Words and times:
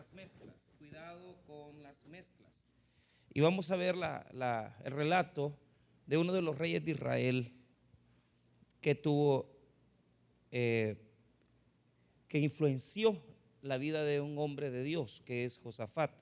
las 0.00 0.14
mezclas, 0.14 0.72
cuidado 0.78 1.36
con 1.46 1.82
las 1.82 2.06
mezclas. 2.06 2.50
Y 3.34 3.42
vamos 3.42 3.70
a 3.70 3.76
ver 3.76 3.94
el 3.96 4.92
relato 4.92 5.58
de 6.06 6.16
uno 6.16 6.32
de 6.32 6.40
los 6.40 6.56
reyes 6.56 6.82
de 6.82 6.92
Israel 6.92 7.52
que 8.80 8.94
tuvo, 8.94 9.54
eh, 10.52 10.96
que 12.28 12.38
influenció 12.38 13.22
la 13.60 13.76
vida 13.76 14.02
de 14.02 14.22
un 14.22 14.38
hombre 14.38 14.70
de 14.70 14.82
Dios, 14.84 15.20
que 15.20 15.44
es 15.44 15.58
Josafat. 15.58 16.12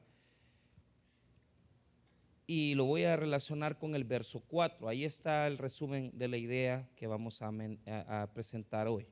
Y 2.48 2.74
lo 2.74 2.84
voy 2.84 3.04
a 3.04 3.14
relacionar 3.14 3.78
con 3.78 3.94
el 3.94 4.02
verso 4.02 4.42
4. 4.48 4.88
Ahí 4.88 5.04
está 5.04 5.46
el 5.46 5.56
resumen 5.56 6.10
de 6.14 6.26
la 6.26 6.36
idea 6.36 6.90
que 6.96 7.06
vamos 7.06 7.42
a, 7.42 7.52
a 7.86 8.32
presentar 8.34 8.88
hoy. 8.88 9.06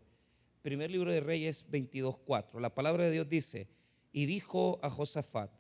Primer 0.63 0.91
libro 0.91 1.13
de 1.13 1.21
Reyes 1.21 1.71
22.4. 1.71 2.59
La 2.59 2.75
palabra 2.75 3.05
de 3.05 3.13
Dios 3.13 3.29
dice, 3.29 3.76
y 4.13 4.27
dijo 4.27 4.79
a 4.83 4.91
Josafat, 4.91 5.51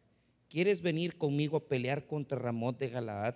¿quieres 0.48 0.80
venir 0.80 1.18
conmigo 1.18 1.56
a 1.56 1.68
pelear 1.68 2.06
contra 2.06 2.38
Ramón 2.38 2.76
de 2.78 2.88
Galaad? 2.88 3.34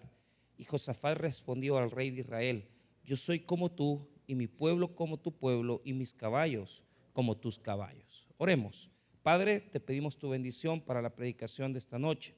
Y 0.56 0.64
Josafat 0.64 1.18
respondió 1.18 1.78
al 1.78 1.90
rey 1.90 2.10
de 2.10 2.20
Israel, 2.20 2.68
yo 3.04 3.16
soy 3.16 3.40
como 3.40 3.70
tú, 3.70 4.06
y 4.26 4.34
mi 4.34 4.46
pueblo 4.46 4.94
como 4.94 5.18
tu 5.18 5.32
pueblo, 5.32 5.80
y 5.84 5.92
mis 5.92 6.14
caballos 6.14 6.84
como 7.12 7.36
tus 7.36 7.58
caballos. 7.58 8.28
Oremos. 8.38 8.90
Padre, 9.22 9.60
te 9.60 9.80
pedimos 9.80 10.16
tu 10.16 10.28
bendición 10.30 10.80
para 10.80 11.02
la 11.02 11.14
predicación 11.14 11.72
de 11.72 11.78
esta 11.78 11.98
noche. 11.98 12.34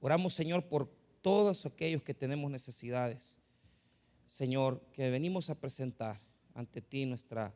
Oramos, 0.00 0.32
Señor, 0.32 0.68
por 0.68 0.90
todos 1.20 1.66
aquellos 1.66 2.02
que 2.02 2.14
tenemos 2.14 2.50
necesidades. 2.50 3.36
Señor, 4.26 4.80
que 4.92 5.10
venimos 5.10 5.50
a 5.50 5.60
presentar 5.60 6.20
ante 6.54 6.80
ti 6.80 7.04
nuestra, 7.04 7.52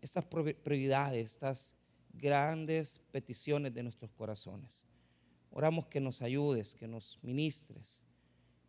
estas 0.00 0.24
prioridades, 0.24 1.32
estas 1.32 1.76
grandes 2.18 3.00
peticiones 3.10 3.72
de 3.72 3.82
nuestros 3.82 4.10
corazones. 4.12 4.82
Oramos 5.50 5.86
que 5.86 6.00
nos 6.00 6.20
ayudes, 6.20 6.74
que 6.74 6.86
nos 6.86 7.18
ministres, 7.22 8.02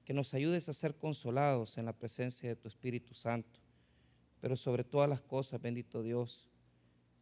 que 0.05 0.13
nos 0.13 0.33
ayudes 0.33 0.69
a 0.69 0.73
ser 0.73 0.95
consolados 0.95 1.77
en 1.77 1.85
la 1.85 1.93
presencia 1.93 2.49
de 2.49 2.55
tu 2.55 2.67
Espíritu 2.67 3.13
Santo. 3.13 3.59
Pero 4.39 4.55
sobre 4.55 4.83
todas 4.83 5.09
las 5.09 5.21
cosas, 5.21 5.61
bendito 5.61 6.01
Dios, 6.01 6.47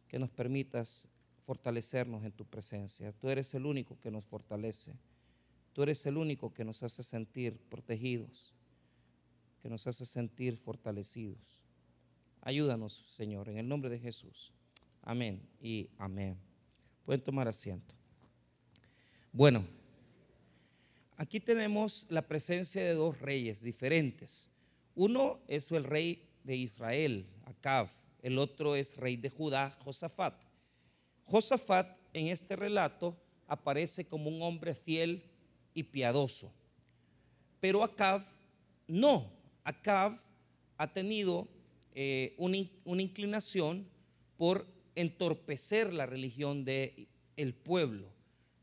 que 0.06 0.18
nos 0.18 0.30
permitas 0.30 1.06
fortalecernos 1.44 2.24
en 2.24 2.32
tu 2.32 2.44
presencia. 2.44 3.12
Tú 3.12 3.28
eres 3.28 3.52
el 3.54 3.66
único 3.66 3.98
que 4.00 4.10
nos 4.10 4.24
fortalece. 4.24 4.94
Tú 5.72 5.82
eres 5.82 6.04
el 6.06 6.16
único 6.16 6.52
que 6.52 6.64
nos 6.64 6.82
hace 6.82 7.02
sentir 7.02 7.58
protegidos, 7.68 8.54
que 9.60 9.68
nos 9.68 9.86
hace 9.86 10.04
sentir 10.04 10.56
fortalecidos. 10.56 11.62
Ayúdanos, 12.40 13.04
Señor, 13.16 13.48
en 13.48 13.58
el 13.58 13.68
nombre 13.68 13.90
de 13.90 13.98
Jesús. 13.98 14.52
Amén 15.08 15.40
y 15.62 15.88
amén. 15.96 16.36
Pueden 17.06 17.22
tomar 17.22 17.48
asiento. 17.48 17.94
Bueno, 19.32 19.64
aquí 21.16 21.40
tenemos 21.40 22.04
la 22.10 22.20
presencia 22.20 22.84
de 22.84 22.92
dos 22.92 23.18
reyes 23.18 23.62
diferentes. 23.62 24.50
Uno 24.94 25.40
es 25.48 25.72
el 25.72 25.84
rey 25.84 26.28
de 26.44 26.56
Israel, 26.56 27.24
Acab, 27.46 27.88
el 28.20 28.38
otro 28.38 28.76
es 28.76 28.98
rey 28.98 29.16
de 29.16 29.30
Judá, 29.30 29.70
Josafat. 29.82 30.44
Josafat 31.24 31.96
en 32.12 32.26
este 32.26 32.54
relato 32.54 33.16
aparece 33.46 34.06
como 34.06 34.28
un 34.28 34.42
hombre 34.42 34.74
fiel 34.74 35.24
y 35.72 35.84
piadoso, 35.84 36.52
pero 37.60 37.82
Acab 37.82 38.26
no. 38.86 39.32
Acab 39.64 40.20
ha 40.76 40.92
tenido 40.92 41.48
eh, 41.94 42.34
una, 42.36 42.58
inclinación 43.00 43.88
por 44.36 44.76
entorpecer 45.00 45.92
la 45.92 46.06
religión 46.06 46.64
del 46.64 47.08
el 47.36 47.54
pueblo, 47.54 48.12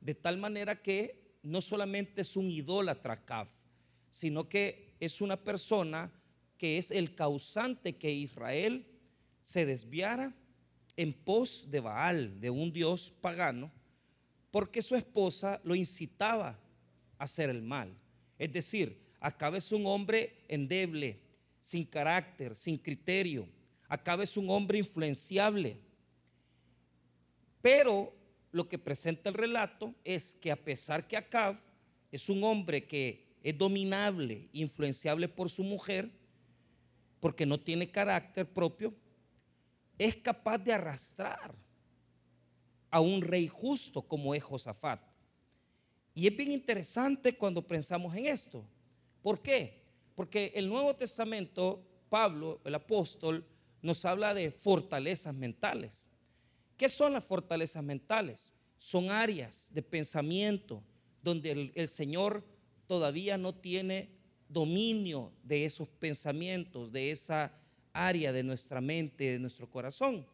de 0.01 0.15
tal 0.15 0.37
manera 0.37 0.81
que 0.81 1.37
no 1.43 1.61
solamente 1.61 2.21
es 2.21 2.35
un 2.35 2.51
idólatra 2.51 3.13
Acab, 3.13 3.47
sino 4.09 4.49
que 4.49 4.95
es 4.99 5.21
una 5.21 5.37
persona 5.37 6.11
que 6.57 6.77
es 6.77 6.91
el 6.91 7.15
causante 7.15 7.95
que 7.95 8.11
Israel 8.11 8.85
se 9.41 9.65
desviara 9.65 10.35
en 10.97 11.13
pos 11.13 11.69
de 11.69 11.79
Baal, 11.79 12.39
de 12.41 12.49
un 12.49 12.71
dios 12.71 13.13
pagano, 13.21 13.71
porque 14.51 14.81
su 14.81 14.95
esposa 14.95 15.59
lo 15.63 15.75
incitaba 15.75 16.59
a 17.17 17.23
hacer 17.23 17.49
el 17.49 17.61
mal. 17.61 17.95
Es 18.37 18.51
decir, 18.51 18.97
acá 19.19 19.55
es 19.55 19.71
un 19.71 19.85
hombre 19.85 20.43
endeble, 20.47 21.19
sin 21.61 21.85
carácter, 21.85 22.55
sin 22.55 22.77
criterio. 22.77 23.47
Acá 23.87 24.21
es 24.21 24.37
un 24.37 24.49
hombre 24.49 24.77
influenciable. 24.77 25.77
Pero 27.65 28.13
lo 28.51 28.69
que 28.69 28.77
presenta 28.77 29.27
el 29.27 29.33
relato 29.33 29.95
es 30.03 30.35
que 30.35 30.51
a 30.51 30.55
pesar 30.55 31.07
que 31.07 31.17
Acab 31.17 31.59
es 32.11 32.29
un 32.29 32.43
hombre 32.43 32.85
que 32.85 33.25
es 33.41 33.57
dominable, 33.57 34.49
influenciable 34.53 35.27
por 35.27 35.49
su 35.49 35.63
mujer, 35.63 36.11
porque 37.19 37.43
no 37.43 37.59
tiene 37.59 37.89
carácter 37.89 38.47
propio, 38.47 38.93
es 39.97 40.15
capaz 40.17 40.59
de 40.59 40.73
arrastrar 40.73 41.55
a 42.91 42.99
un 42.99 43.23
rey 43.23 43.47
justo 43.47 44.03
como 44.03 44.35
es 44.35 44.43
Josafat. 44.43 45.01
Y 46.13 46.27
es 46.27 46.37
bien 46.37 46.51
interesante 46.51 47.35
cuando 47.35 47.65
pensamos 47.65 48.15
en 48.15 48.27
esto. 48.27 48.63
¿Por 49.23 49.41
qué? 49.41 49.81
Porque 50.13 50.51
el 50.53 50.69
Nuevo 50.69 50.95
Testamento, 50.95 51.83
Pablo, 52.09 52.61
el 52.63 52.75
apóstol, 52.75 53.43
nos 53.81 54.05
habla 54.05 54.35
de 54.35 54.51
fortalezas 54.51 55.33
mentales. 55.33 56.04
¿Qué 56.77 56.89
son 56.89 57.13
las 57.13 57.23
fortalezas 57.23 57.83
mentales? 57.83 58.53
Son 58.77 59.09
áreas 59.09 59.69
de 59.71 59.81
pensamiento 59.81 60.83
donde 61.23 61.71
el, 61.73 61.87
Señor 61.87 62.43
todavía 62.87 63.37
no 63.37 63.55
tiene 63.55 64.09
dominio 64.49 65.31
de 65.43 65.65
esos 65.65 65.87
pensamientos, 65.87 66.91
de 66.91 67.11
esa 67.11 67.51
área 67.93 68.31
de 68.31 68.43
nuestra 68.43 68.81
mente, 68.81 69.31
de 69.31 69.39
nuestro 69.39 69.69
corazón. 69.69 70.27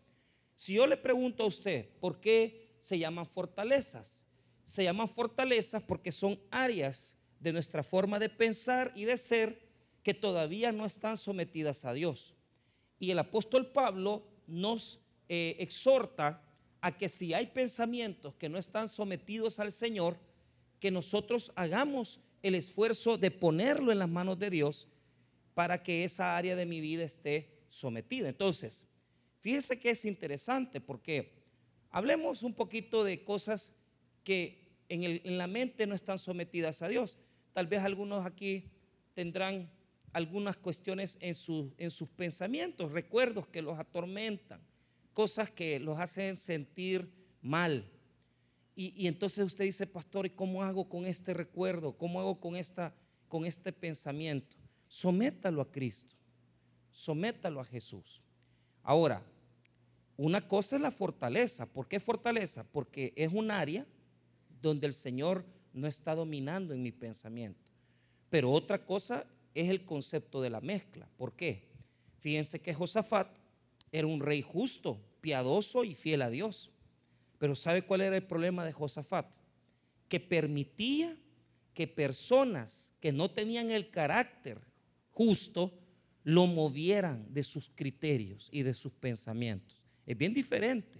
Si 0.55 0.73
yo 0.73 0.85
le 0.87 0.97
pregunto 0.97 1.43
a 1.43 1.47
usted, 1.47 1.89
¿por 1.99 2.19
qué 2.19 2.75
se 2.79 2.99
llaman 2.99 3.25
fortalezas? 3.25 4.25
Se 4.63 4.83
llaman 4.83 5.07
fortalezas 5.07 5.81
porque 5.83 6.11
son 6.11 6.39
áreas 6.49 7.17
de 7.39 7.53
nuestra 7.53 7.83
forma 7.83 8.19
de 8.19 8.29
pensar 8.29 8.91
y 8.95 9.05
de 9.05 9.17
ser 9.17 9.61
que 10.03 10.13
todavía 10.13 10.71
no 10.71 10.85
están 10.85 11.17
sometidas 11.17 11.85
a 11.85 11.93
Dios. 11.93 12.33
Y 12.99 13.11
el 13.11 13.19
apóstol 13.19 13.71
Pablo 13.71 14.27
nos 14.47 15.01
eh, 15.33 15.55
exhorta 15.59 16.43
a 16.81 16.97
que 16.97 17.07
si 17.07 17.33
hay 17.33 17.45
pensamientos 17.45 18.35
que 18.35 18.49
no 18.49 18.57
están 18.57 18.89
sometidos 18.89 19.61
al 19.61 19.71
Señor, 19.71 20.17
que 20.77 20.91
nosotros 20.91 21.53
hagamos 21.55 22.19
el 22.43 22.53
esfuerzo 22.53 23.17
de 23.17 23.31
ponerlo 23.31 23.93
en 23.93 23.99
las 23.99 24.09
manos 24.09 24.37
de 24.39 24.49
Dios 24.49 24.89
para 25.53 25.81
que 25.83 26.03
esa 26.03 26.35
área 26.35 26.57
de 26.57 26.65
mi 26.65 26.81
vida 26.81 27.05
esté 27.05 27.63
sometida. 27.69 28.27
Entonces, 28.27 28.85
fíjese 29.39 29.79
que 29.79 29.91
es 29.91 30.03
interesante 30.03 30.81
porque 30.81 31.31
hablemos 31.91 32.43
un 32.43 32.53
poquito 32.53 33.05
de 33.05 33.23
cosas 33.23 33.71
que 34.25 34.81
en, 34.89 35.37
la 35.37 35.47
mente 35.47 35.87
no 35.87 35.95
están 35.95 36.19
sometidas 36.19 36.81
a 36.81 36.89
Dios. 36.89 37.17
Tal 37.53 37.67
vez 37.67 37.79
algunos 37.79 38.25
aquí 38.25 38.69
tendrán 39.13 39.71
algunas 40.11 40.57
cuestiones 40.57 41.17
en, 41.21 41.33
en 41.77 41.89
sus 41.89 42.09
pensamientos, 42.09 42.91
recuerdos 42.91 43.47
que 43.47 43.61
los 43.61 43.79
atormentan, 43.79 44.59
cosas 45.13 45.49
que 45.49 45.79
los 45.79 45.99
hacen 45.99 46.35
sentir 46.35 47.11
mal. 47.41 47.89
Y, 48.75 48.93
y, 48.95 49.07
entonces 49.07 49.45
usted 49.45 49.65
dice, 49.65 49.85
pastor, 49.85 50.25
¿y 50.25 50.29
cómo 50.29 50.63
hago 50.63 50.87
con 50.87 51.05
este 51.05 51.33
recuerdo? 51.33 51.97
¿Cómo 51.97 52.19
hago 52.19 52.39
con, 52.39 52.55
esta, 52.55 52.93
con 53.27 53.45
este 53.45 53.73
pensamiento? 53.73 54.55
Sométalo 54.87 55.61
a 55.61 55.71
Cristo, 55.71 56.15
sométalo 56.91 57.59
a 57.59 57.65
Jesús. 57.65 58.21
Ahora, 58.83 59.23
una 60.17 60.47
cosa 60.47 60.75
es 60.75 60.81
la 60.81 60.91
fortaleza. 60.91 61.65
¿Por 61.65 61.87
qué 61.87 61.99
fortaleza? 61.99 62.63
Porque 62.63 63.13
es 63.15 63.31
un 63.33 63.51
área 63.51 63.85
donde 64.61 64.87
el 64.87 64.93
Señor 64.93 65.45
no 65.73 65.87
está 65.87 66.15
dominando 66.15 66.73
en 66.73 66.83
mi 66.83 66.91
pensamiento. 66.91 67.59
Pero 68.29 68.51
otra 68.51 68.85
cosa 68.85 69.25
es 69.53 69.69
el 69.69 69.83
concepto 69.83 70.41
de 70.41 70.49
la 70.49 70.61
mezcla. 70.61 71.07
¿Por 71.17 71.33
qué? 71.33 71.69
Fíjense 72.19 72.61
que 72.61 72.73
Josafat 72.73 73.40
era 73.91 74.07
un 74.07 74.19
rey 74.19 74.41
justo, 74.41 75.01
piadoso 75.21 75.83
y 75.83 75.95
fiel 75.95 76.21
a 76.21 76.29
Dios. 76.29 76.71
Pero 77.37 77.55
¿sabe 77.55 77.83
cuál 77.83 78.01
era 78.01 78.15
el 78.15 78.23
problema 78.23 78.65
de 78.65 78.71
Josafat? 78.71 79.27
Que 80.07 80.19
permitía 80.19 81.17
que 81.73 81.87
personas 81.87 82.93
que 82.99 83.11
no 83.11 83.31
tenían 83.31 83.71
el 83.71 83.89
carácter 83.89 84.59
justo 85.11 85.77
lo 86.23 86.47
movieran 86.47 87.25
de 87.33 87.43
sus 87.43 87.69
criterios 87.73 88.49
y 88.51 88.63
de 88.63 88.73
sus 88.73 88.91
pensamientos. 88.93 89.81
Es 90.05 90.17
bien 90.17 90.33
diferente. 90.33 90.99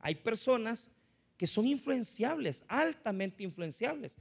Hay 0.00 0.16
personas 0.16 0.90
que 1.36 1.46
son 1.46 1.66
influenciables, 1.66 2.64
altamente 2.68 3.44
influenciables. 3.44 4.16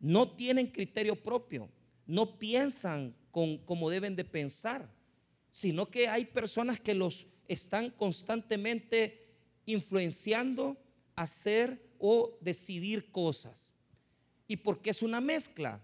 No 0.00 0.30
tienen 0.32 0.66
criterio 0.66 1.20
propio, 1.20 1.68
no 2.06 2.38
piensan 2.38 3.14
como 3.30 3.90
deben 3.90 4.14
de 4.16 4.24
pensar, 4.24 4.88
sino 5.54 5.88
que 5.88 6.08
hay 6.08 6.24
personas 6.24 6.80
que 6.80 6.94
los 6.94 7.28
están 7.46 7.90
constantemente 7.90 9.24
influenciando 9.66 10.76
a 11.14 11.22
hacer 11.22 11.80
o 12.00 12.36
decidir 12.40 13.12
cosas. 13.12 13.72
¿Y 14.48 14.56
por 14.56 14.82
qué 14.82 14.90
es 14.90 15.00
una 15.00 15.20
mezcla? 15.20 15.80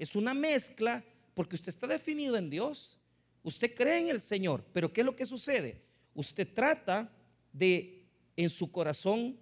Es 0.00 0.16
una 0.16 0.34
mezcla 0.34 1.04
porque 1.32 1.54
usted 1.54 1.68
está 1.68 1.86
definido 1.86 2.36
en 2.36 2.50
Dios. 2.50 2.98
Usted 3.44 3.72
cree 3.72 4.00
en 4.00 4.08
el 4.08 4.20
Señor, 4.20 4.64
pero 4.72 4.92
¿qué 4.92 5.02
es 5.02 5.04
lo 5.04 5.14
que 5.14 5.26
sucede? 5.26 5.80
Usted 6.12 6.52
trata 6.52 7.08
de, 7.52 8.08
en 8.34 8.50
su 8.50 8.72
corazón 8.72 9.38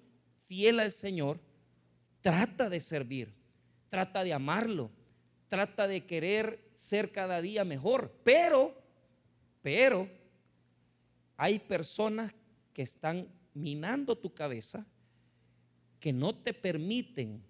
fiel 0.49 0.81
al 0.81 0.93
Señor, 0.93 1.41
trata 2.21 2.69
de 2.69 2.79
servir, 2.79 3.33
trata 3.89 4.23
de 4.23 4.35
amarlo, 4.35 4.91
trata 5.49 5.89
de 5.89 6.05
querer 6.05 6.63
ser 6.75 7.11
cada 7.11 7.41
día 7.41 7.65
mejor, 7.65 8.15
pero, 8.23 8.82
pero, 9.63 10.09
hay 11.37 11.59
personas 11.59 12.35
que 12.73 12.83
están 12.83 13.29
minando 13.55 14.17
tu 14.17 14.33
cabeza 14.33 14.87
que 15.99 16.13
no 16.13 16.35
te 16.35 16.53
permiten 16.53 17.43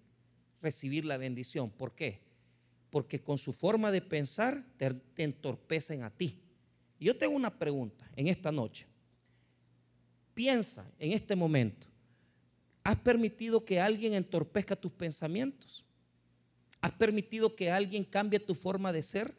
recibir 0.61 1.05
la 1.05 1.17
bendición. 1.17 1.69
¿Por 1.69 1.93
qué? 1.93 2.21
Porque 2.89 3.21
con 3.21 3.37
su 3.37 3.51
forma 3.51 3.91
de 3.91 4.01
pensar 4.01 4.63
te, 4.77 4.95
entorpecen 5.17 6.03
a 6.03 6.09
ti. 6.09 6.39
Y 6.99 7.05
yo 7.05 7.17
tengo 7.17 7.35
una 7.35 7.57
pregunta 7.57 8.09
en 8.15 8.27
esta 8.27 8.51
noche. 8.51 8.85
Piensa 10.33 10.85
en 10.99 11.11
este 11.11 11.35
momento. 11.35 11.87
¿Has 12.83 12.97
permitido 12.97 13.63
que 13.63 13.79
alguien 13.79 14.13
entorpezca 14.13 14.75
tus 14.75 14.91
pensamientos? 14.91 15.85
¿Has 16.81 16.91
permitido 16.91 17.55
que 17.55 17.71
alguien 17.71 18.03
cambie 18.03 18.39
tu 18.39 18.53
forma 18.53 18.91
de 18.91 19.01
ser? 19.01 19.33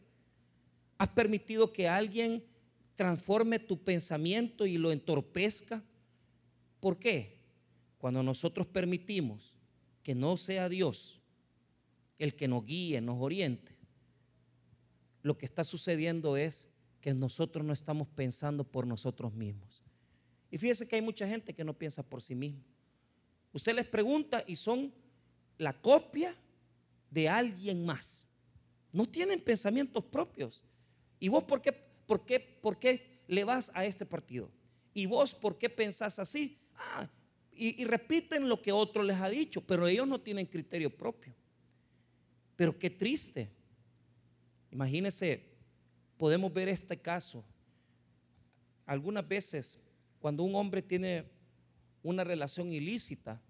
¿Has 0.96 1.08
permitido 1.08 1.72
que 1.72 1.88
alguien 1.88 2.42
transforme 2.94 3.58
tu 3.58 3.82
pensamiento 3.82 4.66
y 4.66 4.78
lo 4.78 4.92
entorpezca? 4.92 5.82
¿Por 6.80 6.98
qué? 6.98 7.38
Cuando 7.98 8.22
nosotros 8.22 8.66
permitimos 8.66 9.54
que 10.02 10.14
no 10.14 10.36
sea 10.36 10.68
Dios 10.68 11.20
el 12.18 12.36
que 12.36 12.48
nos 12.48 12.64
guíe, 12.64 13.00
nos 13.00 13.20
oriente, 13.20 13.74
lo 15.22 15.36
que 15.38 15.46
está 15.46 15.64
sucediendo 15.64 16.36
es 16.36 16.68
que 17.00 17.14
nosotros 17.14 17.64
no 17.64 17.72
estamos 17.72 18.08
pensando 18.08 18.64
por 18.64 18.86
nosotros 18.86 19.32
mismos. 19.32 19.82
Y 20.50 20.58
fíjese 20.58 20.86
que 20.86 20.96
hay 20.96 21.02
mucha 21.02 21.26
gente 21.26 21.54
que 21.54 21.64
no 21.64 21.76
piensa 21.76 22.02
por 22.02 22.22
sí 22.22 22.34
mismo. 22.34 22.62
Usted 23.52 23.74
les 23.74 23.86
pregunta 23.86 24.44
y 24.46 24.56
son 24.56 24.92
la 25.58 25.72
copia 25.80 26.34
de 27.10 27.28
alguien 27.28 27.84
más. 27.84 28.26
No 28.92 29.06
tienen 29.06 29.40
pensamientos 29.40 30.04
propios. 30.04 30.64
¿Y 31.18 31.28
vos 31.28 31.44
por 31.44 31.62
qué, 31.62 31.72
por 32.06 32.24
qué, 32.24 32.40
por 32.40 32.78
qué 32.78 33.22
le 33.26 33.44
vas 33.44 33.70
a 33.74 33.84
este 33.84 34.06
partido? 34.06 34.50
¿Y 34.92 35.06
vos 35.06 35.34
por 35.34 35.58
qué 35.58 35.68
pensás 35.68 36.18
así? 36.18 36.58
Ah, 36.76 37.08
y, 37.56 37.84
repiten 37.84 38.48
lo 38.48 38.60
que 38.60 38.72
otro 38.72 39.02
les 39.02 39.20
ha 39.20 39.28
dicho, 39.28 39.60
pero 39.60 39.86
ellos 39.86 40.06
no 40.08 40.20
tienen 40.20 40.46
criterio 40.46 40.90
propio. 40.90 41.34
Pero 42.56 42.76
qué 42.78 42.90
triste. 42.90 43.50
Imagínense, 44.70 45.44
podemos 46.16 46.52
ver 46.52 46.68
este 46.68 47.00
caso. 47.00 47.44
Algunas 48.86 49.26
veces, 49.26 49.78
cuando 50.18 50.42
un 50.42 50.54
hombre 50.56 50.82
tiene 50.82 51.24
una 52.02 52.24
relación 52.24 52.72
ilícita, 52.72 53.40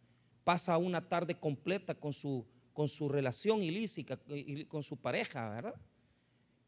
pasa 0.45 0.77
una 0.77 1.09
tarde 1.09 1.39
completa 1.39 1.95
con 1.95 2.12
su, 2.12 2.47
con 2.75 2.89
su 2.89 3.09
relación 3.09 3.62
ilícita, 3.62 4.19
con 4.69 4.83
su 4.83 4.99
pareja, 4.99 5.49
¿verdad? 5.49 5.75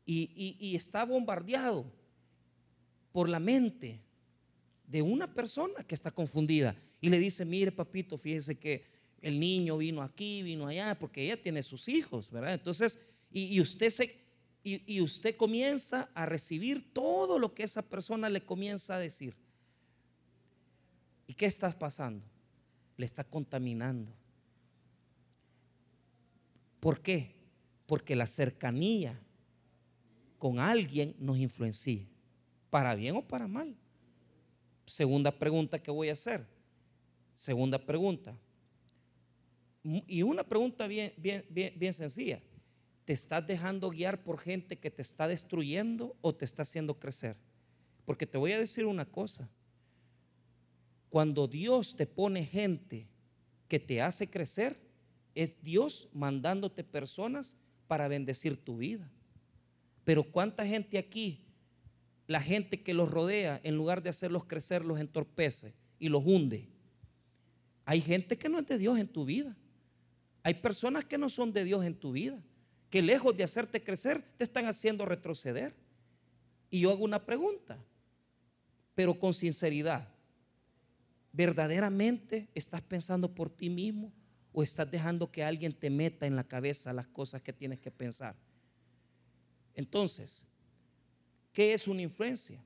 Y, 0.09 0.57
y 0.61 0.77
está 0.77 1.05
bombardeado 1.05 1.85
por 3.11 3.29
la 3.29 3.41
mente 3.41 4.01
de 4.87 5.03
una 5.03 5.35
persona 5.35 5.75
que 5.87 5.97
está 5.97 6.13
confundida 6.13 6.77
y 7.01 7.11
le 7.11 7.19
dice, 7.19 7.45
mire 7.45 7.73
papito, 7.73 8.17
fíjese 8.17 8.59
que 8.59 8.85
el 9.21 9.41
niño 9.41 9.79
vino 9.79 10.03
aquí, 10.03 10.43
vino 10.43 10.67
allá, 10.67 10.99
porque 10.99 11.23
ella 11.23 11.41
tiene 11.41 11.63
sus 11.63 11.89
hijos, 11.89 12.31
¿verdad? 12.31 12.55
Entonces, 12.55 12.99
y, 13.31 13.61
usted 13.61 13.91
se, 13.91 14.19
y, 14.63 15.01
usted 15.01 15.37
comienza 15.37 16.11
a 16.15 16.27
recibir 16.27 16.93
todo 16.93 17.39
lo 17.39 17.55
que 17.55 17.65
esa 17.65 17.83
persona 17.83 18.29
le 18.31 18.45
comienza 18.45 18.97
a 18.97 18.99
decir. 18.99 19.37
¿Y 21.27 21.35
qué 21.35 21.47
está 21.47 21.71
pasando? 21.77 22.25
Le 22.97 23.05
está 23.05 23.25
contaminando. 23.25 24.13
¿Por 26.81 27.03
qué? 27.03 27.35
Porque 27.87 28.15
la 28.15 28.27
cercanía 28.27 29.21
con 30.47 30.61
alguien 30.61 31.17
nos 31.19 31.39
influencia, 31.39 32.07
para 32.71 32.95
bien 32.95 33.17
o 33.17 33.27
para 33.27 33.49
mal. 33.49 33.75
Segunda 34.87 35.37
pregunta 35.37 35.83
que 35.83 35.91
voy 35.91 36.09
a 36.09 36.13
hacer. 36.13 36.47
Segunda 37.37 37.85
pregunta. 37.85 38.39
Y 39.83 40.23
una 40.23 40.45
pregunta 40.45 40.87
bien, 40.87 41.13
bien, 41.17 41.45
bien, 41.51 41.93
sencilla. 41.93 42.41
¿Te 43.05 43.13
estás 43.13 43.45
dejando 43.45 43.91
guiar 43.91 44.23
por 44.23 44.39
gente 44.39 44.79
que 44.79 44.89
te 44.89 45.03
está 45.03 45.27
destruyendo 45.27 46.15
o 46.21 46.33
te 46.33 46.45
está 46.45 46.63
haciendo 46.63 46.97
crecer? 46.97 47.37
Porque 48.05 48.25
te 48.25 48.39
voy 48.39 48.53
a 48.53 48.61
decir 48.61 48.87
una 48.87 49.05
cosa. 49.05 49.51
Cuando 51.09 51.49
Dios 51.49 51.97
te 51.97 52.07
pone 52.07 52.45
gente 52.45 53.09
que 53.67 53.81
te 53.81 54.01
hace 54.01 54.31
crecer, 54.31 54.79
es 55.35 55.61
Dios 55.61 56.09
mandándote 56.13 56.85
personas 56.85 57.57
para 57.89 58.07
bendecir 58.07 58.57
tu 58.57 58.77
vida. 58.77 59.11
Pero 60.07 60.25
¿cuánta 60.25 60.65
gente 60.65 60.97
aquí 60.97 61.47
la 62.27 62.41
gente 62.41 62.83
que 62.83 62.95
los 62.95 63.11
rodea, 63.11 63.61
en 63.63 63.77
lugar 63.77 64.03
de 64.03 64.11
hacerlos 64.11 64.45
crecer, 64.45 64.85
los 64.85 64.99
entorpece 64.99 65.75
y 65.99 66.09
los 66.09 66.25
hunde. 66.25 66.69
Hay 67.85 68.01
gente 68.01 68.37
que 68.37 68.49
no 68.49 68.59
es 68.59 68.67
de 68.67 68.79
Dios 68.79 68.99
en 68.99 69.07
tu 69.07 69.25
vida. 69.25 69.57
Hay 70.43 70.55
personas 70.55 71.05
que 71.05 71.19
no 71.19 71.29
son 71.29 71.53
de 71.53 71.65
Dios 71.65 71.85
en 71.85 71.95
tu 71.95 72.13
vida, 72.13 72.41
que 72.91 73.01
lejos 73.01 73.37
de 73.37 73.45
hacerte 73.45 73.83
crecer, 73.83 74.23
te 74.37 74.45
están 74.45 74.67
haciendo 74.67 75.07
retroceder. 75.07 75.75
Y 76.69 76.81
yo 76.81 76.91
hago 76.91 77.05
una 77.05 77.25
pregunta, 77.25 77.79
pero 78.95 79.19
con 79.19 79.33
sinceridad. 79.33 80.09
¿Verdaderamente 81.33 82.49
estás 82.55 82.83
pensando 82.83 83.33
por 83.35 83.51
ti 83.51 83.69
mismo 83.71 84.13
o 84.53 84.63
estás 84.63 84.91
dejando 84.91 85.31
que 85.31 85.45
alguien 85.45 85.73
te 85.73 85.91
meta 85.91 86.27
en 86.27 86.35
la 86.35 86.45
cabeza 86.45 86.93
las 86.93 87.07
cosas 87.07 87.43
que 87.43 87.53
tienes 87.53 87.79
que 87.79 87.91
pensar? 87.91 88.35
Entonces, 89.77 90.45
¿Qué 91.57 91.73
es 91.73 91.89
una 91.89 92.03
influencia? 92.03 92.63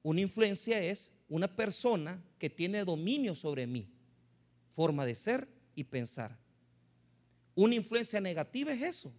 Una 0.00 0.20
influencia 0.20 0.80
es 0.80 1.12
una 1.28 1.48
persona 1.48 2.22
que 2.38 2.48
tiene 2.48 2.84
dominio 2.84 3.34
sobre 3.34 3.66
mí, 3.66 3.90
forma 4.70 5.04
de 5.04 5.16
ser 5.16 5.48
y 5.74 5.82
pensar. 5.82 6.38
Una 7.56 7.74
influencia 7.74 8.20
negativa 8.20 8.72
es 8.72 8.82
eso. 8.82 9.12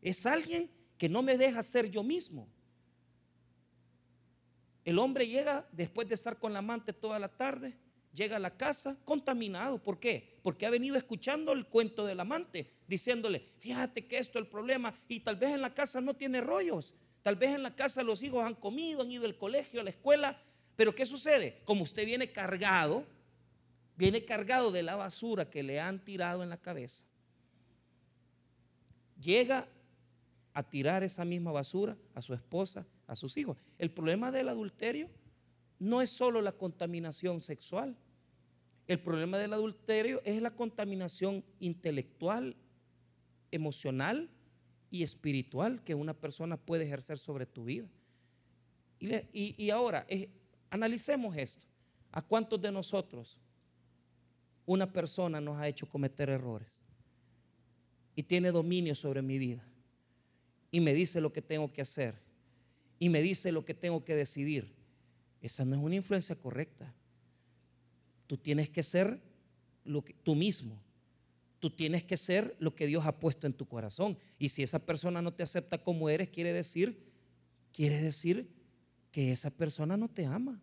Es 0.00 0.24
alguien 0.24 0.70
que 0.96 1.06
no 1.06 1.22
me 1.22 1.36
deja 1.36 1.62
ser 1.62 1.90
yo 1.90 2.02
mismo. 2.02 2.48
El 4.86 4.98
hombre 4.98 5.28
llega 5.28 5.68
después 5.70 6.08
de 6.08 6.14
estar 6.14 6.38
con 6.38 6.54
la 6.54 6.60
amante 6.60 6.94
toda 6.94 7.18
la 7.18 7.28
tarde, 7.28 7.76
llega 8.14 8.36
a 8.36 8.40
la 8.40 8.56
casa 8.56 8.96
contaminado. 9.04 9.82
¿Por 9.82 10.00
qué? 10.00 10.38
Porque 10.42 10.64
ha 10.64 10.70
venido 10.70 10.96
escuchando 10.96 11.52
el 11.52 11.66
cuento 11.66 12.06
del 12.06 12.20
amante, 12.20 12.72
diciéndole, 12.86 13.48
fíjate 13.58 14.06
que 14.06 14.18
esto 14.18 14.38
es 14.38 14.44
el 14.44 14.50
problema, 14.50 14.94
y 15.08 15.20
tal 15.20 15.36
vez 15.36 15.54
en 15.54 15.62
la 15.62 15.74
casa 15.74 16.00
no 16.00 16.14
tiene 16.14 16.40
rollos, 16.40 16.94
Tal 17.24 17.36
vez 17.36 17.54
en 17.54 17.62
la 17.62 17.74
casa 17.74 18.02
los 18.02 18.22
hijos 18.22 18.44
han 18.44 18.54
comido, 18.54 19.00
han 19.00 19.10
ido 19.10 19.24
al 19.24 19.38
colegio, 19.38 19.80
a 19.80 19.82
la 19.82 19.88
escuela, 19.88 20.38
pero 20.76 20.94
¿qué 20.94 21.06
sucede? 21.06 21.62
Como 21.64 21.82
usted 21.82 22.04
viene 22.04 22.30
cargado, 22.30 23.06
viene 23.96 24.26
cargado 24.26 24.70
de 24.70 24.82
la 24.82 24.94
basura 24.94 25.48
que 25.48 25.62
le 25.62 25.80
han 25.80 26.04
tirado 26.04 26.42
en 26.42 26.50
la 26.50 26.58
cabeza, 26.58 27.06
llega 29.18 29.66
a 30.52 30.62
tirar 30.62 31.02
esa 31.02 31.24
misma 31.24 31.50
basura 31.50 31.96
a 32.14 32.20
su 32.20 32.34
esposa, 32.34 32.86
a 33.06 33.16
sus 33.16 33.38
hijos. 33.38 33.56
El 33.78 33.90
problema 33.90 34.30
del 34.30 34.50
adulterio 34.50 35.08
no 35.78 36.02
es 36.02 36.10
solo 36.10 36.42
la 36.42 36.52
contaminación 36.52 37.40
sexual. 37.40 37.96
El 38.86 39.00
problema 39.00 39.38
del 39.38 39.54
adulterio 39.54 40.20
es 40.26 40.42
la 40.42 40.50
contaminación 40.50 41.42
intelectual, 41.58 42.54
emocional 43.54 44.30
y 44.90 45.02
espiritual 45.02 45.82
que 45.82 45.94
una 45.94 46.14
persona 46.14 46.56
puede 46.56 46.84
ejercer 46.84 47.18
sobre 47.18 47.46
tu 47.46 47.64
vida. 47.64 47.88
Y, 49.00 49.70
ahora, 49.70 50.06
eh, 50.08 50.28
analicemos 50.70 51.36
esto. 51.36 51.66
¿A 52.12 52.22
cuántos 52.22 52.60
de 52.60 52.70
nosotros 52.70 53.36
una 54.66 54.92
persona 54.92 55.40
nos 55.40 55.58
ha 55.58 55.68
hecho 55.68 55.88
cometer 55.88 56.30
errores? 56.30 56.68
Y 58.14 58.22
tiene 58.22 58.52
dominio 58.52 58.94
sobre 58.94 59.20
mi 59.20 59.38
vida. 59.38 59.66
Y 60.70 60.80
me 60.80 60.94
dice 60.94 61.20
lo 61.20 61.32
que 61.32 61.42
tengo 61.42 61.72
que 61.72 61.82
hacer. 61.82 62.14
Y 62.98 63.08
me 63.08 63.20
dice 63.20 63.52
lo 63.52 63.64
que 63.64 63.74
tengo 63.74 64.04
que 64.04 64.14
decidir. 64.14 64.72
Esa 65.42 65.64
no 65.64 65.74
es 65.74 65.82
una 65.82 65.96
influencia 65.96 66.36
correcta. 66.36 66.94
Tú 68.26 68.36
tienes 68.36 68.70
que 68.70 68.82
ser 68.82 69.20
lo 69.84 70.04
que, 70.04 70.14
tú 70.22 70.34
mismo. 70.34 70.83
Tú 71.64 71.70
tienes 71.70 72.04
que 72.04 72.18
ser 72.18 72.54
lo 72.58 72.74
que 72.74 72.86
Dios 72.86 73.06
ha 73.06 73.18
puesto 73.18 73.46
en 73.46 73.54
tu 73.54 73.66
corazón. 73.66 74.18
Y 74.38 74.50
si 74.50 74.62
esa 74.62 74.84
persona 74.84 75.22
no 75.22 75.32
te 75.32 75.42
acepta 75.42 75.82
como 75.82 76.10
eres, 76.10 76.28
quiere 76.28 76.52
decir, 76.52 77.10
quiere 77.72 78.02
decir 78.02 78.54
que 79.10 79.32
esa 79.32 79.48
persona 79.48 79.96
no 79.96 80.10
te 80.10 80.26
ama. 80.26 80.60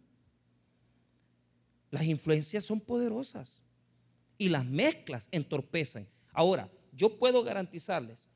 Las 1.90 2.04
influencias 2.04 2.64
son 2.66 2.80
poderosas 2.80 3.64
Y 4.38 4.50
las 4.50 4.64
mezclas 4.64 5.28
entorpecen. 5.32 6.08
Ahora, 6.34 6.72
yo 6.92 7.18
puedo 7.18 7.44
garantizarles 7.44 8.30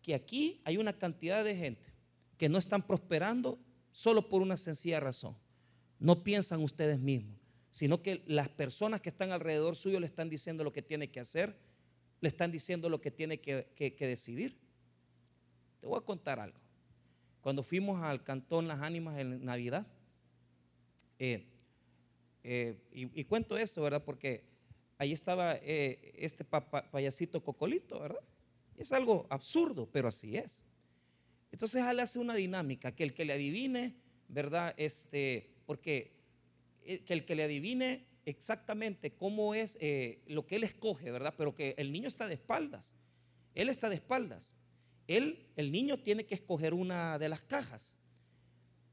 que 0.00 0.14
aquí 0.14 0.60
hay 0.64 0.76
una 0.76 0.92
cantidad 0.96 1.42
de 1.42 1.56
gente 1.56 1.92
que 2.38 2.48
no 2.48 2.56
están 2.56 2.86
prosperando 2.86 3.58
solo 3.90 4.28
por 4.28 4.42
una 4.42 4.56
sencilla 4.56 5.00
razón. 5.00 5.36
No 5.98 6.22
piensan 6.22 6.62
ustedes 6.62 7.00
mismos, 7.00 7.40
sino 7.72 8.00
que 8.00 8.22
las 8.28 8.48
personas 8.48 9.00
que 9.00 9.08
están 9.08 9.32
alrededor 9.32 9.74
suyo 9.74 9.98
le 9.98 10.06
están 10.06 10.30
diciendo 10.30 10.62
lo 10.62 10.72
que 10.72 10.82
tiene 10.82 11.10
que 11.10 11.18
hacer, 11.18 11.71
le 12.22 12.28
están 12.28 12.52
diciendo 12.52 12.88
lo 12.88 13.00
que 13.00 13.10
tiene 13.10 13.40
que, 13.40 13.94
decidir. 13.98 14.56
Te 15.80 15.88
voy 15.88 15.98
a 15.98 16.02
contar 16.02 16.38
algo. 16.38 16.58
Cuando 17.40 17.64
fuimos 17.64 18.00
al 18.00 18.22
Cantón 18.22 18.68
Las 18.68 18.80
Ánimas 18.80 19.18
en 19.18 19.44
Navidad, 19.44 19.84
eh, 21.18 21.44
eh, 22.44 22.78
y, 22.92 23.24
cuento 23.24 23.58
esto, 23.58 23.82
¿verdad? 23.82 24.04
Porque 24.04 24.44
ahí 24.98 25.10
estaba 25.10 25.56
eh, 25.56 26.14
este 26.16 26.44
payasito 26.44 27.42
cocolito, 27.42 27.98
¿verdad? 27.98 28.22
Es 28.76 28.92
algo 28.92 29.26
absurdo, 29.28 29.88
pero 29.90 30.06
así 30.06 30.36
es. 30.36 30.62
Entonces 31.50 31.84
él 31.84 31.98
hace 31.98 32.20
una 32.20 32.34
dinámica, 32.34 32.94
que 32.94 33.02
el 33.02 33.14
que 33.14 33.24
le 33.24 33.32
adivine, 33.32 33.96
¿verdad? 34.28 34.74
Este, 34.76 35.50
porque 35.66 36.12
que 36.84 37.12
el 37.12 37.24
que 37.24 37.34
le 37.34 37.42
adivine 37.42 38.06
exactamente 38.24 39.12
cómo 39.12 39.54
es 39.54 39.76
eh, 39.80 40.22
lo 40.26 40.46
que 40.46 40.56
él 40.56 40.64
escoge, 40.64 41.10
¿verdad? 41.10 41.34
Pero 41.36 41.54
que 41.54 41.74
el 41.78 41.92
niño 41.92 42.08
está 42.08 42.28
de 42.28 42.34
espaldas. 42.34 42.92
Él 43.54 43.68
está 43.68 43.88
de 43.88 43.96
espaldas. 43.96 44.54
Él, 45.06 45.46
el 45.56 45.72
niño 45.72 45.98
tiene 45.98 46.24
que 46.24 46.34
escoger 46.34 46.74
una 46.74 47.18
de 47.18 47.28
las 47.28 47.42
cajas. 47.42 47.94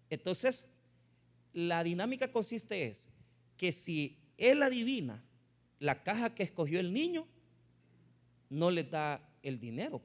Entonces, 0.09 0.69
la 1.53 1.83
dinámica 1.83 2.31
consiste 2.31 2.87
es 2.87 3.09
que 3.57 3.71
si 3.71 4.17
él 4.37 4.63
adivina 4.63 5.23
la 5.79 6.03
caja 6.03 6.33
que 6.33 6.43
escogió 6.43 6.79
el 6.79 6.93
niño, 6.93 7.27
no 8.49 8.71
le 8.71 8.83
da 8.83 9.21
el 9.43 9.59
dinero. 9.59 10.01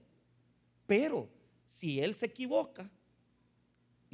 Pero 0.87 1.29
si 1.65 2.01
él 2.01 2.15
se 2.15 2.27
equivoca, 2.27 2.91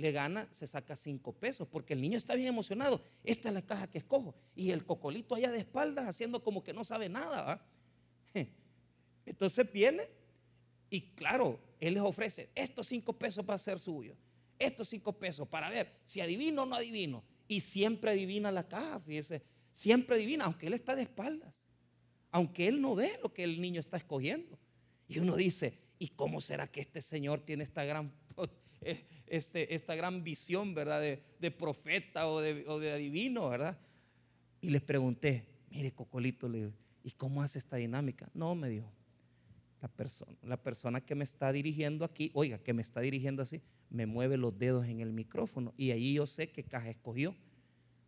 le 0.01 0.13
gana, 0.13 0.49
se 0.51 0.67
saca 0.67 0.97
cinco 0.97 1.33
pesos, 1.33 1.69
porque 1.69 1.95
el 1.95 2.01
niño 2.01 2.17
está 2.17 2.35
bien 2.35 2.49
emocionado. 2.49 3.01
Esta 3.23 3.49
es 3.49 3.55
la 3.55 3.63
caja 3.63 3.89
que 3.89 3.99
escojo. 3.99 4.35
Y 4.57 4.73
el 4.73 4.85
cocolito 4.85 5.35
allá 5.35 5.53
de 5.53 5.59
espaldas 5.59 6.07
haciendo 6.07 6.43
como 6.43 6.65
que 6.65 6.73
no 6.73 6.83
sabe 6.83 7.09
nada. 7.09 7.65
Entonces 9.27 9.71
viene 9.73 10.09
y 10.91 11.03
claro, 11.13 11.59
él 11.79 11.95
les 11.95 12.03
ofrece 12.03 12.51
estos 12.55 12.89
cinco 12.89 13.13
pesos 13.13 13.45
para 13.45 13.57
ser 13.59 13.79
suyo. 13.79 14.17
Estos 14.59 14.89
cinco 14.89 15.13
pesos 15.13 15.49
para 15.49 15.71
ver 15.71 16.01
si 16.05 16.21
adivino 16.21 16.65
o 16.65 16.67
no 16.67 16.75
adivino. 16.77 17.23
Y 17.47 17.61
siempre 17.61 18.11
adivina 18.11 18.51
la 18.51 18.69
caja, 18.69 19.01
fíjese. 19.01 19.43
Siempre 19.73 20.17
adivina, 20.17 20.45
aunque 20.45 20.67
él 20.67 20.75
está 20.75 20.97
de 20.97 21.03
espaldas. 21.03 21.65
Aunque 22.33 22.67
él 22.67 22.81
no 22.81 22.95
ve 22.95 23.19
lo 23.23 23.33
que 23.33 23.45
el 23.45 23.61
niño 23.61 23.81
está 23.81 23.97
escogiendo. 23.97 24.59
Y 25.09 25.21
uno 25.21 25.37
dice, 25.37 25.79
¿y 25.99 26.09
cómo 26.09 26.41
será 26.41 26.71
que 26.71 26.81
este 26.81 27.01
Señor 27.01 27.41
tiene 27.41 27.65
esta 27.65 27.85
gran, 27.85 28.13
este, 29.27 29.75
esta 29.75 29.95
gran 29.95 30.25
visión, 30.25 30.75
¿verdad? 30.75 31.01
De, 31.01 31.51
profeta 31.51 32.27
o 32.29 32.41
de, 32.41 32.65
o 32.67 32.79
de, 32.79 32.93
adivino, 32.93 33.49
¿verdad? 33.49 33.79
Y 34.61 34.71
les 34.71 34.83
pregunté, 34.83 35.47
mire, 35.71 35.93
Cocolito, 35.93 36.51
¿y 37.03 37.11
cómo 37.13 37.43
hace 37.43 37.59
esta 37.59 37.77
dinámica? 37.77 38.29
No, 38.35 38.55
me 38.55 38.69
dijo, 38.69 38.93
la 39.81 39.89
persona, 39.89 40.37
la 40.43 40.63
persona 40.63 41.01
que 41.01 41.15
me 41.15 41.25
está 41.25 41.53
dirigiendo 41.53 42.05
aquí, 42.05 42.31
oiga, 42.35 42.59
que 42.59 42.75
me 42.75 42.83
está 42.83 43.01
dirigiendo 43.01 43.43
así, 43.43 43.63
me 43.89 44.07
mueve 44.07 44.37
los 44.37 44.59
dedos 44.59 44.87
en 44.87 45.01
el 45.01 45.13
micrófono 45.13 45.73
y 45.77 45.91
ahí 45.91 46.15
yo 46.15 46.27
sé 46.27 46.51
qué 46.51 46.63
caja 46.63 46.91
escogió. 46.91 47.35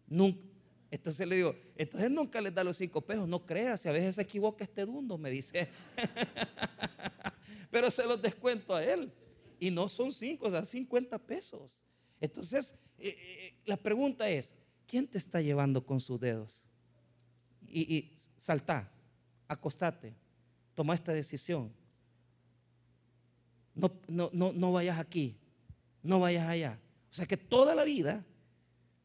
Nunca, 0.07 0.45
entonces 0.91 1.26
le 1.26 1.37
digo, 1.37 1.57
entonces 1.76 2.11
nunca 2.11 2.41
les 2.43 2.55
da 2.55 2.62
los 2.62 2.76
cinco 2.76 3.00
pesos, 3.00 3.26
no 3.26 3.47
creas, 3.47 3.81
si 3.81 3.88
a 3.88 3.93
veces 3.93 4.17
se 4.17 4.23
equivoca 4.23 4.62
este 4.62 4.85
dundo, 4.85 5.17
me 5.17 5.31
dice. 5.31 5.69
Pero 7.71 7.91
se 7.91 8.07
los 8.07 8.21
descuento 8.21 8.75
a 8.75 8.85
él. 8.85 9.11
Y 9.62 9.71
no 9.71 9.88
son 9.88 10.12
cinco, 10.12 10.47
o 10.47 10.50
sea, 10.50 10.64
50 10.64 11.19
pesos. 11.19 11.81
Entonces, 12.21 12.75
eh, 12.99 13.16
eh, 13.16 13.54
la 13.64 13.76
pregunta 13.76 14.28
es, 14.28 14.54
¿quién 14.87 15.07
te 15.07 15.19
está 15.19 15.40
llevando 15.40 15.85
con 15.87 16.00
sus 16.00 16.19
dedos? 16.19 16.66
Y, 17.69 17.81
y 17.95 18.16
salta, 18.37 18.90
acostate, 19.47 20.14
toma 20.75 20.95
esta 20.95 21.12
decisión. 21.12 21.73
No, 23.75 23.92
no, 24.09 24.31
no, 24.33 24.52
no 24.52 24.73
vayas 24.73 24.99
aquí, 24.99 25.37
no 26.02 26.21
vayas 26.21 26.49
allá. 26.49 26.81
O 27.11 27.14
sea 27.14 27.26
que 27.26 27.37
toda 27.37 27.75
la 27.75 27.85
vida 27.85 28.25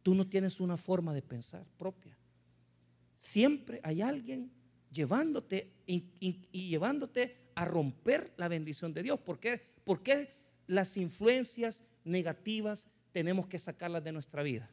Tú 0.07 0.15
no 0.15 0.25
tienes 0.25 0.61
una 0.61 0.77
forma 0.77 1.13
de 1.13 1.21
pensar 1.21 1.67
propia. 1.77 2.17
Siempre 3.17 3.81
hay 3.83 4.01
alguien 4.01 4.49
llevándote 4.89 5.73
y, 5.85 5.99
llevándote 6.49 7.51
a 7.55 7.65
romper 7.65 8.33
la 8.37 8.47
bendición 8.47 8.93
de 8.93 9.03
Dios. 9.03 9.19
¿Por 9.19 9.37
qué? 9.37 9.61
¿Por 9.83 10.03
qué 10.03 10.36
las 10.67 10.97
influencias 10.97 11.83
negativas 12.03 12.87
tenemos 13.11 13.47
que 13.47 13.57
sacarlas 13.57 14.03
de 14.03 14.11
nuestra 14.11 14.43
vida? 14.43 14.69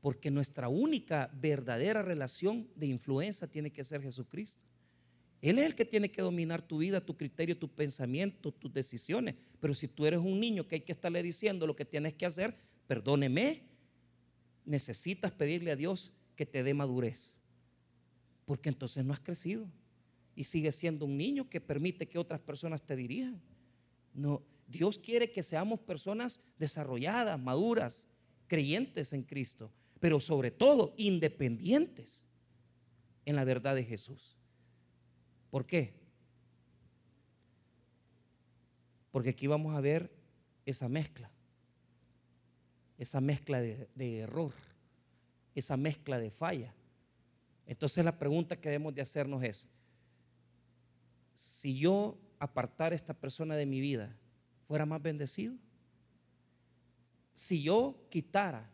Porque 0.00 0.30
nuestra 0.30 0.68
única 0.68 1.30
verdadera 1.34 2.02
relación 2.02 2.68
de 2.76 2.86
influencia 2.86 3.48
tiene 3.48 3.70
que 3.70 3.84
ser 3.84 4.00
Jesucristo. 4.00 4.64
Él 5.40 5.58
es 5.58 5.66
el 5.66 5.74
que 5.74 5.84
tiene 5.84 6.10
que 6.10 6.22
dominar 6.22 6.62
tu 6.62 6.78
vida, 6.78 7.00
tu 7.00 7.16
criterio, 7.16 7.56
tu 7.56 7.68
pensamiento, 7.68 8.52
tus 8.52 8.72
decisiones. 8.72 9.34
Pero 9.60 9.74
si 9.74 9.86
tú 9.86 10.06
eres 10.06 10.20
un 10.20 10.40
niño 10.40 10.66
que 10.66 10.76
hay 10.76 10.80
que 10.80 10.92
estarle 10.92 11.22
diciendo 11.22 11.66
lo 11.66 11.76
que 11.76 11.84
tienes 11.84 12.14
que 12.14 12.26
hacer, 12.26 12.56
perdóneme, 12.86 13.62
necesitas 14.64 15.32
pedirle 15.32 15.70
a 15.72 15.76
Dios 15.76 16.12
que 16.34 16.46
te 16.46 16.62
dé 16.62 16.74
madurez. 16.74 17.34
Porque 18.44 18.68
entonces 18.68 19.04
no 19.04 19.12
has 19.12 19.20
crecido 19.20 19.68
y 20.34 20.44
sigues 20.44 20.74
siendo 20.74 21.04
un 21.04 21.16
niño 21.16 21.48
que 21.48 21.60
permite 21.60 22.08
que 22.08 22.18
otras 22.18 22.40
personas 22.40 22.82
te 22.82 22.96
dirijan. 22.96 23.40
No, 24.14 24.42
Dios 24.66 24.98
quiere 24.98 25.30
que 25.30 25.42
seamos 25.42 25.80
personas 25.80 26.40
desarrolladas, 26.58 27.38
maduras, 27.40 28.06
creyentes 28.46 29.12
en 29.12 29.22
Cristo, 29.22 29.70
pero 30.00 30.20
sobre 30.20 30.50
todo 30.50 30.94
independientes 30.96 32.24
en 33.24 33.36
la 33.36 33.44
verdad 33.44 33.74
de 33.74 33.84
Jesús. 33.84 34.36
¿Por 35.50 35.66
qué? 35.66 35.94
Porque 39.10 39.30
aquí 39.30 39.46
vamos 39.46 39.74
a 39.74 39.80
ver 39.80 40.10
esa 40.66 40.88
mezcla 40.88 41.30
esa 42.98 43.20
mezcla 43.20 43.60
de, 43.60 44.18
error, 44.18 44.52
esa 45.54 45.76
mezcla 45.76 46.18
de 46.18 46.30
falla. 46.30 46.74
Entonces 47.64 48.04
la 48.04 48.18
pregunta 48.18 48.60
que 48.60 48.68
debemos 48.68 48.94
de 48.94 49.02
hacernos 49.02 49.42
es, 49.44 49.68
si 51.34 51.78
yo 51.78 52.18
apartar 52.38 52.92
a 52.92 52.96
esta 52.96 53.14
persona 53.14 53.56
de 53.56 53.66
mi 53.66 53.80
vida, 53.80 54.16
¿fuera 54.66 54.86
más 54.86 55.02
bendecido? 55.02 55.54
Si 57.34 57.62
yo 57.62 58.06
quitara 58.10 58.70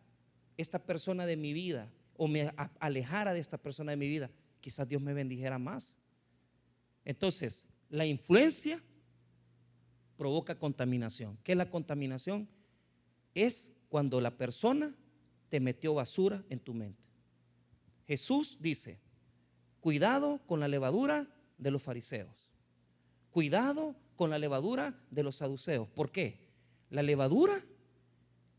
esta 0.56 0.78
persona 0.78 1.26
de 1.26 1.36
mi 1.36 1.52
vida 1.52 1.92
o 2.16 2.28
me 2.28 2.52
alejara 2.78 3.34
de 3.34 3.40
esta 3.40 3.58
persona 3.58 3.92
de 3.92 3.96
mi 3.96 4.08
vida, 4.08 4.30
quizás 4.60 4.88
Dios 4.88 5.02
me 5.02 5.12
bendijera 5.12 5.58
más. 5.58 5.96
Entonces, 7.04 7.66
la 7.90 8.06
influencia 8.06 8.82
provoca 10.16 10.58
contaminación. 10.58 11.38
¿Qué 11.42 11.52
es 11.52 11.58
la 11.58 11.68
contaminación? 11.68 12.48
Es 13.34 13.72
cuando 13.88 14.20
la 14.20 14.36
persona 14.36 14.94
te 15.48 15.60
metió 15.60 15.94
basura 15.94 16.44
en 16.48 16.60
tu 16.60 16.74
mente. 16.74 17.02
Jesús 18.06 18.58
dice, 18.60 18.98
cuidado 19.80 20.40
con 20.46 20.60
la 20.60 20.68
levadura 20.68 21.28
de 21.58 21.70
los 21.70 21.82
fariseos, 21.82 22.43
cuidado 23.34 23.96
con 24.14 24.30
la 24.30 24.38
levadura 24.38 24.94
de 25.10 25.24
los 25.24 25.34
saduceos. 25.34 25.88
¿Por 25.88 26.12
qué? 26.12 26.38
La 26.88 27.02
levadura 27.02 27.60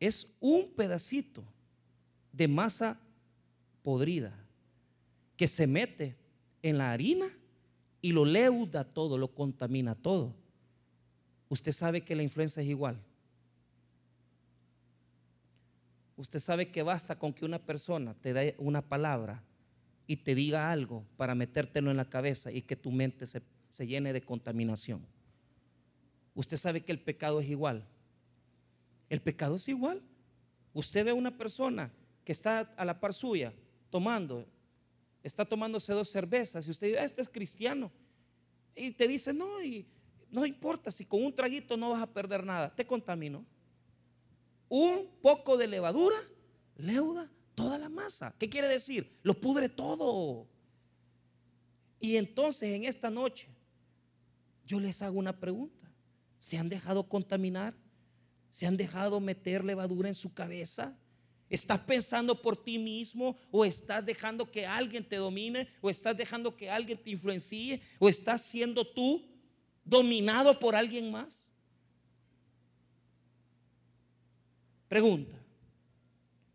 es 0.02 0.36
un 0.42 0.70
pedacito 0.72 1.46
de 2.34 2.50
masa 2.50 3.00
podrida 3.84 4.38
que 5.38 5.48
se 5.48 5.66
mete 5.66 6.18
en 6.62 6.78
la 6.78 6.92
harina 6.92 7.26
y 8.02 8.12
lo 8.12 8.26
leuda 8.26 8.84
todo, 8.84 9.18
lo 9.18 9.30
contamina 9.30 9.96
todo. 9.96 10.36
Usted 11.48 11.72
sabe 11.72 12.02
que 12.02 12.14
la 12.14 12.24
influencia 12.24 12.62
es 12.62 12.68
igual. 12.68 13.00
Usted 16.18 16.40
sabe 16.40 16.70
que 16.70 16.84
basta 16.84 17.18
con 17.18 17.32
que 17.32 17.46
una 17.46 17.60
persona 17.60 18.14
te 18.14 18.34
dé 18.34 18.56
una 18.58 18.82
palabra 18.82 19.42
y 20.06 20.18
te 20.18 20.36
diga 20.36 20.70
algo 20.70 21.06
para 21.16 21.34
metértelo 21.34 21.92
en 21.92 21.98
la 21.98 22.10
cabeza 22.10 22.52
y 22.52 22.62
que 22.62 22.76
tu 22.76 22.92
mente 22.92 23.26
se, 23.26 23.42
llene 23.84 24.14
de 24.14 24.22
contaminación. 24.22 25.06
Usted 26.34 26.58
sabe 26.58 26.82
que 26.82 26.92
el 26.92 27.00
pecado 27.00 27.40
es 27.40 27.50
igual. 27.50 27.88
El 29.10 29.22
pecado 29.22 29.56
es 29.56 29.68
igual. 29.68 30.02
Usted 30.74 31.06
ve 31.06 31.12
a 31.12 31.16
una 31.16 31.38
persona 31.38 31.92
que 32.24 32.32
está 32.32 32.60
a 32.60 32.86
la 32.86 33.00
par 33.00 33.14
suya 33.14 33.54
tomando, 33.90 34.46
está 35.24 35.46
tomándose 35.46 35.94
dos 35.94 36.10
cervezas 36.10 36.68
y 36.68 36.72
usted 36.72 36.88
dice, 36.88 37.00
ah, 37.00 37.06
este 37.06 37.22
es 37.22 37.30
cristiano. 37.30 37.92
Y 38.76 38.92
te 38.92 39.08
dice, 39.08 39.34
no, 39.34 39.48
no 40.30 40.46
importa 40.46 40.92
si 40.92 41.06
con 41.06 41.24
un 41.24 41.34
traguito 41.34 41.78
no 41.78 41.92
vas 41.92 42.02
a 42.02 42.14
perder 42.14 42.44
nada, 42.44 42.74
te 42.74 42.86
contaminó 42.86 43.46
un 44.68 45.08
poco 45.22 45.58
de 45.58 45.68
levadura 45.68 46.16
leuda 46.78 47.32
toda 47.54 47.78
la 47.78 47.90
masa. 47.90 48.36
¿Qué 48.38 48.50
quiere 48.50 48.68
decir? 48.68 49.18
Lo 49.24 49.40
pudre 49.40 49.70
todo. 49.70 50.48
Y 52.00 52.18
entonces 52.18 52.74
en 52.74 52.84
esta 52.84 53.10
noche 53.10 53.48
yo 54.66 54.80
les 54.80 55.02
hago 55.02 55.20
una 55.20 55.40
pregunta. 55.40 55.92
¿Se 56.40 56.58
han 56.58 56.70
dejado 56.70 57.08
contaminar? 57.08 57.76
¿Se 58.50 58.66
han 58.66 58.78
dejado 58.78 59.20
meter 59.20 59.64
levadura 59.64 60.08
en 60.08 60.16
su 60.16 60.34
cabeza? 60.34 60.98
¿Estás 61.50 61.80
pensando 61.82 62.42
por 62.42 62.62
ti 62.62 62.80
mismo 62.80 63.38
o 63.52 63.66
estás 63.66 64.06
dejando 64.06 64.50
que 64.50 64.66
alguien 64.66 65.08
te 65.08 65.18
domine 65.18 65.70
o 65.82 65.90
estás 65.90 66.18
dejando 66.18 66.56
que 66.56 66.70
alguien 66.70 66.98
te 66.98 67.12
influencie 67.12 67.82
o 68.00 68.10
estás 68.10 68.42
siendo 68.42 68.86
tú 68.86 69.26
dominado 69.84 70.58
por 70.60 70.76
alguien 70.76 71.12
más? 71.12 71.48
Pregunta. 74.88 75.38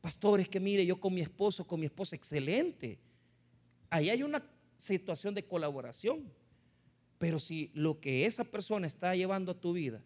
Pastor, 0.00 0.40
es 0.40 0.48
que 0.48 0.58
mire, 0.58 0.84
yo 0.84 0.98
con 0.98 1.12
mi 1.12 1.20
esposo, 1.20 1.66
con 1.66 1.78
mi 1.78 1.86
esposa, 1.86 2.16
excelente. 2.16 2.98
Ahí 3.90 4.08
hay 4.08 4.22
una 4.22 4.42
situación 4.78 5.34
de 5.34 5.44
colaboración. 5.44 6.32
Pero 7.20 7.38
si 7.38 7.70
lo 7.74 8.00
que 8.00 8.24
esa 8.24 8.44
persona 8.44 8.86
está 8.86 9.14
llevando 9.14 9.52
a 9.52 9.60
tu 9.60 9.74
vida 9.74 10.02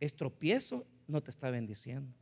es 0.00 0.16
tropiezo, 0.16 0.86
no 1.08 1.22
te 1.22 1.30
está 1.30 1.48
bendiciendo. 1.48 2.12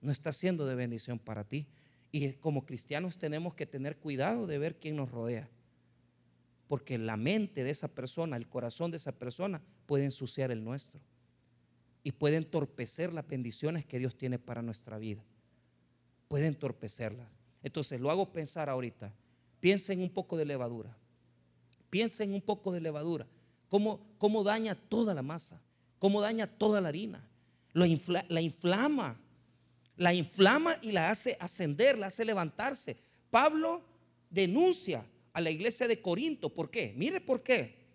No 0.00 0.10
está 0.10 0.32
siendo 0.32 0.64
de 0.64 0.76
bendición 0.76 1.18
para 1.18 1.44
ti. 1.44 1.66
Y 2.10 2.32
como 2.32 2.64
cristianos 2.64 3.18
tenemos 3.18 3.52
que 3.54 3.66
tener 3.66 3.98
cuidado 3.98 4.46
de 4.46 4.56
ver 4.56 4.78
quién 4.78 4.96
nos 4.96 5.10
rodea. 5.10 5.46
Porque 6.68 6.96
la 6.96 7.18
mente 7.18 7.64
de 7.64 7.70
esa 7.70 7.88
persona, 7.88 8.38
el 8.38 8.48
corazón 8.48 8.90
de 8.90 8.96
esa 8.96 9.12
persona 9.12 9.60
puede 9.84 10.06
ensuciar 10.06 10.50
el 10.50 10.64
nuestro. 10.64 10.98
Y 12.02 12.12
puede 12.12 12.36
entorpecer 12.36 13.12
las 13.12 13.28
bendiciones 13.28 13.84
que 13.84 13.98
Dios 13.98 14.16
tiene 14.16 14.38
para 14.38 14.62
nuestra 14.62 14.96
vida. 14.96 15.22
Puede 16.28 16.46
entorpecerlas. 16.46 17.28
Entonces 17.62 18.00
lo 18.00 18.10
hago 18.10 18.32
pensar 18.32 18.70
ahorita. 18.70 19.12
Piensen 19.60 20.00
un 20.00 20.08
poco 20.08 20.38
de 20.38 20.46
levadura. 20.46 20.96
Piensen 21.96 22.34
un 22.34 22.42
poco 22.42 22.72
de 22.72 22.80
levadura. 22.82 23.26
Cómo, 23.70 24.06
cómo 24.18 24.44
daña 24.44 24.74
toda 24.74 25.14
la 25.14 25.22
masa. 25.22 25.62
Cómo 25.98 26.20
daña 26.20 26.46
toda 26.46 26.78
la 26.78 26.90
harina. 26.90 27.26
la 27.72 28.42
inflama. 28.42 29.18
La 29.96 30.12
inflama 30.12 30.76
y 30.82 30.92
la 30.92 31.08
hace 31.08 31.38
ascender, 31.40 31.98
la 31.98 32.08
hace 32.08 32.26
levantarse. 32.26 32.98
Pablo 33.30 33.82
denuncia 34.28 35.06
a 35.32 35.40
la 35.40 35.50
iglesia 35.50 35.88
de 35.88 36.02
Corinto. 36.02 36.50
¿Por 36.50 36.70
qué? 36.70 36.92
Mire 36.98 37.18
por 37.18 37.42
qué. 37.42 37.86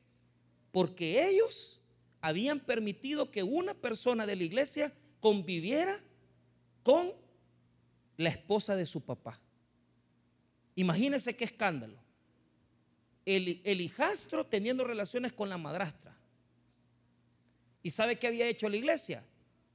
Porque 0.71 1.23
ellos 1.29 1.79
habían 2.21 2.59
permitido 2.59 3.29
que 3.29 3.43
una 3.43 3.75
persona 3.75 4.25
de 4.25 4.35
la 4.35 4.43
iglesia 4.43 4.91
conviviera 5.19 5.99
con 6.81 7.13
la 8.17 8.29
esposa 8.29 8.75
de 8.75 8.87
su 8.87 9.01
papá. 9.01 9.39
Imagínense 10.73 11.35
qué 11.35 11.43
escándalo. 11.43 12.00
El, 13.25 13.81
hijastro 13.81 14.45
teniendo 14.45 14.83
relaciones 14.83 15.33
con 15.33 15.49
la 15.49 15.57
madrastra. 15.57 16.15
¿Y 17.83 17.89
sabe 17.91 18.17
qué 18.17 18.27
había 18.27 18.47
hecho 18.47 18.69
la 18.69 18.77
iglesia? 18.77 19.23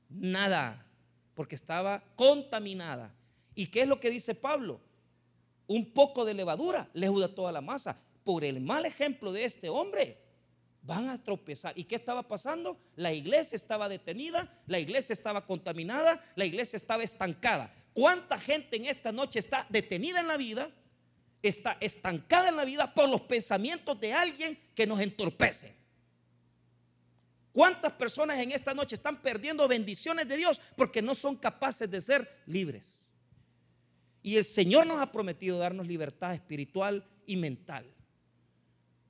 Nada, 0.09 0.87
porque 1.35 1.55
estaba 1.55 2.03
contaminada. 2.15 3.15
¿Y 3.55 3.69
qué 3.69 3.83
es 3.83 3.89
lo 3.89 4.01
que 4.01 4.11
dice 4.11 4.35
Pablo? 4.35 4.81
Un 5.67 5.93
poco 5.93 6.25
de 6.25 6.35
levadura 6.35 6.89
le 6.93 7.07
a 7.07 7.35
toda 7.35 7.53
la 7.53 7.61
masa. 7.61 7.99
Por 8.25 8.45
el 8.45 8.61
mal 8.61 8.87
ejemplo 8.87 9.33
de 9.33 9.45
este 9.45 9.69
hombre, 9.69 10.19
van 10.83 11.09
a 11.09 11.23
tropezar. 11.23 11.73
¿Y 11.77 11.85
qué 11.85 11.97
estaba 11.97 12.23
pasando? 12.23 12.79
La 12.95 13.13
iglesia 13.13 13.57
estaba 13.57 13.89
detenida, 13.89 14.49
la 14.67 14.79
iglesia 14.79 15.13
estaba 15.13 15.45
contaminada, 15.45 16.25
la 16.37 16.45
iglesia 16.45 16.77
estaba 16.77 17.03
estancada. 17.03 17.75
¿Cuánta 17.93 18.39
gente 18.39 18.77
en 18.77 18.87
esta 18.87 19.11
noche 19.11 19.39
está 19.39 19.67
detenida 19.69 20.21
en 20.21 20.29
la 20.29 20.37
vida? 20.37 20.71
Está 21.49 21.77
estancada 21.81 22.49
en 22.49 22.57
la 22.57 22.65
vida 22.65 22.93
por 22.93 23.09
los 23.09 23.23
pensamientos 23.23 23.99
de 24.01 24.13
alguien 24.13 24.59
que 24.75 24.87
nos 24.87 25.01
entorpece. 25.01 25.75
¿Cuántas 27.53 27.93
personas 27.93 28.39
en 28.41 28.53
esta 28.53 28.75
noche 28.75 28.97
están 28.97 29.23
perdiendo 29.23 29.67
bendiciones 29.67 30.29
de 30.29 30.37
Dios 30.37 30.61
porque 30.77 31.01
no 31.01 31.15
son 31.15 31.37
capaces 31.37 31.91
de 31.91 32.01
ser 32.01 32.43
libres? 32.47 33.07
Y 34.23 34.37
el 34.37 34.45
Señor 34.45 34.87
nos 34.87 35.01
ha 35.01 35.13
prometido 35.13 35.59
darnos 35.59 35.87
libertad 35.87 36.35
espiritual 36.35 37.09
y 37.27 37.37
mental. 37.37 37.91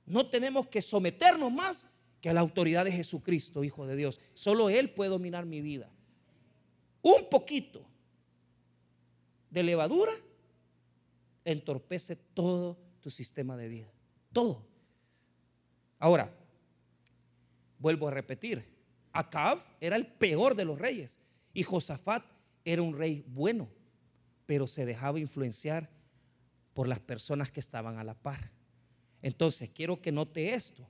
No 0.05 0.29
tenemos 0.29 0.67
que 0.67 0.81
someternos 0.81 1.51
más 1.51 1.87
que 2.21 2.29
a 2.29 2.33
la 2.33 2.41
autoridad 2.41 2.85
de 2.85 2.91
Jesucristo, 2.91 3.63
Hijo 3.63 3.85
de 3.87 3.95
Dios. 3.95 4.19
Solo 4.33 4.69
Él 4.69 4.91
puede 4.91 5.09
dominar 5.09 5.45
mi 5.45 5.61
vida. 5.61 5.89
Un 7.01 7.29
poquito 7.29 7.85
de 9.49 9.63
levadura 9.63 10.13
entorpece 11.51 12.17
todo 12.17 12.77
tu 12.99 13.09
sistema 13.09 13.55
de 13.55 13.69
vida. 13.69 13.91
Todo. 14.33 14.65
Ahora, 15.97 16.29
vuelvo 17.79 18.09
a 18.09 18.11
repetir, 18.11 18.65
Acab 19.13 19.59
era 19.79 19.95
el 19.95 20.05
peor 20.05 20.55
de 20.55 20.65
los 20.65 20.77
reyes 20.77 21.19
y 21.53 21.63
Josafat 21.63 22.23
era 22.65 22.81
un 22.81 22.97
rey 22.97 23.23
bueno, 23.27 23.69
pero 24.45 24.67
se 24.67 24.85
dejaba 24.85 25.19
influenciar 25.19 25.89
por 26.73 26.87
las 26.87 26.99
personas 26.99 27.49
que 27.49 27.61
estaban 27.61 27.97
a 27.97 28.03
la 28.03 28.13
par. 28.13 28.51
Entonces, 29.21 29.69
quiero 29.69 30.01
que 30.01 30.11
note 30.11 30.53
esto. 30.53 30.85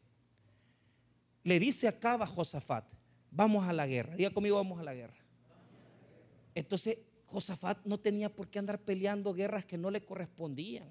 Le 1.43 1.59
dice 1.59 1.87
Acab 1.87 2.23
a 2.23 2.27
Josafat, 2.27 2.83
vamos 3.29 3.67
a 3.67 3.73
la 3.73 3.85
guerra. 3.85 4.15
Diga 4.15 4.31
conmigo, 4.31 4.57
vamos 4.57 4.79
a 4.79 4.83
la 4.83 4.95
guerra. 4.95 5.23
Entonces, 6.55 6.97
Josafat 7.27 7.85
no 7.85 7.99
tenía 7.99 8.33
por 8.33 8.47
qué 8.47 8.59
andar 8.59 8.79
peleando 8.79 9.33
guerras 9.33 9.65
que 9.65 9.77
no 9.77 9.91
le 9.91 10.03
correspondían. 10.03 10.89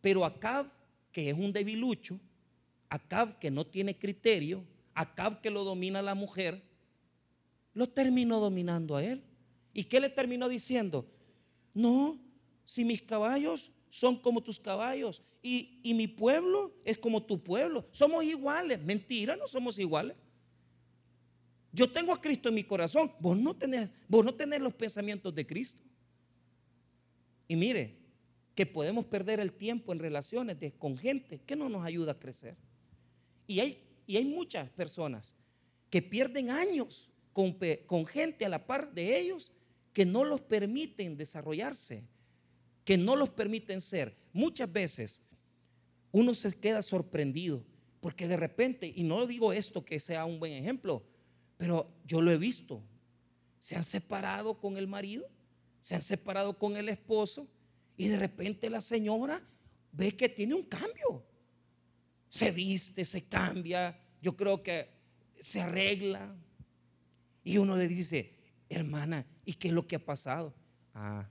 Pero 0.00 0.24
Acab, 0.24 0.66
que 1.12 1.30
es 1.30 1.36
un 1.36 1.52
debilucho, 1.52 2.20
Acab 2.88 3.38
que 3.38 3.50
no 3.50 3.64
tiene 3.64 3.96
criterio, 3.96 4.64
Acab 4.94 5.40
que 5.40 5.50
lo 5.50 5.64
domina 5.64 6.02
la 6.02 6.14
mujer, 6.14 6.62
lo 7.74 7.88
terminó 7.88 8.40
dominando 8.40 8.96
a 8.96 9.04
él. 9.04 9.22
¿Y 9.72 9.84
qué 9.84 10.00
le 10.00 10.08
terminó 10.08 10.48
diciendo? 10.48 11.06
No, 11.74 12.18
si 12.64 12.84
mis 12.84 13.02
caballos 13.02 13.70
son 13.90 14.16
como 14.16 14.42
tus 14.42 14.58
caballos 14.58 15.22
y, 15.42 15.78
y, 15.82 15.94
mi 15.94 16.08
pueblo 16.08 16.74
es 16.84 16.98
como 16.98 17.22
tu 17.22 17.42
pueblo, 17.42 17.86
somos 17.92 18.24
iguales. 18.24 18.82
Mentira, 18.82 19.36
no 19.36 19.46
somos 19.46 19.78
iguales. 19.78 20.16
Yo 21.76 21.92
tengo 21.92 22.14
a 22.14 22.20
Cristo 22.22 22.48
en 22.48 22.54
mi 22.54 22.64
corazón. 22.64 23.12
Vos 23.20 23.36
no 23.36 23.54
tenés, 23.54 23.90
vos 24.08 24.24
no 24.24 24.34
tenés 24.34 24.62
los 24.62 24.72
pensamientos 24.72 25.34
de 25.34 25.46
Cristo. 25.46 25.82
Y 27.46 27.54
mire, 27.54 27.98
que 28.54 28.64
podemos 28.64 29.04
perder 29.04 29.40
el 29.40 29.52
tiempo 29.52 29.92
en 29.92 29.98
relaciones 29.98 30.56
con 30.78 30.96
gente 30.96 31.38
que 31.44 31.54
no 31.54 31.68
nos 31.68 31.84
ayuda 31.84 32.12
a 32.12 32.18
crecer. 32.18 32.56
Y 33.46 33.60
hay, 33.60 33.84
y 34.06 34.16
hay 34.16 34.24
muchas 34.24 34.70
personas 34.70 35.36
que 35.90 36.00
pierden 36.00 36.48
años 36.48 37.10
con, 37.34 37.58
con 37.84 38.06
gente 38.06 38.46
a 38.46 38.48
la 38.48 38.66
par 38.66 38.94
de 38.94 39.18
ellos 39.18 39.52
que 39.92 40.06
no 40.06 40.24
los 40.24 40.40
permiten 40.40 41.18
desarrollarse, 41.18 42.04
que 42.86 42.96
no 42.96 43.16
los 43.16 43.28
permiten 43.28 43.82
ser. 43.82 44.16
Muchas 44.32 44.72
veces 44.72 45.22
uno 46.10 46.32
se 46.32 46.58
queda 46.58 46.80
sorprendido 46.80 47.62
porque 48.00 48.26
de 48.26 48.38
repente, 48.38 48.90
y 48.96 49.02
no 49.02 49.26
digo 49.26 49.52
esto 49.52 49.84
que 49.84 50.00
sea 50.00 50.24
un 50.24 50.40
buen 50.40 50.54
ejemplo, 50.54 51.02
pero 51.56 51.90
yo 52.04 52.20
lo 52.20 52.30
he 52.30 52.38
visto. 52.38 52.82
Se 53.60 53.76
han 53.76 53.84
separado 53.84 54.58
con 54.58 54.76
el 54.76 54.86
marido, 54.86 55.28
se 55.80 55.94
han 55.94 56.02
separado 56.02 56.58
con 56.58 56.76
el 56.76 56.88
esposo 56.88 57.48
y 57.96 58.08
de 58.08 58.18
repente 58.18 58.70
la 58.70 58.80
señora 58.80 59.42
ve 59.92 60.16
que 60.16 60.28
tiene 60.28 60.54
un 60.54 60.64
cambio. 60.64 61.24
Se 62.28 62.50
viste, 62.50 63.04
se 63.04 63.26
cambia, 63.26 63.98
yo 64.20 64.36
creo 64.36 64.62
que 64.62 64.90
se 65.40 65.60
arregla. 65.60 66.34
Y 67.42 67.58
uno 67.58 67.76
le 67.76 67.88
dice, 67.88 68.34
hermana, 68.68 69.26
¿y 69.44 69.54
qué 69.54 69.68
es 69.68 69.74
lo 69.74 69.86
que 69.86 69.96
ha 69.96 70.04
pasado? 70.04 70.54
Ah, 70.94 71.28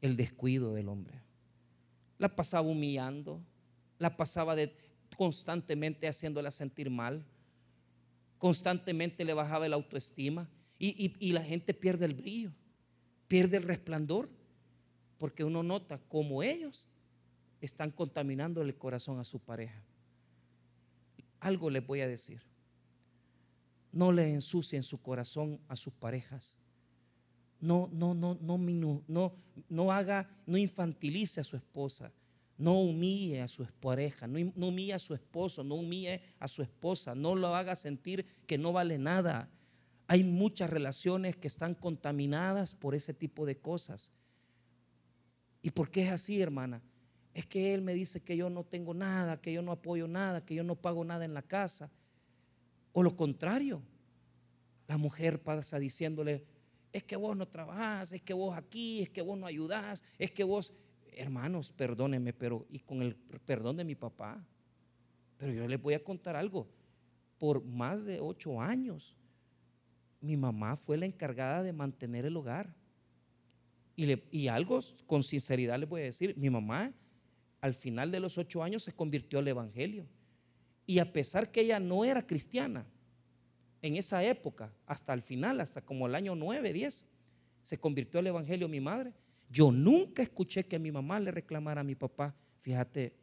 el 0.00 0.16
descuido 0.16 0.74
del 0.74 0.88
hombre. 0.88 1.22
La 2.18 2.34
pasaba 2.34 2.68
humillando, 2.68 3.42
la 3.98 4.16
pasaba 4.16 4.54
de, 4.54 4.74
constantemente 5.16 6.06
haciéndola 6.06 6.50
sentir 6.50 6.90
mal 6.90 7.24
constantemente 8.38 9.24
le 9.24 9.34
bajaba 9.34 9.66
el 9.66 9.72
autoestima 9.72 10.48
y, 10.78 11.32
la 11.32 11.42
gente 11.42 11.72
pierde 11.72 12.04
el 12.04 12.14
brillo, 12.14 12.52
pierde 13.28 13.56
el 13.56 13.62
resplandor, 13.62 14.28
porque 15.18 15.44
uno 15.44 15.62
nota 15.62 15.98
como 16.08 16.42
ellos 16.42 16.86
están 17.60 17.90
contaminando 17.90 18.60
el 18.60 18.76
corazón 18.76 19.18
a 19.18 19.24
su 19.24 19.38
pareja. 19.38 19.82
Algo 21.40 21.70
les 21.70 21.86
voy 21.86 22.00
a 22.00 22.08
decir. 22.08 22.42
No 23.92 24.12
le 24.12 24.30
ensucien 24.30 24.82
su 24.82 25.00
corazón 25.00 25.58
a 25.68 25.76
sus 25.76 25.94
parejas. 25.94 26.56
No, 27.60 27.88
no, 27.92 28.14
no, 28.14 28.36
no, 28.42 28.58
no, 29.08 29.32
no 29.70 29.92
haga, 29.92 30.28
no 30.44 30.58
infantilice 30.58 31.40
a 31.40 31.44
su 31.44 31.56
esposa. 31.56 32.12
No 32.58 32.80
humille 32.80 33.42
a 33.42 33.48
su 33.48 33.64
pareja, 33.66 34.26
no, 34.26 34.38
humille 34.66 34.94
a 34.94 34.98
su 34.98 35.14
esposo, 35.14 35.62
no 35.62 35.74
humille 35.74 36.22
a 36.38 36.48
su 36.48 36.62
esposa, 36.62 37.14
no 37.14 37.34
lo 37.34 37.54
haga 37.54 37.76
sentir 37.76 38.26
que 38.46 38.56
no 38.56 38.72
vale 38.72 38.98
nada. 38.98 39.50
Hay 40.06 40.24
muchas 40.24 40.70
relaciones 40.70 41.36
que 41.36 41.48
están 41.48 41.74
contaminadas 41.74 42.74
por 42.74 42.94
ese 42.94 43.12
tipo 43.12 43.44
de 43.44 43.58
cosas. 43.58 44.12
¿Y 45.62 45.70
por 45.70 45.90
qué 45.90 46.04
es 46.04 46.12
así, 46.12 46.40
hermana? 46.40 46.82
es 47.36 47.44
que 47.44 47.74
él 47.74 47.82
me 47.82 47.92
dice 47.92 48.22
que 48.22 48.34
yo 48.34 48.48
no 48.48 48.64
tengo 48.64 48.94
nada, 48.94 49.38
que 49.42 49.52
yo 49.52 49.60
no 49.60 49.70
apoyo 49.70 50.08
nada, 50.08 50.42
que 50.42 50.54
yo 50.54 50.64
no 50.64 50.74
pago 50.74 51.04
nada 51.04 51.26
en 51.26 51.34
la 51.34 51.42
casa. 51.42 51.90
O 52.92 53.02
lo 53.02 53.14
contrario, 53.14 53.82
la 54.88 54.96
mujer 54.96 55.42
pasa 55.42 55.78
diciéndole, 55.78 56.46
es 56.94 57.04
que 57.04 57.14
vos 57.14 57.36
no 57.36 57.46
trabajás, 57.46 58.12
es 58.12 58.22
que 58.22 58.32
vos 58.32 58.56
aquí, 58.56 59.02
es 59.02 59.10
que 59.10 59.20
vos 59.20 59.36
no 59.36 59.44
ayudás, 59.44 60.02
es 60.16 60.30
que 60.30 60.44
vos, 60.44 60.72
hermanos, 61.16 61.72
perdónenme, 61.72 62.32
pero 62.32 62.66
y 62.70 62.78
con 62.78 63.02
el 63.02 63.16
perdón 63.16 63.78
de 63.78 63.84
mi 63.84 63.94
papá, 63.94 64.46
pero 65.38 65.52
yo 65.52 65.66
les 65.66 65.80
voy 65.80 65.94
a 65.94 66.04
contar 66.04 66.36
algo, 66.36 66.68
por 67.38 67.64
más 67.64 68.04
de 68.04 68.20
ocho 68.20 68.60
años, 68.60 69.16
mi 70.20 70.36
mamá 70.36 70.76
fue 70.76 70.96
la 70.96 71.06
encargada 71.06 71.62
de 71.62 71.72
mantener 71.72 72.24
el 72.24 72.36
hogar. 72.36 72.74
Y, 73.96 74.20
y 74.30 74.48
algo 74.48 74.80
con 75.06 75.22
sinceridad 75.22 75.78
les 75.78 75.88
voy 75.88 76.02
a 76.02 76.04
decir, 76.04 76.34
mi 76.36 76.50
mamá 76.50 76.92
al 77.60 77.74
final 77.74 78.10
de 78.10 78.20
los 78.20 78.38
ocho 78.38 78.62
años 78.62 78.82
se 78.82 78.92
convirtió 78.92 79.38
al 79.38 79.48
Evangelio. 79.48 80.06
Y 80.86 80.98
a 80.98 81.12
pesar 81.12 81.50
que 81.50 81.62
ella 81.62 81.80
no 81.80 82.04
era 82.04 82.26
cristiana, 82.26 82.86
en 83.82 83.96
esa 83.96 84.22
época, 84.24 84.72
hasta 84.86 85.12
el 85.12 85.22
final, 85.22 85.60
hasta 85.60 85.80
como 85.80 86.06
el 86.06 86.14
año 86.14 86.34
9, 86.34 86.72
10, 86.72 87.04
se 87.62 87.78
convirtió 87.78 88.20
al 88.20 88.26
Evangelio 88.26 88.68
mi 88.68 88.80
madre. 88.80 89.12
Yo 89.50 89.70
nunca 89.70 90.22
escuché 90.22 90.66
que 90.66 90.78
mi 90.78 90.90
mamá 90.90 91.20
le 91.20 91.30
reclamara 91.30 91.80
a 91.80 91.84
mi 91.84 91.94
papá, 91.94 92.34
fíjate, 92.60 93.14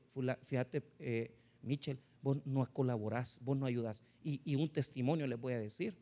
fíjate, 0.43 0.83
eh, 0.99 1.35
Michel, 1.61 1.99
vos 2.21 2.37
no 2.45 2.65
colaborás, 2.71 3.39
vos 3.41 3.57
no 3.57 3.65
ayudas. 3.65 4.03
Y, 4.23 4.55
un 4.55 4.69
testimonio 4.69 5.27
les 5.27 5.39
voy 5.39 5.53
a 5.53 5.59
decir. 5.59 5.95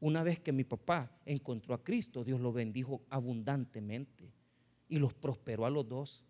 Una 0.00 0.24
vez 0.24 0.40
que 0.40 0.50
mi 0.50 0.64
papá 0.64 1.16
encontró 1.24 1.74
a 1.74 1.84
Cristo, 1.84 2.24
Dios 2.24 2.40
lo 2.40 2.52
bendijo 2.52 3.02
abundantemente 3.08 4.32
y 4.88 4.98
los 4.98 5.14
prosperó 5.14 5.64
a 5.64 5.70
los 5.70 5.88
dos. 5.88 6.24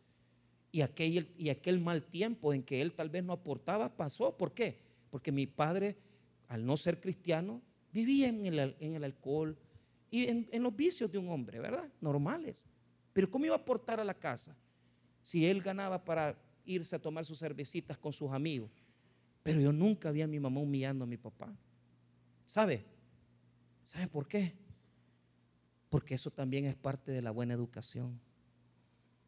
Y 0.71 0.83
aquel, 0.83 1.31
y 1.39 1.49
aquel 1.49 1.81
mal 1.81 2.05
tiempo 2.05 2.53
en 2.53 2.63
que 2.63 2.83
él 2.83 2.93
tal 2.93 3.09
vez 3.09 3.25
no 3.25 3.33
aportaba 3.33 3.97
pasó. 3.97 4.37
¿Por 4.37 4.53
qué? 4.53 4.79
Porque 5.11 5.33
mi 5.33 5.47
padre 5.47 5.97
al 6.53 6.67
no 6.67 6.77
ser 6.77 7.01
cristiano, 7.01 7.63
vivía 7.95 8.29
en 8.29 8.45
el, 8.45 9.05
alcohol 9.05 9.57
y 10.11 10.29
en, 10.29 10.63
los 10.63 10.77
vicios 10.77 11.11
de 11.11 11.17
un 11.17 11.31
hombre, 11.31 11.61
¿verdad? 11.61 11.91
Normales. 12.03 12.67
Pero 13.13 13.31
¿cómo 13.31 13.45
iba 13.45 13.55
a 13.55 13.59
aportar 13.59 14.01
a 14.01 14.05
la 14.05 14.15
casa? 14.15 14.57
Si 15.23 15.47
él 15.47 15.63
ganaba 15.63 16.05
para 16.05 16.37
irse 16.65 16.97
a 16.97 16.99
tomar 16.99 17.25
sus 17.25 17.39
cervecitas 17.39 17.99
con 17.99 18.13
sus 18.13 18.31
amigos. 18.33 18.71
Pero 19.43 19.61
yo 19.61 19.73
nunca 19.73 20.11
vi 20.11 20.23
a 20.23 20.27
mi 20.27 20.39
mamá 20.39 20.61
humillando 20.61 21.05
a 21.05 21.07
mi 21.07 21.17
papá. 21.17 21.53
¿Sabe? 22.47 22.85
¿Sabe 23.87 24.07
por 24.07 24.27
qué? 24.27 24.55
Porque 25.89 26.15
eso 26.15 26.31
también 26.31 26.65
es 26.65 26.75
parte 26.75 27.13
de 27.13 27.23
la 27.23 27.31
buena 27.31 27.55
educación. 27.55 28.21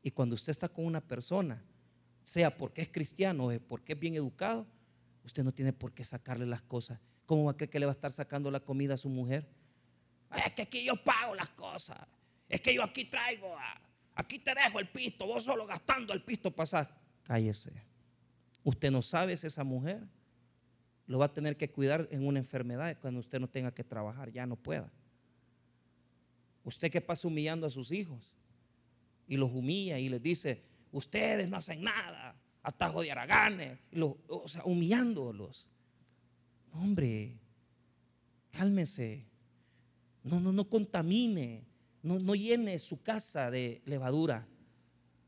Y 0.03 0.11
cuando 0.11 0.35
usted 0.35 0.51
está 0.51 0.69
con 0.69 0.87
una 0.87 1.01
persona, 1.01 1.63
sea 2.23 2.57
porque 2.57 2.83
es 2.83 2.89
cristiano 2.89 3.49
o 3.49 3.61
porque 3.61 3.93
es 3.95 3.99
bien 3.99 4.15
educado, 4.15 4.67
usted 5.25 5.45
no 5.45 5.53
tiene 5.53 5.73
por 5.73 5.93
qué 5.93 6.05
sacarle 6.05 6.47
las 6.47 6.63
cosas 6.63 6.99
¿Cómo 7.27 7.45
va 7.45 7.53
a 7.53 7.57
creer 7.57 7.71
que 7.71 7.79
le 7.79 7.87
va 7.87 7.93
a 7.93 7.95
estar 7.95 8.13
sacando 8.13 8.51
la 8.51 8.61
comida 8.61 8.95
a 8.95 8.97
su 8.97 9.09
mujer? 9.09 9.49
Es 10.45 10.53
que 10.53 10.63
aquí 10.63 10.85
yo 10.85 11.03
pago 11.03 11.35
las 11.35 11.49
cosas. 11.51 11.99
Es 12.49 12.61
que 12.61 12.75
yo 12.75 12.83
aquí 12.83 13.07
traigo, 13.07 13.55
aquí 14.15 14.39
te 14.39 14.55
dejo 14.55 14.79
el 14.79 14.89
pisto, 14.89 15.27
vos 15.27 15.45
solo 15.45 15.67
gastando 15.67 16.13
el 16.13 16.23
pisto 16.23 16.51
pasás. 16.51 16.89
Cállese. 17.25 17.73
Usted 18.63 18.91
no 18.91 19.03
sabe 19.03 19.37
si 19.37 19.47
esa 19.47 19.65
mujer 19.65 20.07
lo 21.07 21.19
va 21.19 21.27
a 21.27 21.33
tener 21.33 21.57
que 21.57 21.71
cuidar 21.71 22.09
en 22.11 22.27
una 22.27 22.39
enfermedad 22.39 22.97
cuando 23.01 23.21
usted 23.21 23.41
no 23.41 23.49
tenga 23.49 23.73
que 23.73 23.85
trabajar, 23.85 24.31
ya 24.31 24.47
no 24.47 24.57
pueda. 24.57 24.91
Usted 26.65 26.91
que 26.91 27.01
pasa 27.01 27.29
humillando 27.29 27.67
a 27.67 27.71
sus 27.71 27.91
hijos 27.93 28.35
y 29.27 29.37
los 29.37 29.51
humilla 29.53 29.99
y 29.99 30.09
les 30.09 30.23
dice, 30.23 30.65
ustedes 30.93 31.49
no 31.49 31.59
hacen 31.59 31.83
nada, 31.83 32.35
atajo 32.63 33.03
de 33.03 33.13
araganes, 33.13 33.79
o 34.29 34.49
sea, 34.49 34.63
humillándolos. 34.65 35.69
Hombre, 36.73 37.39
cálmese. 38.51 39.27
No, 40.23 40.41
no, 40.41 40.53
no 40.53 40.69
contamine. 40.69 41.65
No, 42.05 42.35
llene 42.35 42.79
su 42.79 43.03
casa 43.03 43.51
de 43.51 43.81
levadura. 43.87 44.47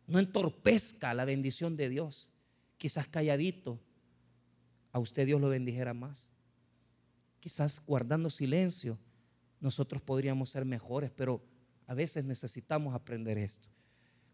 No 0.07 0.19
entorpezca 0.19 1.15
la 1.15 1.25
bendición 1.25 1.75
de 1.75 1.89
Dios. 1.89 2.31
Quizás 2.77 3.09
calladito, 3.09 3.81
a 4.93 4.99
usted 4.99 5.25
Dios 5.25 5.41
lo 5.41 5.49
bendijera 5.49 5.95
más. 5.95 6.29
Quizás 7.41 7.83
guardando 7.87 8.29
silencio, 8.29 8.99
nosotros 9.59 10.03
podríamos 10.03 10.51
ser 10.51 10.67
mejores, 10.67 11.11
pero 11.11 11.43
a 11.87 11.95
veces 11.95 12.27
necesitamos 12.27 12.95
aprender 12.95 13.39
esto. 13.39 13.71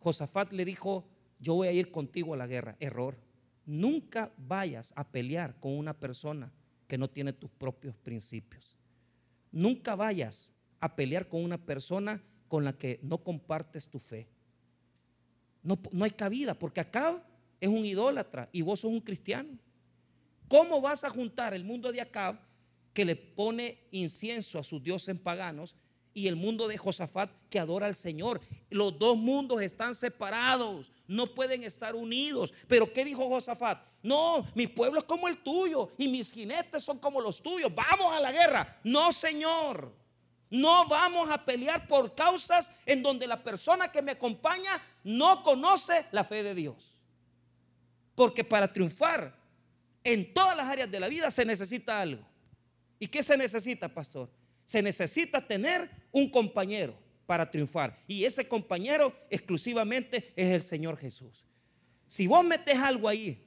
Josafat 0.01 0.53
le 0.53 0.65
dijo, 0.65 1.09
yo 1.39 1.55
voy 1.55 1.69
a 1.69 1.73
ir 1.73 1.93
contigo 1.93 2.35
a 2.35 2.37
la 2.37 2.49
guerra. 2.49 2.77
Error. 2.81 3.17
Nunca 3.65 4.33
vayas 4.37 4.93
a 4.97 5.09
pelear 5.09 5.61
con 5.61 5.79
una 5.79 5.95
persona 5.95 6.53
que 6.89 6.99
no 6.99 7.09
tiene 7.09 7.33
tus 7.33 7.53
propios 7.53 7.95
principios. 7.95 8.77
Nunca 9.53 9.95
vayas 9.95 10.53
a 10.81 10.97
pelear 10.97 11.29
con 11.29 11.45
una 11.45 11.65
persona 11.65 12.21
con 12.53 12.65
la 12.65 12.75
que 12.75 13.01
no 13.03 13.17
compartes 13.17 13.89
tu 13.89 13.99
fe. 13.99 14.29
No, 15.63 15.79
no 15.91 16.05
hay 16.05 16.11
cabida, 16.11 16.53
porque 16.53 16.81
Acab 16.81 17.25
es 17.59 17.71
un 17.71 17.83
idólatra 17.83 18.51
y 18.53 18.61
vos 18.61 18.81
sos 18.81 18.91
un 18.91 19.01
cristiano. 19.01 19.57
¿Cómo 20.49 20.83
vas 20.83 21.03
a 21.03 21.09
juntar 21.09 21.55
el 21.55 21.65
mundo 21.65 21.91
de 21.91 22.03
Acab, 22.03 22.39
que 22.93 23.07
le 23.07 23.17
pone 23.17 23.79
incienso 23.91 24.59
a 24.59 24.65
sus 24.65 24.83
dioses 24.83 25.19
paganos, 25.19 25.75
y 26.13 26.29
el 26.29 26.37
mundo 26.37 26.69
de 26.69 26.77
Josafat 26.77 27.31
que 27.49 27.59
adora 27.59 27.87
al 27.87 27.95
Señor. 27.95 28.43
Los 28.69 28.99
dos 28.99 29.17
mundos 29.17 29.63
están 29.63 29.95
separados, 29.95 30.93
no 31.09 31.35
pueden 31.35 31.65
estar 31.65 31.95
unidos. 31.95 32.53
Pero 32.69 32.93
¿qué 32.93 33.03
dijo 33.03 33.31
Josafat? 33.31 33.83
No, 34.03 34.47
mi 34.55 34.67
pueblo 34.67 34.99
es 34.99 35.05
como 35.05 35.27
el 35.27 35.43
tuyo 35.43 35.89
y 35.97 36.07
mis 36.07 36.31
jinetes 36.31 36.83
son 36.83 36.99
como 36.99 37.19
los 37.19 37.43
tuyos. 37.43 37.75
Vamos 37.75 38.13
a 38.15 38.21
la 38.21 38.31
guerra. 38.31 38.79
No, 38.85 39.11
Señor. 39.11 40.02
No 40.53 40.87
vamos 40.87 41.31
a 41.31 41.43
pelear 41.43 41.89
por 41.89 42.15
causas 42.15 42.71
en 42.85 43.03
donde 43.03 43.27
la 43.27 43.43
persona 43.43 43.91
que 43.91 44.03
me 44.03 44.13
acompaña 44.13 44.83
no 45.03 45.43
conoce 45.43 46.05
la 46.13 46.25
fe 46.25 46.43
de 46.43 46.55
Dios. 46.55 46.95
Porque 48.15 48.45
para 48.45 48.71
triunfar 48.71 49.35
en 50.05 50.35
todas 50.35 50.55
las 50.55 50.67
áreas 50.67 50.91
de 50.91 51.01
la 51.01 51.09
vida 51.09 51.31
se 51.31 51.47
necesita 51.47 52.03
algo. 52.03 52.23
¿Y 52.99 53.09
qué 53.09 53.23
se 53.23 53.35
necesita, 53.39 53.89
pastor? 53.89 54.31
Se 54.67 54.83
necesita 54.83 55.41
tener 55.41 55.91
un 56.11 56.29
compañero 56.29 56.95
para 57.25 57.51
triunfar. 57.51 57.99
Y 58.07 58.27
ese 58.27 58.47
compañero 58.47 59.17
exclusivamente 59.31 60.35
es 60.37 60.53
el 60.53 60.61
Señor 60.61 60.99
Jesús. 60.99 61.47
Si 62.09 62.27
vos 62.27 62.45
metes 62.45 62.77
algo 62.77 63.09
ahí, 63.09 63.43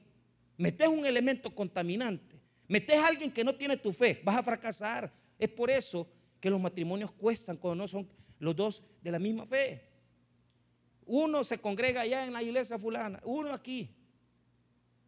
metes 0.56 0.88
un 0.88 1.06
elemento 1.06 1.54
contaminante, 1.54 2.34
metes 2.66 2.98
a 2.98 3.06
alguien 3.06 3.30
que 3.30 3.44
no 3.44 3.54
tiene 3.54 3.76
tu 3.76 3.92
fe, 3.92 4.20
vas 4.24 4.38
a 4.38 4.42
fracasar. 4.42 5.12
Es 5.38 5.48
por 5.50 5.70
eso 5.70 6.10
que 6.46 6.50
los 6.50 6.60
matrimonios 6.60 7.10
cuestan 7.10 7.56
cuando 7.56 7.82
no 7.82 7.88
son 7.88 8.08
los 8.38 8.54
dos 8.54 8.80
de 9.02 9.10
la 9.10 9.18
misma 9.18 9.44
fe. 9.46 9.82
Uno 11.04 11.42
se 11.42 11.58
congrega 11.58 12.02
allá 12.02 12.24
en 12.24 12.32
la 12.32 12.40
iglesia 12.40 12.78
fulana, 12.78 13.20
uno 13.24 13.52
aquí. 13.52 13.92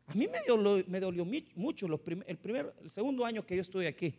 A 0.06 0.14
mí 0.14 0.26
me 0.26 0.40
dolió, 0.48 0.84
me 0.88 0.98
dolió 0.98 1.24
mucho 1.54 1.86
el, 1.86 2.36
primer, 2.38 2.74
el 2.82 2.90
segundo 2.90 3.24
año 3.24 3.46
que 3.46 3.54
yo 3.54 3.62
estuve 3.62 3.86
aquí. 3.86 4.16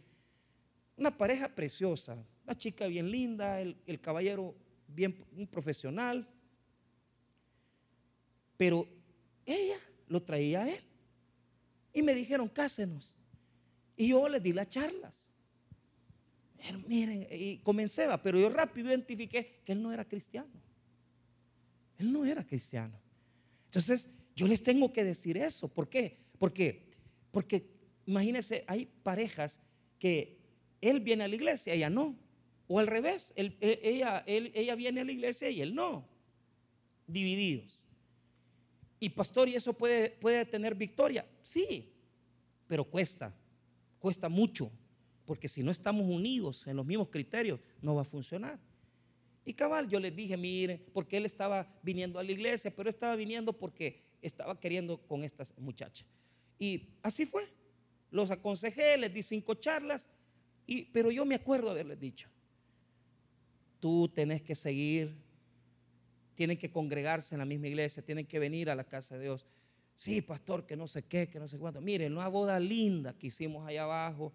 Una 0.96 1.12
pareja 1.18 1.54
preciosa, 1.54 2.26
una 2.46 2.58
chica 2.58 2.88
bien 2.88 3.12
linda, 3.12 3.60
el, 3.60 4.00
caballero 4.00 4.56
bien 4.88 5.18
un 5.36 5.46
profesional. 5.46 6.26
Pero 8.56 8.88
ella 9.46 9.76
lo 10.08 10.24
traía 10.24 10.62
a 10.62 10.70
él. 10.70 10.84
Y 11.92 12.02
me 12.02 12.14
dijeron, 12.14 12.48
cásenos. 12.48 13.14
Y 13.98 14.08
yo 14.08 14.30
les 14.30 14.42
di 14.42 14.54
las 14.54 14.70
charlas. 14.70 15.29
Miren, 16.88 17.28
y 17.32 17.58
comencé, 17.58 18.08
pero 18.24 18.40
yo 18.40 18.50
rápido 18.50 18.90
identifiqué 18.90 19.62
que 19.66 19.72
él 19.72 19.82
no 19.82 19.92
era 19.92 20.06
cristiano. 20.06 20.50
Él 21.98 22.12
no 22.12 22.26
era 22.26 22.46
cristiano. 22.46 22.98
Entonces, 23.66 24.10
yo 24.36 24.48
les 24.48 24.64
tengo 24.64 24.92
que 24.92 25.04
decir 25.04 25.38
eso. 25.38 25.68
¿Por 25.68 25.90
qué? 25.90 26.18
Porque, 26.38 26.88
porque 27.32 27.70
imagínense, 28.06 28.64
hay 28.68 28.86
parejas 29.04 29.60
que 30.00 30.38
él 30.82 31.02
viene 31.02 31.26
a 31.26 31.28
la 31.28 31.36
iglesia, 31.36 31.74
ella 31.74 31.90
no. 31.90 32.18
O 32.68 32.80
al 32.80 32.88
revés, 32.88 33.34
ella, 33.36 34.24
ella 34.26 34.76
viene 34.76 35.02
a 35.02 35.06
la 35.06 35.12
iglesia 35.12 35.50
y 35.50 35.62
él 35.62 35.76
no. 35.76 36.08
Divididos. 37.08 37.84
Y 39.00 39.10
pastor, 39.10 39.50
¿y 39.50 39.56
eso 39.56 39.74
puede, 39.74 40.12
puede 40.12 40.46
tener 40.46 40.76
victoria? 40.76 41.26
Sí, 41.42 41.92
pero 42.68 42.84
cuesta, 42.84 43.34
cuesta 43.98 44.30
mucho, 44.30 44.72
porque 45.30 45.48
si 45.48 45.62
no 45.62 45.70
estamos 45.70 46.08
unidos 46.08 46.66
en 46.66 46.76
los 46.76 46.84
mismos 46.84 47.10
criterios, 47.10 47.60
no 47.84 47.94
va 47.94 48.02
a 48.02 48.04
funcionar. 48.04 48.60
Y 49.46 49.54
cabal, 49.54 49.88
yo 49.88 50.00
les 50.00 50.16
dije, 50.16 50.36
mire, 50.36 50.84
porque 50.92 51.18
él 51.18 51.26
estaba 51.28 51.72
viniendo 51.84 52.18
a 52.18 52.24
la 52.24 52.32
iglesia, 52.32 52.74
pero 52.76 52.90
estaba 52.90 53.16
viniendo 53.16 53.54
porque 53.54 54.02
estaba 54.24 54.60
queriendo 54.60 54.98
con 54.98 55.24
estas 55.24 55.56
muchachas. 55.60 56.08
Y 56.58 56.88
así 57.04 57.28
fue. 57.28 57.48
Los 58.10 58.32
aconsejé, 58.32 58.98
les 58.98 59.14
di 59.14 59.22
cinco 59.22 59.54
charlas 59.54 60.10
pero 60.92 61.12
yo 61.12 61.26
me 61.26 61.36
acuerdo 61.36 61.70
haberles 61.70 62.00
dicho, 62.00 62.28
tú 63.80 64.08
tenés 64.10 64.42
que 64.42 64.56
seguir, 64.56 65.16
tienen 66.34 66.58
que 66.58 66.72
congregarse 66.72 67.36
en 67.36 67.40
la 67.40 67.46
misma 67.46 67.68
iglesia, 67.68 68.04
tienen 68.04 68.26
que 68.26 68.40
venir 68.40 68.72
a 68.72 68.76
la 68.76 68.84
casa 68.84 69.16
de 69.16 69.26
Dios. 69.26 69.46
Sí, 69.96 70.24
pastor, 70.24 70.66
que 70.66 70.76
no 70.76 70.88
sé 70.88 71.04
qué, 71.04 71.30
que 71.30 71.40
no 71.40 71.48
sé 71.48 71.60
cuánto. 71.60 71.82
Miren, 71.82 72.14
una 72.14 72.30
boda 72.30 72.60
linda 72.60 73.14
que 73.16 73.28
hicimos 73.28 73.68
allá 73.68 73.84
abajo, 73.84 74.34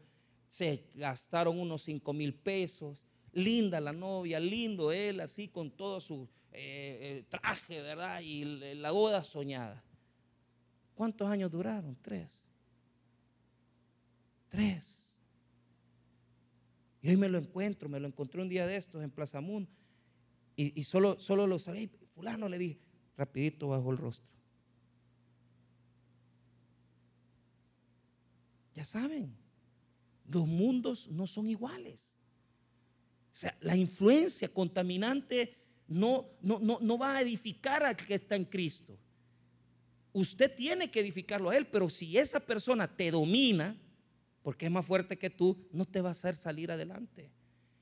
se 0.49 0.85
gastaron 0.95 1.59
unos 1.59 1.83
5 1.83 2.13
mil 2.13 2.35
pesos. 2.35 3.03
Linda 3.33 3.81
la 3.81 3.93
novia, 3.93 4.39
lindo 4.39 4.93
él, 4.93 5.21
así 5.21 5.49
con 5.49 5.71
todo 5.71 6.01
su 6.01 6.29
eh, 6.53 6.99
eh, 7.01 7.25
traje, 7.29 7.83
¿verdad? 7.83 8.21
Y 8.21 8.45
la 8.77 8.93
boda 8.93 9.25
soñada. 9.25 9.83
¿Cuántos 10.95 11.29
años 11.29 11.51
duraron? 11.51 11.97
Tres. 12.01 12.45
Tres. 14.49 15.03
Y 17.03 17.09
hoy 17.09 17.17
me 17.17 17.29
lo 17.29 17.39
encuentro, 17.39 17.89
me 17.89 17.99
lo 17.99 18.07
encontré 18.07 18.41
un 18.41 18.49
día 18.49 18.67
de 18.67 18.77
estos 18.77 19.03
en 19.03 19.11
Plaza 19.11 19.41
Mundo. 19.41 19.71
Y, 20.57 20.85
solo, 20.85 21.21
solo 21.21 21.49
lo 21.49 21.59
sabía. 21.59 21.89
Fulano 22.15 22.49
le 22.49 22.59
dije, 22.59 22.79
rapidito 23.17 23.69
bajo 23.69 23.91
el 23.91 23.99
rostro. 23.99 24.27
Ya 28.75 28.85
saben, 28.85 29.37
los 30.27 30.47
mundos 30.47 31.09
no 31.09 31.27
son 31.27 31.49
iguales. 31.49 32.15
O 33.33 33.37
sea, 33.37 33.57
la 33.61 33.77
influencia 33.77 34.49
contaminante 34.49 35.57
no, 35.89 36.27
no, 36.41 36.59
no, 36.61 36.79
no 36.81 36.99
va 36.99 37.17
a 37.17 37.21
edificar 37.21 37.83
al 37.83 37.97
que 37.97 38.15
está 38.15 38.37
en 38.37 38.45
Cristo. 38.45 38.97
Usted 40.13 40.55
tiene 40.55 40.91
que 40.91 41.01
edificarlo 41.01 41.51
a 41.51 41.57
Él, 41.57 41.67
pero 41.67 41.91
si 41.91 42.17
esa 42.17 42.39
persona 42.41 42.97
te 42.97 43.11
domina, 43.11 43.77
porque 44.43 44.67
es 44.67 44.71
más 44.71 44.87
fuerte 44.87 45.19
que 45.19 45.31
tú, 45.31 45.67
no 45.73 45.85
te 45.85 46.01
va 46.01 46.11
a 46.11 46.13
hacer 46.13 46.37
salir 46.37 46.71
adelante. 46.71 47.31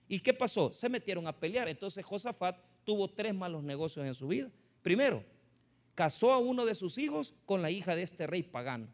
¿Y 0.08 0.20
qué 0.20 0.32
pasó? 0.32 0.72
Se 0.72 0.88
metieron 0.88 1.26
a 1.26 1.38
pelear. 1.38 1.68
Entonces 1.68 2.04
Josafat 2.04 2.56
tuvo 2.84 3.08
tres 3.08 3.34
malos 3.34 3.62
negocios 3.62 4.06
en 4.06 4.14
su 4.14 4.28
vida. 4.28 4.50
Primero, 4.82 5.24
casó 5.94 6.32
a 6.32 6.38
uno 6.38 6.64
de 6.64 6.74
sus 6.74 6.98
hijos 6.98 7.34
con 7.44 7.62
la 7.62 7.70
hija 7.70 7.94
de 7.94 8.02
este 8.02 8.26
rey 8.26 8.42
pagano. 8.42 8.88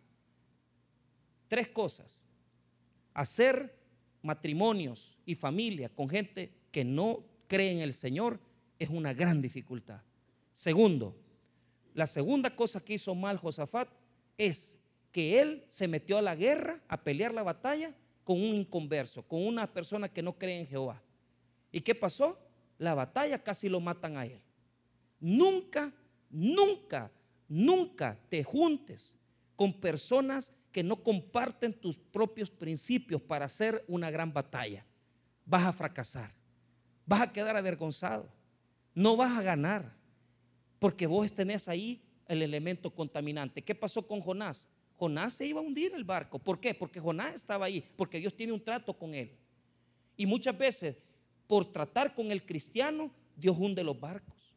Tres 1.47 1.69
cosas. 1.69 2.23
Hacer 3.19 3.75
matrimonios 4.23 5.19
y 5.27 5.35
familia 5.35 5.89
con 5.89 6.09
gente 6.09 6.53
que 6.71 6.85
no 6.85 7.25
cree 7.49 7.73
en 7.73 7.81
el 7.81 7.93
Señor 7.93 8.39
es 8.79 8.91
una 8.91 9.13
gran 9.13 9.43
dificultad. 9.43 10.01
Segundo, 10.53 11.17
la 11.95 12.07
segunda 12.07 12.55
cosa 12.55 12.79
que 12.79 12.95
hizo 12.95 13.17
mal 13.17 13.37
Josafat 13.37 13.89
es 14.37 14.81
que 15.11 15.41
él 15.41 15.65
se 15.67 15.89
metió 15.89 16.17
a 16.19 16.23
la 16.23 16.37
guerra, 16.37 16.81
a 16.87 17.03
pelear 17.03 17.35
la 17.35 17.43
batalla 17.43 17.93
con 18.23 18.37
un 18.37 18.55
inconverso, 18.55 19.25
con 19.25 19.45
una 19.45 19.67
persona 19.67 20.09
que 20.09 20.23
no 20.23 20.39
cree 20.39 20.61
en 20.61 20.69
Jehová. 20.69 21.03
¿Y 21.73 21.81
qué 21.81 21.97
pasó? 21.97 22.39
La 22.79 22.95
batalla 22.95 23.43
casi 23.43 23.69
lo 23.69 23.81
matan 23.81 24.17
a 24.17 24.27
él. 24.27 24.41
Nunca, 25.19 25.93
nunca, 26.31 27.11
nunca 27.49 28.17
te 28.29 28.45
juntes 28.45 29.17
con 29.57 29.73
personas 29.73 30.53
que 30.79 30.85
no 30.85 31.03
comparten 31.03 31.73
tus 31.73 31.99
propios 31.99 32.51
principios 32.51 33.21
para 33.21 33.47
hacer 33.47 33.85
una 33.89 34.13
gran 34.13 34.33
batalla. 34.33 34.87
Vas 35.45 35.67
a 35.67 35.73
fracasar. 35.73 36.33
Vas 37.05 37.23
a 37.23 37.33
quedar 37.33 37.57
avergonzado. 37.57 38.29
No 38.95 39.17
vas 39.17 39.37
a 39.37 39.43
ganar. 39.43 39.93
Porque 40.79 41.09
vos 41.09 41.35
tenés 41.35 41.67
ahí 41.67 42.01
el 42.29 42.43
elemento 42.43 42.95
contaminante. 42.95 43.61
¿Qué 43.61 43.75
pasó 43.75 44.07
con 44.07 44.21
Jonás? 44.21 44.69
Jonás 44.95 45.33
se 45.33 45.47
iba 45.49 45.59
a 45.59 45.65
hundir 45.65 45.95
el 45.97 46.05
barco. 46.05 46.39
¿Por 46.39 46.61
qué? 46.61 46.75
Porque 46.75 47.01
Jonás 47.01 47.35
estaba 47.35 47.67
ahí, 47.67 47.85
porque 47.97 48.21
Dios 48.21 48.37
tiene 48.37 48.53
un 48.53 48.63
trato 48.63 48.97
con 48.97 49.15
él. 49.15 49.37
Y 50.17 50.27
muchas 50.27 50.57
veces, 50.57 50.95
por 51.49 51.73
tratar 51.73 52.15
con 52.15 52.31
el 52.31 52.47
cristiano, 52.47 53.11
Dios 53.35 53.57
hunde 53.59 53.83
los 53.83 53.99
barcos. 53.99 54.55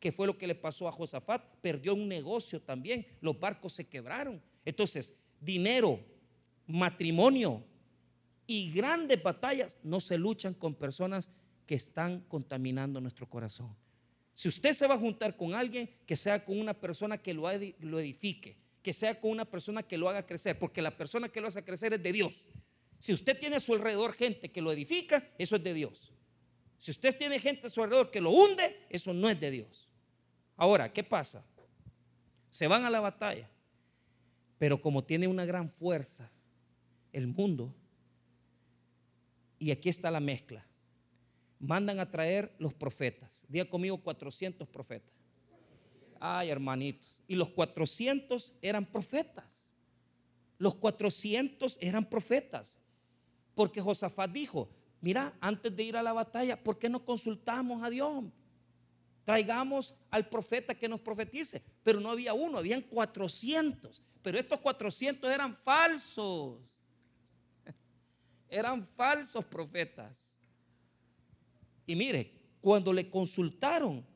¿Qué 0.00 0.10
fue 0.10 0.26
lo 0.26 0.36
que 0.36 0.48
le 0.48 0.56
pasó 0.56 0.88
a 0.88 0.92
Josafat? 0.92 1.44
Perdió 1.60 1.94
un 1.94 2.08
negocio 2.08 2.60
también, 2.60 3.06
los 3.20 3.38
barcos 3.38 3.72
se 3.72 3.86
quebraron. 3.86 4.42
Entonces, 4.64 5.16
dinero, 5.44 6.00
matrimonio 6.66 7.62
y 8.46 8.70
grandes 8.72 9.22
batallas 9.22 9.78
no 9.82 10.00
se 10.00 10.18
luchan 10.18 10.54
con 10.54 10.74
personas 10.74 11.30
que 11.66 11.74
están 11.74 12.20
contaminando 12.22 13.00
nuestro 13.00 13.28
corazón. 13.28 13.74
Si 14.34 14.48
usted 14.48 14.72
se 14.72 14.86
va 14.86 14.94
a 14.94 14.98
juntar 14.98 15.36
con 15.36 15.54
alguien, 15.54 15.88
que 16.06 16.16
sea 16.16 16.44
con 16.44 16.58
una 16.58 16.74
persona 16.74 17.18
que 17.18 17.32
lo 17.32 17.50
edifique, 17.50 18.56
que 18.82 18.92
sea 18.92 19.18
con 19.18 19.30
una 19.30 19.44
persona 19.44 19.82
que 19.82 19.96
lo 19.96 20.08
haga 20.08 20.26
crecer, 20.26 20.58
porque 20.58 20.82
la 20.82 20.96
persona 20.96 21.28
que 21.28 21.40
lo 21.40 21.48
hace 21.48 21.64
crecer 21.64 21.94
es 21.94 22.02
de 22.02 22.12
Dios. 22.12 22.48
Si 22.98 23.12
usted 23.12 23.38
tiene 23.38 23.56
a 23.56 23.60
su 23.60 23.74
alrededor 23.74 24.12
gente 24.12 24.50
que 24.50 24.60
lo 24.60 24.72
edifica, 24.72 25.26
eso 25.38 25.56
es 25.56 25.62
de 25.62 25.72
Dios. 25.72 26.12
Si 26.78 26.90
usted 26.90 27.16
tiene 27.16 27.38
gente 27.38 27.66
a 27.66 27.70
su 27.70 27.82
alrededor 27.82 28.10
que 28.10 28.20
lo 28.20 28.30
hunde, 28.30 28.86
eso 28.90 29.14
no 29.14 29.30
es 29.30 29.40
de 29.40 29.50
Dios. 29.50 29.88
Ahora, 30.56 30.92
¿qué 30.92 31.04
pasa? 31.04 31.44
Se 32.50 32.66
van 32.66 32.84
a 32.84 32.90
la 32.90 33.00
batalla, 33.00 33.48
pero 34.64 34.80
como 34.80 35.04
tiene 35.04 35.28
una 35.28 35.44
gran 35.44 35.68
fuerza 35.68 36.32
el 37.12 37.26
mundo, 37.26 37.74
y 39.58 39.70
aquí 39.70 39.90
está 39.90 40.10
la 40.10 40.20
mezcla, 40.20 40.66
mandan 41.58 42.00
a 42.00 42.10
traer 42.10 42.54
los 42.58 42.72
profetas. 42.72 43.44
Día 43.46 43.68
conmigo 43.68 43.98
400 43.98 44.66
profetas. 44.66 45.12
Ay, 46.18 46.48
hermanitos 46.48 47.14
y 47.28 47.34
los 47.34 47.50
400 47.50 48.54
eran 48.62 48.86
profetas. 48.86 49.68
Los 50.56 50.76
400 50.76 51.76
eran 51.82 52.08
profetas. 52.08 52.78
Porque 53.54 53.82
Josafat 53.82 54.30
dijo, 54.30 54.70
mira, 55.02 55.36
antes 55.42 55.76
de 55.76 55.82
ir 55.82 55.94
a 55.94 56.02
la 56.02 56.14
batalla, 56.14 56.64
¿por 56.64 56.78
qué 56.78 56.88
no 56.88 57.04
consultamos 57.04 57.82
a 57.82 57.90
Dios? 57.90 58.24
Traigamos 59.24 59.94
al 60.10 60.28
profeta 60.28 60.74
que 60.74 60.88
nos 60.88 61.00
profetice. 61.00 61.62
Pero 61.82 62.00
no 62.00 62.10
había 62.10 62.34
uno, 62.34 62.58
habían 62.58 62.82
400. 62.82 64.02
Pero 64.22 64.38
estos 64.38 64.60
400 64.60 65.30
eran 65.30 65.56
falsos. 65.56 66.58
Eran 68.48 68.86
falsos 68.96 69.44
profetas. 69.44 70.38
Y 71.86 71.96
mire, 71.96 72.32
cuando 72.60 72.92
le 72.92 73.10
consultaron 73.10 74.06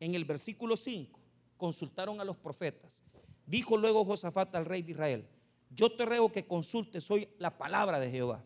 en 0.00 0.14
el 0.14 0.24
versículo 0.24 0.76
5, 0.76 1.18
consultaron 1.56 2.20
a 2.20 2.24
los 2.24 2.36
profetas. 2.36 3.02
Dijo 3.46 3.76
luego 3.76 4.04
Josafat 4.04 4.54
al 4.54 4.66
rey 4.66 4.82
de 4.82 4.92
Israel, 4.92 5.28
yo 5.70 5.92
te 5.92 6.04
ruego 6.04 6.30
que 6.30 6.46
consultes 6.46 7.10
hoy 7.10 7.28
la 7.38 7.56
palabra 7.56 7.98
de 7.98 8.10
Jehová. 8.10 8.44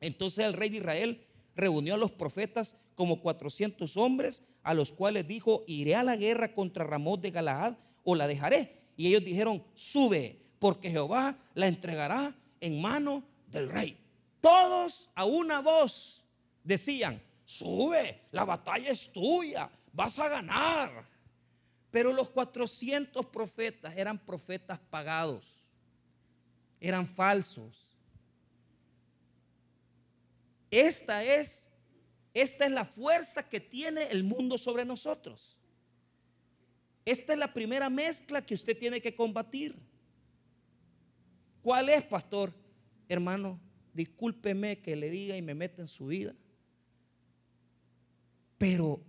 Entonces 0.00 0.44
el 0.44 0.54
rey 0.54 0.70
de 0.70 0.78
Israel 0.78 1.26
reunió 1.54 1.94
a 1.94 1.98
los 1.98 2.10
profetas 2.10 2.80
como 2.94 3.20
400 3.20 3.96
hombres, 3.96 4.42
a 4.62 4.74
los 4.74 4.92
cuales 4.92 5.26
dijo, 5.26 5.64
iré 5.66 5.94
a 5.94 6.02
la 6.02 6.16
guerra 6.16 6.54
contra 6.54 6.84
Ramón 6.84 7.20
de 7.20 7.30
Galaad 7.30 7.74
o 8.04 8.14
la 8.14 8.26
dejaré. 8.26 8.82
Y 8.96 9.08
ellos 9.08 9.24
dijeron, 9.24 9.64
sube, 9.74 10.38
porque 10.58 10.90
Jehová 10.90 11.36
la 11.54 11.66
entregará 11.66 12.36
en 12.60 12.80
mano 12.80 13.24
del 13.48 13.68
rey. 13.68 13.98
Todos 14.40 15.10
a 15.14 15.24
una 15.24 15.60
voz 15.60 16.24
decían, 16.62 17.22
sube, 17.44 18.22
la 18.30 18.44
batalla 18.44 18.90
es 18.90 19.12
tuya, 19.12 19.70
vas 19.92 20.18
a 20.18 20.28
ganar. 20.28 21.06
Pero 21.90 22.12
los 22.12 22.30
400 22.30 23.26
profetas 23.26 23.94
eran 23.96 24.18
profetas 24.18 24.78
pagados, 24.78 25.68
eran 26.80 27.06
falsos. 27.06 27.88
Esta 30.70 31.22
es, 31.22 31.68
esta 32.34 32.64
es 32.64 32.72
la 32.72 32.84
fuerza 32.84 33.48
que 33.48 33.60
tiene 33.60 34.04
el 34.04 34.24
mundo 34.24 34.56
sobre 34.56 34.84
nosotros. 34.84 35.56
Esta 37.04 37.32
es 37.32 37.38
la 37.38 37.52
primera 37.52 37.90
mezcla 37.90 38.44
que 38.44 38.54
usted 38.54 38.78
tiene 38.78 39.00
que 39.00 39.14
combatir. 39.14 39.76
¿Cuál 41.62 41.88
es, 41.88 42.02
pastor? 42.04 42.54
Hermano, 43.08 43.60
discúlpeme 43.92 44.80
que 44.80 44.96
le 44.96 45.10
diga 45.10 45.36
y 45.36 45.42
me 45.42 45.54
meta 45.54 45.82
en 45.82 45.88
su 45.88 46.06
vida. 46.06 46.34
Pero 48.56 49.02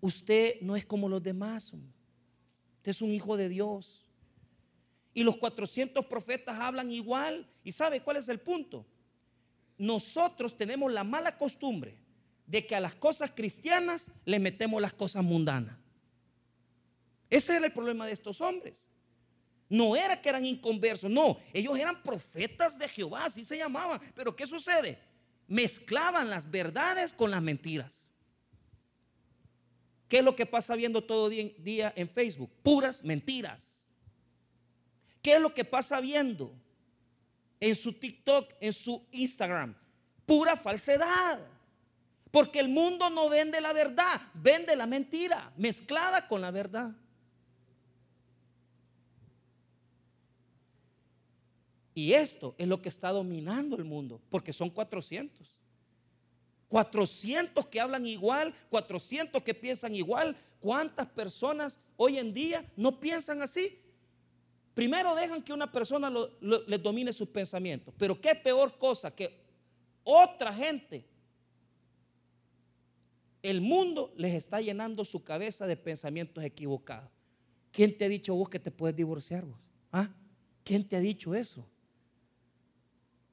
usted 0.00 0.60
no 0.62 0.76
es 0.76 0.86
como 0.86 1.08
los 1.08 1.22
demás. 1.22 1.72
Usted 1.72 2.90
es 2.90 3.02
un 3.02 3.10
hijo 3.10 3.36
de 3.36 3.48
Dios. 3.48 4.08
Y 5.12 5.24
los 5.24 5.36
400 5.36 6.06
profetas 6.06 6.58
hablan 6.58 6.90
igual. 6.90 7.46
¿Y 7.64 7.72
sabe 7.72 8.02
cuál 8.02 8.16
es 8.16 8.28
el 8.28 8.40
punto? 8.40 8.86
Nosotros 9.76 10.56
tenemos 10.56 10.90
la 10.90 11.04
mala 11.04 11.36
costumbre 11.36 12.05
de 12.46 12.66
que 12.66 12.76
a 12.76 12.80
las 12.80 12.94
cosas 12.94 13.32
cristianas 13.34 14.10
le 14.24 14.38
metemos 14.38 14.80
las 14.80 14.92
cosas 14.92 15.24
mundanas. 15.24 15.76
Ese 17.28 17.56
era 17.56 17.66
el 17.66 17.72
problema 17.72 18.06
de 18.06 18.12
estos 18.12 18.40
hombres. 18.40 18.86
No 19.68 19.96
era 19.96 20.20
que 20.20 20.28
eran 20.28 20.46
inconversos, 20.46 21.10
no, 21.10 21.40
ellos 21.52 21.76
eran 21.76 22.00
profetas 22.02 22.78
de 22.78 22.88
Jehová, 22.88 23.24
así 23.24 23.42
se 23.42 23.58
llamaban. 23.58 24.00
Pero 24.14 24.36
¿qué 24.36 24.46
sucede? 24.46 24.98
Mezclaban 25.48 26.30
las 26.30 26.48
verdades 26.48 27.12
con 27.12 27.32
las 27.32 27.42
mentiras. 27.42 28.06
¿Qué 30.08 30.18
es 30.18 30.24
lo 30.24 30.36
que 30.36 30.46
pasa 30.46 30.76
viendo 30.76 31.02
todo 31.02 31.28
día 31.28 31.92
en 31.96 32.08
Facebook? 32.08 32.50
Puras 32.62 33.02
mentiras. 33.02 33.82
¿Qué 35.20 35.32
es 35.32 35.40
lo 35.40 35.52
que 35.52 35.64
pasa 35.64 36.00
viendo 36.00 36.54
en 37.58 37.74
su 37.74 37.92
TikTok, 37.92 38.54
en 38.60 38.72
su 38.72 39.04
Instagram? 39.10 39.74
Pura 40.24 40.56
falsedad. 40.56 41.40
Porque 42.36 42.60
el 42.60 42.68
mundo 42.68 43.08
no 43.08 43.30
vende 43.30 43.62
la 43.62 43.72
verdad, 43.72 44.20
vende 44.34 44.76
la 44.76 44.84
mentira 44.84 45.50
mezclada 45.56 46.28
con 46.28 46.42
la 46.42 46.50
verdad. 46.50 46.94
Y 51.94 52.12
esto 52.12 52.54
es 52.58 52.68
lo 52.68 52.82
que 52.82 52.90
está 52.90 53.08
dominando 53.08 53.74
el 53.76 53.84
mundo, 53.84 54.20
porque 54.28 54.52
son 54.52 54.68
400. 54.68 55.48
400 56.68 57.66
que 57.68 57.80
hablan 57.80 58.06
igual, 58.06 58.54
400 58.68 59.42
que 59.42 59.54
piensan 59.54 59.94
igual. 59.94 60.36
¿Cuántas 60.60 61.06
personas 61.06 61.78
hoy 61.96 62.18
en 62.18 62.34
día 62.34 62.70
no 62.76 63.00
piensan 63.00 63.40
así? 63.40 63.80
Primero 64.74 65.14
dejan 65.14 65.42
que 65.42 65.54
una 65.54 65.72
persona 65.72 66.12
les 66.66 66.82
domine 66.82 67.14
sus 67.14 67.28
pensamientos, 67.28 67.94
pero 67.96 68.20
qué 68.20 68.34
peor 68.34 68.76
cosa 68.76 69.10
que 69.10 69.40
otra 70.04 70.52
gente, 70.52 71.15
el 73.46 73.60
mundo 73.60 74.12
les 74.16 74.34
está 74.34 74.60
llenando 74.60 75.04
su 75.04 75.22
cabeza 75.22 75.66
de 75.66 75.76
pensamientos 75.76 76.42
equivocados. 76.42 77.10
¿Quién 77.70 77.96
te 77.96 78.04
ha 78.04 78.08
dicho 78.08 78.34
vos 78.34 78.48
que 78.48 78.58
te 78.58 78.70
puedes 78.70 78.96
divorciar 78.96 79.44
vos? 79.44 79.58
¿Ah? 79.92 80.08
¿Quién 80.64 80.88
te 80.88 80.96
ha 80.96 81.00
dicho 81.00 81.34
eso? 81.34 81.66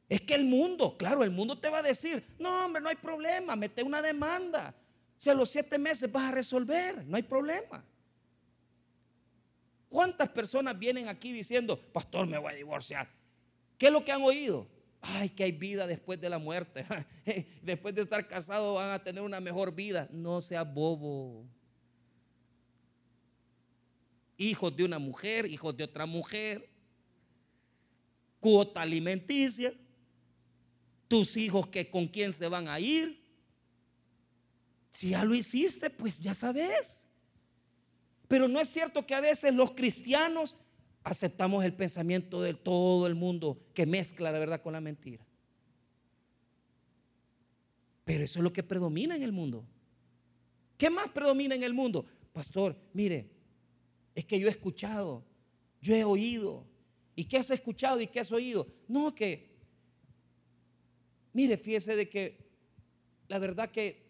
Es 0.09 0.21
que 0.21 0.35
el 0.35 0.43
mundo, 0.43 0.95
claro, 0.97 1.23
el 1.23 1.31
mundo 1.31 1.57
te 1.57 1.69
va 1.69 1.79
a 1.79 1.81
decir, 1.83 2.23
no 2.37 2.65
hombre, 2.65 2.81
no 2.81 2.89
hay 2.89 2.95
problema, 2.95 3.55
mete 3.55 3.81
una 3.81 4.01
demanda. 4.01 4.75
Si 5.17 5.29
a 5.29 5.33
los 5.33 5.49
siete 5.49 5.77
meses 5.79 6.11
vas 6.11 6.25
a 6.25 6.31
resolver, 6.31 7.05
no 7.05 7.15
hay 7.15 7.23
problema. 7.23 7.83
¿Cuántas 9.89 10.29
personas 10.29 10.77
vienen 10.77 11.07
aquí 11.07 11.31
diciendo, 11.31 11.79
pastor, 11.79 12.27
me 12.27 12.37
voy 12.37 12.53
a 12.53 12.55
divorciar? 12.55 13.07
¿Qué 13.77 13.87
es 13.87 13.93
lo 13.93 14.03
que 14.03 14.11
han 14.11 14.21
oído? 14.21 14.67
Ay, 15.05 15.29
que 15.29 15.43
hay 15.43 15.51
vida 15.51 15.85
después 15.85 16.19
de 16.21 16.29
la 16.29 16.37
muerte. 16.37 16.85
después 17.61 17.93
de 17.93 18.03
estar 18.03 18.25
casados 18.25 18.73
van 18.73 18.91
a 18.91 19.03
tener 19.03 19.21
una 19.21 19.41
mejor 19.41 19.75
vida. 19.75 20.07
No 20.11 20.39
sea 20.39 20.63
bobo. 20.63 21.45
Hijos 24.37 24.73
de 24.73 24.85
una 24.85 24.99
mujer, 24.99 25.45
hijos 25.45 25.75
de 25.75 25.83
otra 25.83 26.05
mujer. 26.05 26.69
Cuota 28.39 28.81
alimenticia 28.81 29.73
tus 31.09 31.35
hijos 31.35 31.67
que 31.67 31.89
con 31.89 32.07
quién 32.07 32.31
se 32.31 32.47
van 32.47 32.69
a 32.69 32.79
ir. 32.79 33.21
Si 34.89 35.09
ya 35.09 35.25
lo 35.25 35.35
hiciste, 35.35 35.89
pues 35.89 36.21
ya 36.21 36.33
sabes. 36.33 37.05
Pero 38.29 38.47
no 38.47 38.61
es 38.61 38.69
cierto 38.69 39.05
que 39.05 39.15
a 39.15 39.19
veces 39.19 39.53
los 39.53 39.71
cristianos 39.71 40.55
aceptamos 41.03 41.63
el 41.65 41.73
pensamiento 41.73 42.41
de 42.41 42.53
todo 42.53 43.07
el 43.07 43.15
mundo 43.15 43.59
que 43.73 43.85
mezcla 43.85 44.31
la 44.31 44.39
verdad 44.39 44.61
con 44.61 44.73
la 44.73 44.81
mentira. 44.81 45.25
Pero 48.05 48.23
eso 48.23 48.39
es 48.39 48.43
lo 48.43 48.53
que 48.53 48.63
predomina 48.63 49.15
en 49.15 49.23
el 49.23 49.31
mundo. 49.31 49.65
¿Qué 50.77 50.89
más 50.89 51.09
predomina 51.09 51.55
en 51.55 51.63
el 51.63 51.73
mundo? 51.73 52.05
Pastor, 52.33 52.75
mire, 52.93 53.29
es 54.13 54.25
que 54.25 54.39
yo 54.39 54.47
he 54.47 54.51
escuchado, 54.51 55.23
yo 55.81 55.95
he 55.95 56.03
oído. 56.03 56.65
¿Y 57.15 57.25
qué 57.25 57.37
has 57.37 57.51
escuchado 57.51 58.01
y 58.01 58.07
qué 58.07 58.19
has 58.19 58.31
oído? 58.31 58.67
No, 58.87 59.13
que 59.13 59.53
Mire, 61.33 61.57
fíjese 61.57 61.95
de 61.95 62.07
que 62.07 62.37
la 63.27 63.39
verdad 63.39 63.71
que 63.71 64.03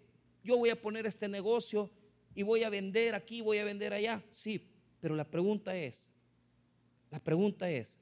yo 0.44 0.58
voy 0.58 0.70
a 0.70 0.82
poner 0.82 1.06
este 1.06 1.30
negocio 1.30 1.90
y 2.36 2.44
voy 2.44 2.64
a 2.64 2.70
vender 2.70 3.16
aquí, 3.16 3.40
voy 3.40 3.60
a 3.60 3.64
vender 3.64 3.94
allá. 3.94 4.22
Sí, 4.30 4.70
pero 5.00 5.16
la 5.16 5.24
pregunta 5.24 5.76
es, 5.76 6.12
la 7.14 7.20
pregunta 7.20 7.70
es, 7.70 8.00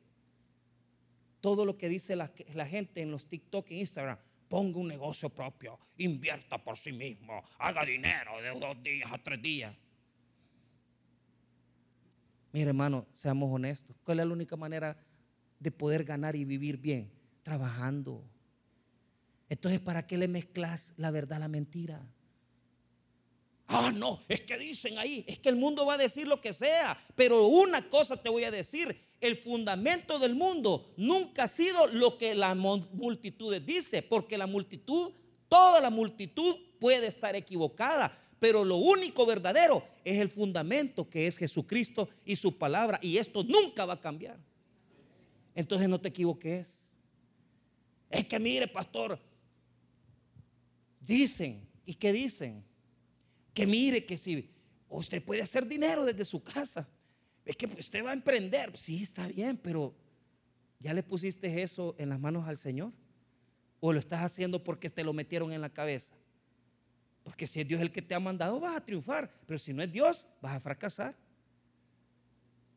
todo 1.42 1.66
lo 1.66 1.78
que 1.78 1.90
dice 1.90 2.16
la, 2.16 2.30
gente 2.66 3.02
en 3.02 3.12
los 3.12 3.28
TikTok 3.28 3.70
e 3.72 3.76
Instagram, 3.76 4.18
ponga 4.48 4.80
un 4.80 4.88
negocio 4.88 5.30
propio, 5.30 5.78
invierta 5.98 6.64
por 6.64 6.78
sí 6.78 6.94
mismo, 6.94 7.44
haga 7.58 7.84
dinero 7.84 8.42
de 8.42 8.58
dos 8.58 8.82
días 8.82 9.12
a 9.12 9.18
tres 9.18 9.42
días. 9.42 9.76
Mire, 12.54 12.70
hermano, 12.70 13.06
seamos 13.12 13.54
honestos. 13.54 13.98
¿Cuál 14.06 14.22
es 14.22 14.28
la 14.28 14.32
única 14.32 14.56
manera 14.56 14.96
de 15.60 15.72
poder 15.72 16.06
ganar 16.06 16.38
y 16.38 16.46
vivir 16.46 16.78
bien? 16.78 17.12
Trabajando. 17.44 18.24
Entonces, 19.50 19.82
¿para 19.82 20.08
qué 20.08 20.18
le 20.18 20.30
mezclas 20.30 20.94
la 20.96 21.12
verdad 21.12 21.36
a 21.36 21.40
la 21.40 21.48
mentira? 21.50 22.02
Ah, 23.74 23.92
no, 23.92 24.24
es 24.28 24.42
que 24.42 24.58
dicen 24.58 24.98
ahí, 24.98 25.24
es 25.28 25.40
que 25.40 25.50
el 25.50 25.56
mundo 25.56 25.86
va 25.86 25.94
a 25.94 25.98
decir 25.98 26.28
lo 26.28 26.42
que 26.42 26.54
sea, 26.54 26.98
pero 27.16 27.48
una 27.48 27.90
cosa 27.90 28.18
te 28.18 28.30
voy 28.30 28.44
a 28.44 28.52
decir, 28.52 29.00
el 29.22 29.38
fundamento 29.38 30.20
del 30.20 30.36
mundo 30.36 30.94
nunca 30.98 31.44
ha 31.44 31.48
sido 31.48 31.88
lo 31.88 32.18
que 32.18 32.36
la 32.36 32.54
multitud 32.54 33.56
dice, 33.62 34.02
porque 34.02 34.38
la 34.38 34.48
multitud, 34.48 35.12
toda 35.48 35.80
la 35.80 35.90
multitud 35.90 36.56
puede 36.80 37.08
estar 37.08 37.36
equivocada, 37.36 38.18
pero 38.40 38.66
lo 38.66 38.78
único 38.78 39.26
verdadero 39.26 39.84
es 40.04 40.20
el 40.20 40.30
fundamento 40.30 41.10
que 41.10 41.28
es 41.28 41.38
Jesucristo 41.38 42.10
y 42.26 42.36
su 42.36 42.58
palabra, 42.58 43.00
y 43.02 43.18
esto 43.18 43.44
nunca 43.44 43.86
va 43.86 43.94
a 43.94 44.02
cambiar. 44.02 44.38
Entonces 45.56 45.88
no 45.88 46.00
te 46.00 46.10
equivoques. 46.10 46.74
Es 48.10 48.26
que 48.26 48.40
mire, 48.40 48.68
pastor, 48.68 49.20
Dicen, 51.02 51.68
¿y 51.86 51.96
qué 51.96 52.14
dicen? 52.14 52.64
Que 53.54 53.68
mire 53.68 54.06
que 54.06 54.18
si 54.18 54.50
usted 54.90 55.24
puede 55.24 55.42
hacer 55.42 55.68
dinero 55.68 56.06
desde 56.06 56.26
su 56.26 56.44
casa, 56.44 56.88
es 57.46 57.56
que 57.56 57.66
usted 57.66 58.04
va 58.04 58.12
a 58.12 58.14
emprender. 58.14 58.78
Sí, 58.78 59.04
está 59.04 59.28
bien, 59.28 59.58
pero 59.58 59.94
¿ya 60.80 60.94
le 60.94 61.04
pusiste 61.04 61.62
eso 61.62 61.96
en 61.98 62.10
las 62.10 62.20
manos 62.20 62.48
al 62.48 62.58
Señor? 62.58 62.94
¿O 63.80 63.92
lo 63.92 64.00
estás 64.00 64.22
haciendo 64.22 64.64
porque 64.64 64.90
te 64.90 65.04
lo 65.04 65.14
metieron 65.14 65.52
en 65.52 65.62
la 65.62 65.70
cabeza? 65.70 66.16
Porque 67.24 67.48
si 67.48 67.62
es 67.62 67.68
Dios 67.68 67.82
el 67.82 67.92
que 67.92 68.02
te 68.02 68.16
ha 68.16 68.20
mandado, 68.20 68.60
vas 68.60 68.78
a 68.78 68.86
triunfar. 68.86 69.34
Pero 69.46 69.58
si 69.58 69.74
no 69.74 69.84
es 69.84 69.92
Dios, 69.92 70.28
vas 70.42 70.56
a 70.56 70.60
fracasar. 70.60 71.16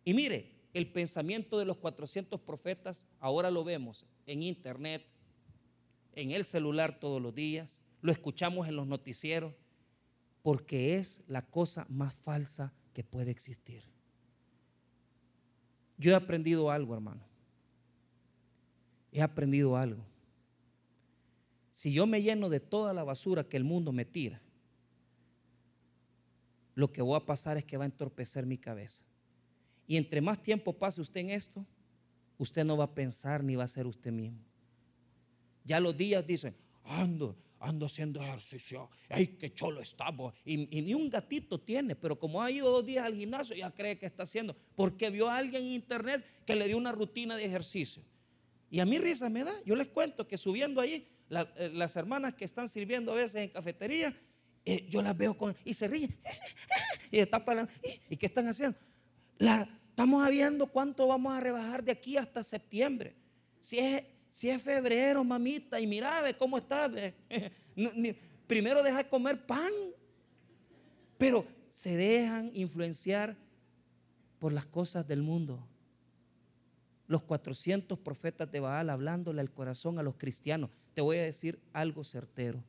Y 0.04 0.12
mire, 0.12 0.52
el 0.74 0.90
pensamiento 0.90 1.58
de 1.58 1.64
los 1.64 1.78
400 1.78 2.40
profetas, 2.40 3.06
ahora 3.20 3.50
lo 3.50 3.64
vemos 3.64 4.04
en 4.26 4.42
internet, 4.42 5.06
en 6.14 6.30
el 6.30 6.44
celular 6.44 6.98
todos 6.98 7.20
los 7.22 7.34
días, 7.34 7.80
lo 8.02 8.12
escuchamos 8.12 8.68
en 8.68 8.76
los 8.76 8.86
noticieros, 8.86 9.54
porque 10.44 10.98
es 10.98 11.22
la 11.26 11.40
cosa 11.40 11.86
más 11.88 12.12
falsa 12.12 12.70
que 12.92 13.02
puede 13.02 13.30
existir. 13.30 13.82
Yo 15.96 16.12
he 16.12 16.14
aprendido 16.14 16.70
algo, 16.70 16.92
hermano. 16.92 17.22
He 19.10 19.22
aprendido 19.22 19.74
algo. 19.74 20.04
Si 21.70 21.94
yo 21.94 22.06
me 22.06 22.20
lleno 22.20 22.50
de 22.50 22.60
toda 22.60 22.92
la 22.92 23.04
basura 23.04 23.48
que 23.48 23.56
el 23.56 23.64
mundo 23.64 23.90
me 23.90 24.04
tira, 24.04 24.42
lo 26.74 26.92
que 26.92 27.00
va 27.00 27.16
a 27.16 27.24
pasar 27.24 27.56
es 27.56 27.64
que 27.64 27.78
va 27.78 27.84
a 27.84 27.86
entorpecer 27.86 28.44
mi 28.44 28.58
cabeza. 28.58 29.02
Y 29.86 29.96
entre 29.96 30.20
más 30.20 30.42
tiempo 30.42 30.74
pase 30.74 31.00
usted 31.00 31.20
en 31.20 31.30
esto, 31.30 31.64
usted 32.36 32.66
no 32.66 32.76
va 32.76 32.84
a 32.84 32.94
pensar 32.94 33.42
ni 33.42 33.56
va 33.56 33.64
a 33.64 33.68
ser 33.68 33.86
usted 33.86 34.12
mismo. 34.12 34.44
Ya 35.64 35.80
los 35.80 35.96
días 35.96 36.26
dicen, 36.26 36.54
ando, 36.84 37.34
ando 37.64 37.86
haciendo 37.86 38.22
ejercicio, 38.22 38.90
ay, 39.08 39.26
qué 39.38 39.52
cholo 39.52 39.80
estamos. 39.80 40.34
Y, 40.44 40.56
ni 40.56 40.94
un 40.94 41.08
gatito 41.08 41.60
tiene, 41.60 41.96
pero 41.96 42.18
como 42.18 42.42
ha 42.42 42.50
ido 42.50 42.70
dos 42.70 42.84
días 42.84 43.04
al 43.04 43.14
gimnasio, 43.14 43.56
ya 43.56 43.70
cree 43.70 43.98
que 43.98 44.06
está 44.06 44.24
haciendo, 44.24 44.56
porque 44.74 45.10
vio 45.10 45.28
a 45.28 45.36
alguien 45.38 45.62
en 45.62 45.72
internet 45.72 46.24
que 46.46 46.54
le 46.54 46.66
dio 46.66 46.76
una 46.76 46.92
rutina 46.92 47.36
de 47.36 47.44
ejercicio. 47.44 48.02
Y 48.70 48.80
a 48.80 48.84
mí 48.84 48.98
risa 48.98 49.28
me 49.28 49.44
da. 49.44 49.54
Yo 49.64 49.76
les 49.76 49.88
cuento 49.88 50.26
que 50.26 50.36
subiendo 50.36 50.80
ahí, 50.80 51.08
eh, 51.30 51.70
las 51.72 51.96
hermanas 51.96 52.34
que 52.34 52.44
están 52.44 52.68
sirviendo 52.68 53.12
a 53.12 53.16
veces 53.16 53.36
en 53.36 53.48
cafetería, 53.48 54.16
eh, 54.64 54.86
yo 54.88 55.02
las 55.02 55.16
veo 55.16 55.36
con, 55.36 55.56
y 55.64 55.74
se 55.74 55.88
ríen, 55.88 56.16
y 57.10 57.18
está 57.18 57.44
para, 57.44 57.68
¿y 58.08 58.16
qué 58.16 58.26
están 58.26 58.48
haciendo? 58.48 58.78
La, 59.38 59.68
estamos 59.90 60.28
viendo 60.30 60.66
cuánto 60.66 61.06
vamos 61.06 61.34
a 61.34 61.40
rebajar 61.40 61.84
de 61.84 61.92
aquí 61.92 62.16
hasta 62.16 62.42
septiembre. 62.42 63.14
Si 63.60 63.78
es 63.78 64.02
si 64.34 64.50
es 64.50 64.60
febrero, 64.60 65.22
mamita, 65.22 65.78
y 65.78 65.86
mira, 65.86 66.20
ve 66.20 66.34
cómo 66.34 66.58
está. 66.58 66.90
Primero 68.48 68.82
deja 68.82 68.98
de 68.98 69.08
comer 69.08 69.46
pan. 69.46 69.70
Pero 71.16 71.46
se 71.70 71.96
dejan 71.96 72.50
influenciar 72.52 73.36
por 74.40 74.52
las 74.52 74.66
cosas 74.66 75.06
del 75.06 75.22
mundo. 75.22 75.64
Los 77.06 77.22
400 77.22 77.96
profetas 78.00 78.50
de 78.50 78.58
Baal 78.58 78.90
hablándole 78.90 79.40
al 79.40 79.52
corazón 79.52 80.00
a 80.00 80.02
los 80.02 80.16
cristianos. 80.16 80.70
Te 80.94 81.00
voy 81.00 81.18
a 81.18 81.22
decir 81.22 81.60
algo 81.72 82.02
certero. 82.02 82.60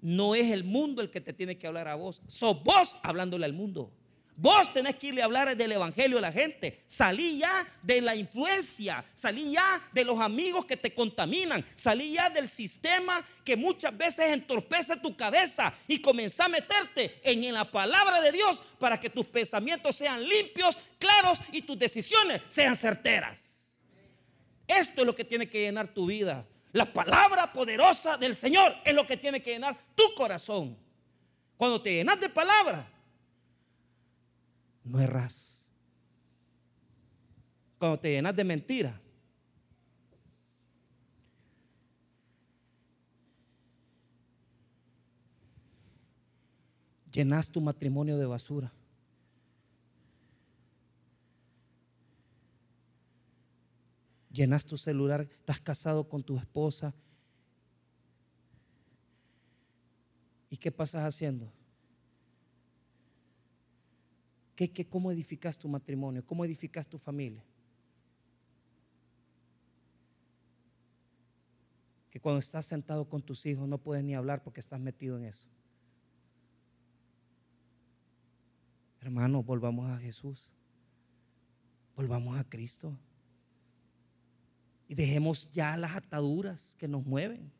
No 0.00 0.34
es 0.34 0.50
el 0.52 0.64
mundo 0.64 1.02
el 1.02 1.10
que 1.10 1.20
te 1.20 1.34
tiene 1.34 1.58
que 1.58 1.66
hablar 1.66 1.86
a 1.86 1.96
vos. 1.96 2.22
Sos 2.28 2.64
vos 2.64 2.96
hablándole 3.02 3.44
al 3.44 3.52
mundo. 3.52 3.92
Vos 4.36 4.72
tenés 4.72 4.96
que 4.96 5.08
irle 5.08 5.22
a 5.22 5.26
hablar 5.26 5.56
del 5.56 5.72
evangelio 5.72 6.18
a 6.18 6.20
la 6.20 6.32
gente. 6.32 6.82
Salí 6.88 7.38
ya 7.38 7.66
de 7.82 8.00
la 8.00 8.16
influencia, 8.16 9.04
salí 9.14 9.52
ya 9.52 9.80
de 9.92 10.04
los 10.04 10.20
amigos 10.20 10.64
que 10.64 10.76
te 10.76 10.92
contaminan, 10.92 11.64
salí 11.76 12.14
ya 12.14 12.28
del 12.30 12.48
sistema 12.48 13.24
que 13.44 13.56
muchas 13.56 13.96
veces 13.96 14.32
entorpece 14.32 14.96
tu 14.96 15.16
cabeza 15.16 15.72
y 15.86 16.00
comenzá 16.00 16.46
a 16.46 16.48
meterte 16.48 17.20
en, 17.22 17.44
en 17.44 17.54
la 17.54 17.70
palabra 17.70 18.20
de 18.20 18.32
Dios 18.32 18.60
para 18.80 18.98
que 18.98 19.08
tus 19.08 19.26
pensamientos 19.26 19.94
sean 19.94 20.26
limpios, 20.26 20.80
claros 20.98 21.38
y 21.52 21.62
tus 21.62 21.78
decisiones 21.78 22.42
sean 22.48 22.74
certeras. 22.74 23.78
Esto 24.66 25.02
es 25.02 25.06
lo 25.06 25.14
que 25.14 25.24
tiene 25.24 25.48
que 25.48 25.60
llenar 25.60 25.88
tu 25.88 26.06
vida. 26.06 26.44
La 26.72 26.92
palabra 26.92 27.52
poderosa 27.52 28.16
del 28.16 28.34
Señor 28.34 28.74
es 28.84 28.94
lo 28.94 29.06
que 29.06 29.16
tiene 29.16 29.40
que 29.40 29.52
llenar 29.52 29.78
tu 29.94 30.12
corazón. 30.14 30.76
Cuando 31.56 31.80
te 31.80 31.92
llenas 31.92 32.18
de 32.18 32.28
palabra, 32.28 32.84
no 34.84 35.00
erras. 35.00 35.64
Cuando 37.78 37.98
te 37.98 38.10
llenas 38.10 38.36
de 38.36 38.44
mentira, 38.44 39.00
llenas 47.10 47.50
tu 47.50 47.60
matrimonio 47.60 48.18
de 48.18 48.26
basura. 48.26 48.72
Llenas 54.30 54.64
tu 54.64 54.76
celular, 54.76 55.20
estás 55.20 55.60
casado 55.60 56.08
con 56.08 56.22
tu 56.22 56.36
esposa. 56.36 56.92
¿Y 60.50 60.56
qué 60.56 60.72
pasas 60.72 61.04
haciendo? 61.04 61.52
¿Qué, 64.56 64.72
qué, 64.72 64.86
¿Cómo 64.86 65.10
edificas 65.10 65.58
tu 65.58 65.68
matrimonio? 65.68 66.24
¿Cómo 66.24 66.44
edificas 66.44 66.86
tu 66.86 66.98
familia? 66.98 67.44
Que 72.10 72.20
cuando 72.20 72.38
estás 72.38 72.66
sentado 72.66 73.08
con 73.08 73.20
tus 73.20 73.44
hijos 73.46 73.68
no 73.68 73.78
puedes 73.78 74.04
ni 74.04 74.14
hablar 74.14 74.42
porque 74.44 74.60
estás 74.60 74.78
metido 74.78 75.16
en 75.18 75.24
eso. 75.24 75.46
Hermanos, 79.00 79.44
volvamos 79.44 79.90
a 79.90 79.98
Jesús. 79.98 80.52
Volvamos 81.96 82.38
a 82.38 82.44
Cristo. 82.44 82.96
Y 84.88 84.94
dejemos 84.94 85.50
ya 85.50 85.76
las 85.76 85.96
ataduras 85.96 86.76
que 86.78 86.86
nos 86.86 87.04
mueven. 87.04 87.50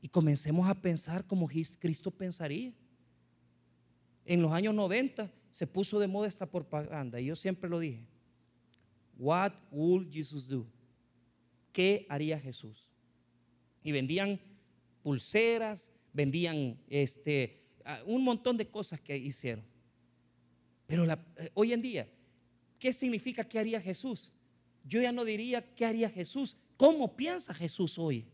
Y 0.00 0.08
comencemos 0.08 0.68
a 0.68 0.74
pensar 0.74 1.26
como 1.26 1.48
Cristo 1.48 2.10
pensaría. 2.10 2.72
En 4.24 4.40
los 4.40 4.52
años 4.52 4.74
90 4.74 5.30
se 5.50 5.66
puso 5.66 5.98
de 5.98 6.06
moda 6.06 6.28
esta 6.28 6.46
propaganda 6.46 7.20
y 7.20 7.26
yo 7.26 7.36
siempre 7.36 7.68
lo 7.68 7.78
dije. 7.78 8.06
What 9.18 9.52
would 9.70 10.10
Jesus 10.10 10.48
do? 10.48 10.66
¿Qué 11.72 12.06
haría 12.08 12.38
Jesús? 12.38 12.88
Y 13.82 13.92
vendían 13.92 14.40
pulseras, 15.02 15.92
vendían 16.12 16.78
este, 16.88 17.62
un 18.06 18.22
montón 18.24 18.56
de 18.56 18.68
cosas 18.68 19.00
que 19.00 19.16
hicieron. 19.16 19.64
Pero 20.86 21.04
eh, 21.04 21.50
hoy 21.54 21.72
en 21.72 21.82
día, 21.82 22.08
¿qué 22.78 22.92
significa 22.92 23.44
qué 23.44 23.58
haría 23.58 23.80
Jesús? 23.80 24.32
Yo 24.84 25.00
ya 25.00 25.12
no 25.12 25.24
diría 25.24 25.74
qué 25.74 25.86
haría 25.86 26.10
Jesús. 26.10 26.56
¿Cómo 26.76 27.16
piensa 27.16 27.54
Jesús 27.54 27.98
hoy? 27.98 28.26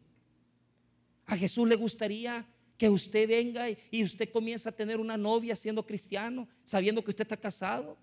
A 1.27 1.37
Jesús 1.37 1.69
le 1.69 1.77
gustaría 1.77 2.47
que 2.79 2.89
usted 2.89 3.29
venga 3.29 3.67
y 3.91 4.05
usted 4.05 4.31
comience 4.31 4.69
a 4.69 4.73
tener 4.73 4.99
una 4.99 5.17
novia 5.17 5.57
siendo 5.57 5.85
cristiano, 5.85 6.49
sabiendo 6.65 7.03
que 7.03 7.11
usted 7.11 7.25
está 7.25 7.37
casado. 7.37 7.99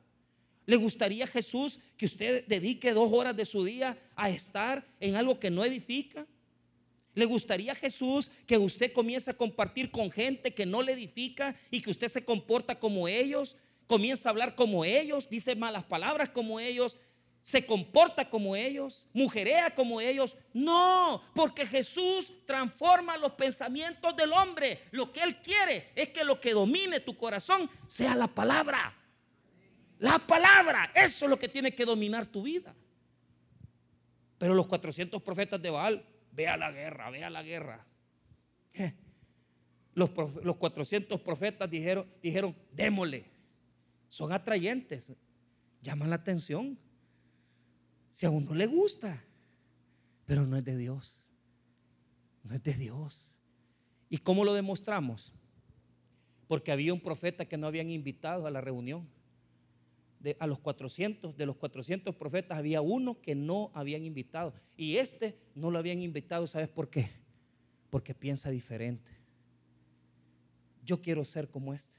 ¿Le 0.65 0.75
gustaría 0.75 1.23
a 1.23 1.27
Jesús 1.27 1.79
que 1.95 2.05
usted 2.05 2.45
dedique 2.45 2.91
dos 2.91 3.11
horas 3.13 3.35
de 3.37 3.45
su 3.45 3.63
día 3.63 3.97
a 4.15 4.29
estar 4.29 4.85
en 4.99 5.15
algo 5.15 5.39
que 5.39 5.49
no 5.49 5.63
edifica? 5.63 6.27
¿Le 7.13 7.23
gustaría 7.23 7.71
a 7.71 7.75
Jesús 7.75 8.29
que 8.45 8.57
usted 8.57 8.91
comience 8.91 9.31
a 9.31 9.37
compartir 9.37 9.89
con 9.89 10.11
gente 10.11 10.53
que 10.53 10.65
no 10.65 10.81
le 10.81 10.91
edifica 10.91 11.55
y 11.71 11.81
que 11.81 11.91
usted 11.91 12.09
se 12.09 12.25
comporta 12.25 12.77
como 12.77 13.07
ellos? 13.07 13.55
Comienza 13.87 14.27
a 14.27 14.31
hablar 14.31 14.55
como 14.55 14.83
ellos, 14.83 15.29
dice 15.29 15.55
malas 15.55 15.85
palabras 15.85 16.29
como 16.29 16.59
ellos, 16.59 16.97
se 17.45 17.63
comporta 17.63 18.27
como 18.27 18.55
ellos, 18.55 19.05
mujerea 19.13 19.69
como 19.69 20.01
ellos. 20.01 20.35
No, 20.51 21.21
porque 21.35 21.63
Jesús 21.63 22.33
transforma 22.43 23.17
los 23.17 23.33
pensamientos 23.33 24.15
del 24.15 24.33
hombre. 24.33 24.79
Lo 24.89 25.11
que 25.11 25.21
Él 25.21 25.39
quiere 25.41 25.91
es 25.93 26.09
que 26.09 26.23
lo 26.23 26.39
que 26.39 26.53
domine 26.53 27.01
tu 27.01 27.15
corazón 27.15 27.69
sea 27.85 28.15
la 28.15 28.27
palabra. 28.27 28.95
La 29.99 30.17
palabra, 30.17 30.91
eso 30.95 31.25
es 31.25 31.29
lo 31.29 31.37
que 31.37 31.47
tiene 31.47 31.75
que 31.75 31.85
dominar 31.85 32.25
tu 32.25 32.41
vida. 32.41 32.75
Pero 34.39 34.55
los 34.55 34.65
400 34.65 35.21
profetas 35.21 35.61
de 35.61 35.69
Baal 35.69 36.03
vea 36.31 36.57
la 36.57 36.71
guerra, 36.71 37.11
vea 37.11 37.29
la 37.29 37.43
guerra. 37.43 37.85
Los, 39.93 40.09
los 40.43 40.57
400 40.57 41.21
profetas 41.21 41.69
dijeron, 41.69 42.11
dijeron, 42.23 42.55
démosle. 42.71 43.29
Son 44.07 44.31
atrayentes, 44.33 45.13
llaman 45.83 46.09
la 46.09 46.15
atención. 46.15 46.79
Si 48.15 48.25
a 48.25 48.29
uno 48.29 48.55
le 48.55 48.65
gusta, 48.65 49.21
pero 50.25 50.47
no 50.47 50.55
es 50.55 50.63
de 50.63 50.77
Dios. 50.77 51.27
No 52.43 52.55
es 52.55 52.63
de 52.63 52.71
Dios. 52.71 53.35
¿Y 54.09 54.19
cómo 54.19 54.45
lo 54.45 54.53
demostramos? 54.53 55.33
Porque 56.47 56.71
había 56.71 56.93
un 56.93 57.01
profeta 57.01 57.43
que 57.43 57.57
no 57.57 57.67
habían 57.67 57.91
invitado 57.91 58.47
a 58.47 58.51
la 58.51 58.61
reunión 58.61 59.05
a 60.39 60.47
los 60.47 60.61
400, 60.61 61.35
de 61.35 61.45
los 61.45 61.57
400 61.57 62.15
profetas 62.15 62.57
había 62.57 62.79
uno 62.79 63.19
que 63.19 63.35
no 63.35 63.69
habían 63.73 64.05
invitado. 64.05 64.53
Y 64.77 64.95
este 64.95 65.37
no 65.53 65.69
lo 65.69 65.77
habían 65.77 66.01
invitado, 66.01 66.47
¿sabes 66.47 66.69
por 66.69 66.89
qué? 66.89 67.09
Porque 67.89 68.15
piensa 68.15 68.49
diferente. 68.49 69.11
Yo 70.85 71.01
quiero 71.01 71.25
ser 71.25 71.49
como 71.49 71.73
este. 71.73 71.95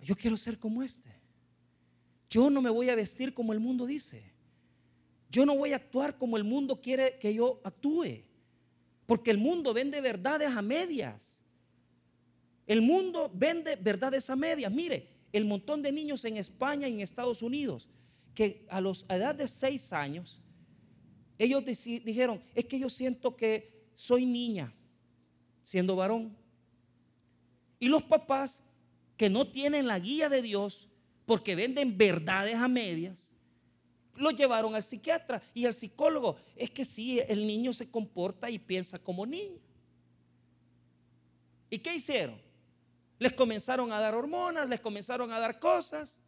Yo 0.00 0.16
quiero 0.16 0.36
ser 0.36 0.58
como 0.58 0.82
este. 0.82 1.21
Yo 2.32 2.48
no 2.48 2.62
me 2.62 2.70
voy 2.70 2.88
a 2.88 2.94
vestir 2.94 3.34
como 3.34 3.52
el 3.52 3.60
mundo 3.60 3.84
dice. 3.84 4.24
Yo 5.30 5.44
no 5.44 5.54
voy 5.54 5.74
a 5.74 5.76
actuar 5.76 6.16
como 6.16 6.38
el 6.38 6.44
mundo 6.44 6.80
quiere 6.80 7.18
que 7.18 7.34
yo 7.34 7.60
actúe. 7.62 8.24
Porque 9.04 9.30
el 9.30 9.36
mundo 9.36 9.74
vende 9.74 10.00
verdades 10.00 10.50
a 10.50 10.62
medias. 10.62 11.42
El 12.66 12.80
mundo 12.80 13.30
vende 13.34 13.76
verdades 13.76 14.30
a 14.30 14.36
medias. 14.36 14.72
Mire, 14.72 15.10
el 15.30 15.44
montón 15.44 15.82
de 15.82 15.92
niños 15.92 16.24
en 16.24 16.38
España 16.38 16.88
y 16.88 16.94
en 16.94 17.00
Estados 17.02 17.42
Unidos 17.42 17.90
que 18.32 18.64
a, 18.70 18.80
los, 18.80 19.04
a 19.10 19.16
edad 19.16 19.34
de 19.34 19.46
seis 19.46 19.92
años, 19.92 20.40
ellos 21.36 21.62
dijeron, 21.66 22.42
es 22.54 22.64
que 22.64 22.78
yo 22.78 22.88
siento 22.88 23.36
que 23.36 23.90
soy 23.94 24.24
niña, 24.24 24.72
siendo 25.62 25.96
varón. 25.96 26.34
Y 27.78 27.88
los 27.88 28.02
papás 28.04 28.64
que 29.18 29.28
no 29.28 29.46
tienen 29.46 29.86
la 29.86 29.98
guía 29.98 30.30
de 30.30 30.40
Dios, 30.40 30.88
porque 31.26 31.54
venden 31.54 31.96
verdades 31.96 32.56
a 32.56 32.68
medias, 32.68 33.32
lo 34.16 34.30
llevaron 34.30 34.74
al 34.74 34.82
psiquiatra 34.82 35.42
y 35.54 35.66
al 35.66 35.74
psicólogo. 35.74 36.36
Es 36.56 36.70
que 36.70 36.84
sí, 36.84 37.20
el 37.20 37.46
niño 37.46 37.72
se 37.72 37.90
comporta 37.90 38.50
y 38.50 38.58
piensa 38.58 38.98
como 38.98 39.24
niño. 39.24 39.60
¿Y 41.70 41.78
qué 41.78 41.94
hicieron? 41.94 42.40
Les 43.18 43.32
comenzaron 43.32 43.92
a 43.92 44.00
dar 44.00 44.14
hormonas, 44.14 44.68
les 44.68 44.80
comenzaron 44.80 45.30
a 45.32 45.38
dar 45.38 45.58
cosas. 45.58 46.20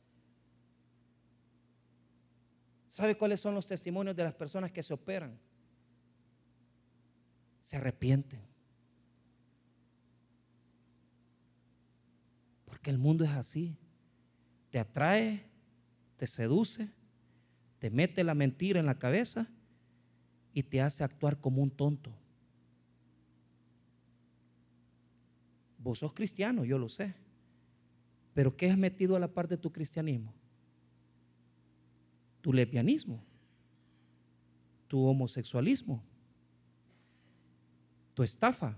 ¿Sabe 2.89 3.17
cuáles 3.17 3.41
son 3.41 3.55
los 3.55 3.67
testimonios 3.67 4.17
de 4.17 4.23
las 4.23 4.35
personas 4.35 4.71
que 4.71 4.83
se 4.83 4.95
operan? 4.95 5.39
Se 7.61 7.77
arrepienten. 7.77 8.41
Porque 12.65 12.91
el 12.91 12.99
mundo 12.99 13.25
es 13.25 13.33
así. 13.33 13.77
Te 14.75 14.81
atrae, 14.81 15.41
te 16.17 16.27
seduce, 16.27 16.91
te 17.79 17.91
mete 17.91 18.25
la 18.25 18.35
mentira 18.35 18.81
en 18.81 18.87
la 18.87 18.99
cabeza 18.99 19.47
y 20.53 20.65
te 20.65 20.83
hace 20.83 21.05
actuar 21.05 21.39
como 21.39 21.63
un 21.63 21.71
tonto. 21.71 22.13
Vos 25.79 26.01
sos 26.01 26.13
cristiano, 26.13 26.65
yo 26.65 26.77
lo 26.77 26.89
sé. 26.89 27.15
Pero 28.35 28.57
¿qué 28.57 28.69
has 28.69 28.77
metido 28.77 29.15
a 29.15 29.21
la 29.21 29.33
par 29.33 29.47
de 29.47 29.57
tu 29.57 29.71
cristianismo? 29.71 30.35
Tu 32.41 32.53
lesbianismo, 32.53 33.23
tu 34.89 35.07
homosexualismo, 35.07 36.03
tu 38.13 38.25
estafa. 38.25 38.77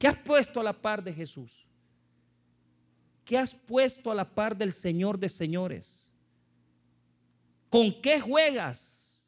¿Qué 0.00 0.08
has 0.08 0.16
puesto 0.16 0.58
a 0.58 0.64
la 0.64 0.72
par 0.72 1.00
de 1.00 1.14
Jesús? 1.14 1.69
¿Qué 3.30 3.38
has 3.38 3.54
puesto 3.54 4.10
a 4.10 4.14
la 4.16 4.28
par 4.28 4.56
del 4.56 4.72
Señor 4.72 5.16
de 5.16 5.28
señores? 5.28 6.10
¿Con 7.68 8.02
qué 8.02 8.18
juegas? 8.18 9.22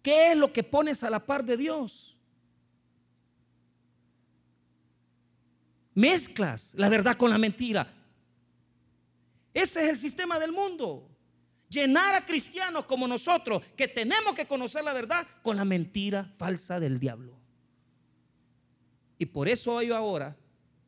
¿Qué 0.00 0.30
es 0.30 0.36
lo 0.36 0.52
que 0.52 0.62
pones 0.62 1.02
a 1.02 1.10
la 1.10 1.26
par 1.26 1.44
de 1.44 1.56
Dios? 1.56 2.16
Mezclas 5.92 6.72
la 6.76 6.88
verdad 6.88 7.16
con 7.16 7.30
la 7.30 7.38
mentira. 7.38 7.92
Ese 9.52 9.82
es 9.82 9.90
el 9.90 9.96
sistema 9.96 10.38
del 10.38 10.52
mundo. 10.52 11.10
Llenar 11.68 12.14
a 12.14 12.24
cristianos 12.24 12.84
como 12.84 13.08
nosotros, 13.08 13.60
que 13.76 13.88
tenemos 13.88 14.34
que 14.34 14.46
conocer 14.46 14.84
la 14.84 14.92
verdad, 14.92 15.26
con 15.42 15.56
la 15.56 15.64
mentira 15.64 16.32
falsa 16.38 16.78
del 16.78 17.00
diablo. 17.00 17.36
Y 19.18 19.26
por 19.26 19.48
eso 19.48 19.76
hay 19.76 19.90
ahora 19.90 20.36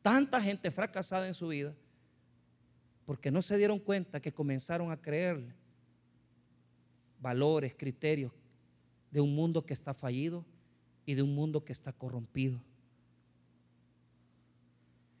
tanta 0.01 0.41
gente 0.41 0.71
fracasada 0.71 1.27
en 1.27 1.33
su 1.33 1.49
vida, 1.49 1.75
porque 3.05 3.31
no 3.31 3.41
se 3.41 3.57
dieron 3.57 3.79
cuenta 3.79 4.21
que 4.21 4.31
comenzaron 4.31 4.91
a 4.91 5.01
creerle 5.01 5.53
valores, 7.19 7.75
criterios 7.75 8.31
de 9.11 9.21
un 9.21 9.35
mundo 9.35 9.65
que 9.65 9.73
está 9.73 9.93
fallido 9.93 10.45
y 11.05 11.13
de 11.13 11.21
un 11.21 11.35
mundo 11.35 11.63
que 11.63 11.73
está 11.73 11.93
corrompido. 11.93 12.61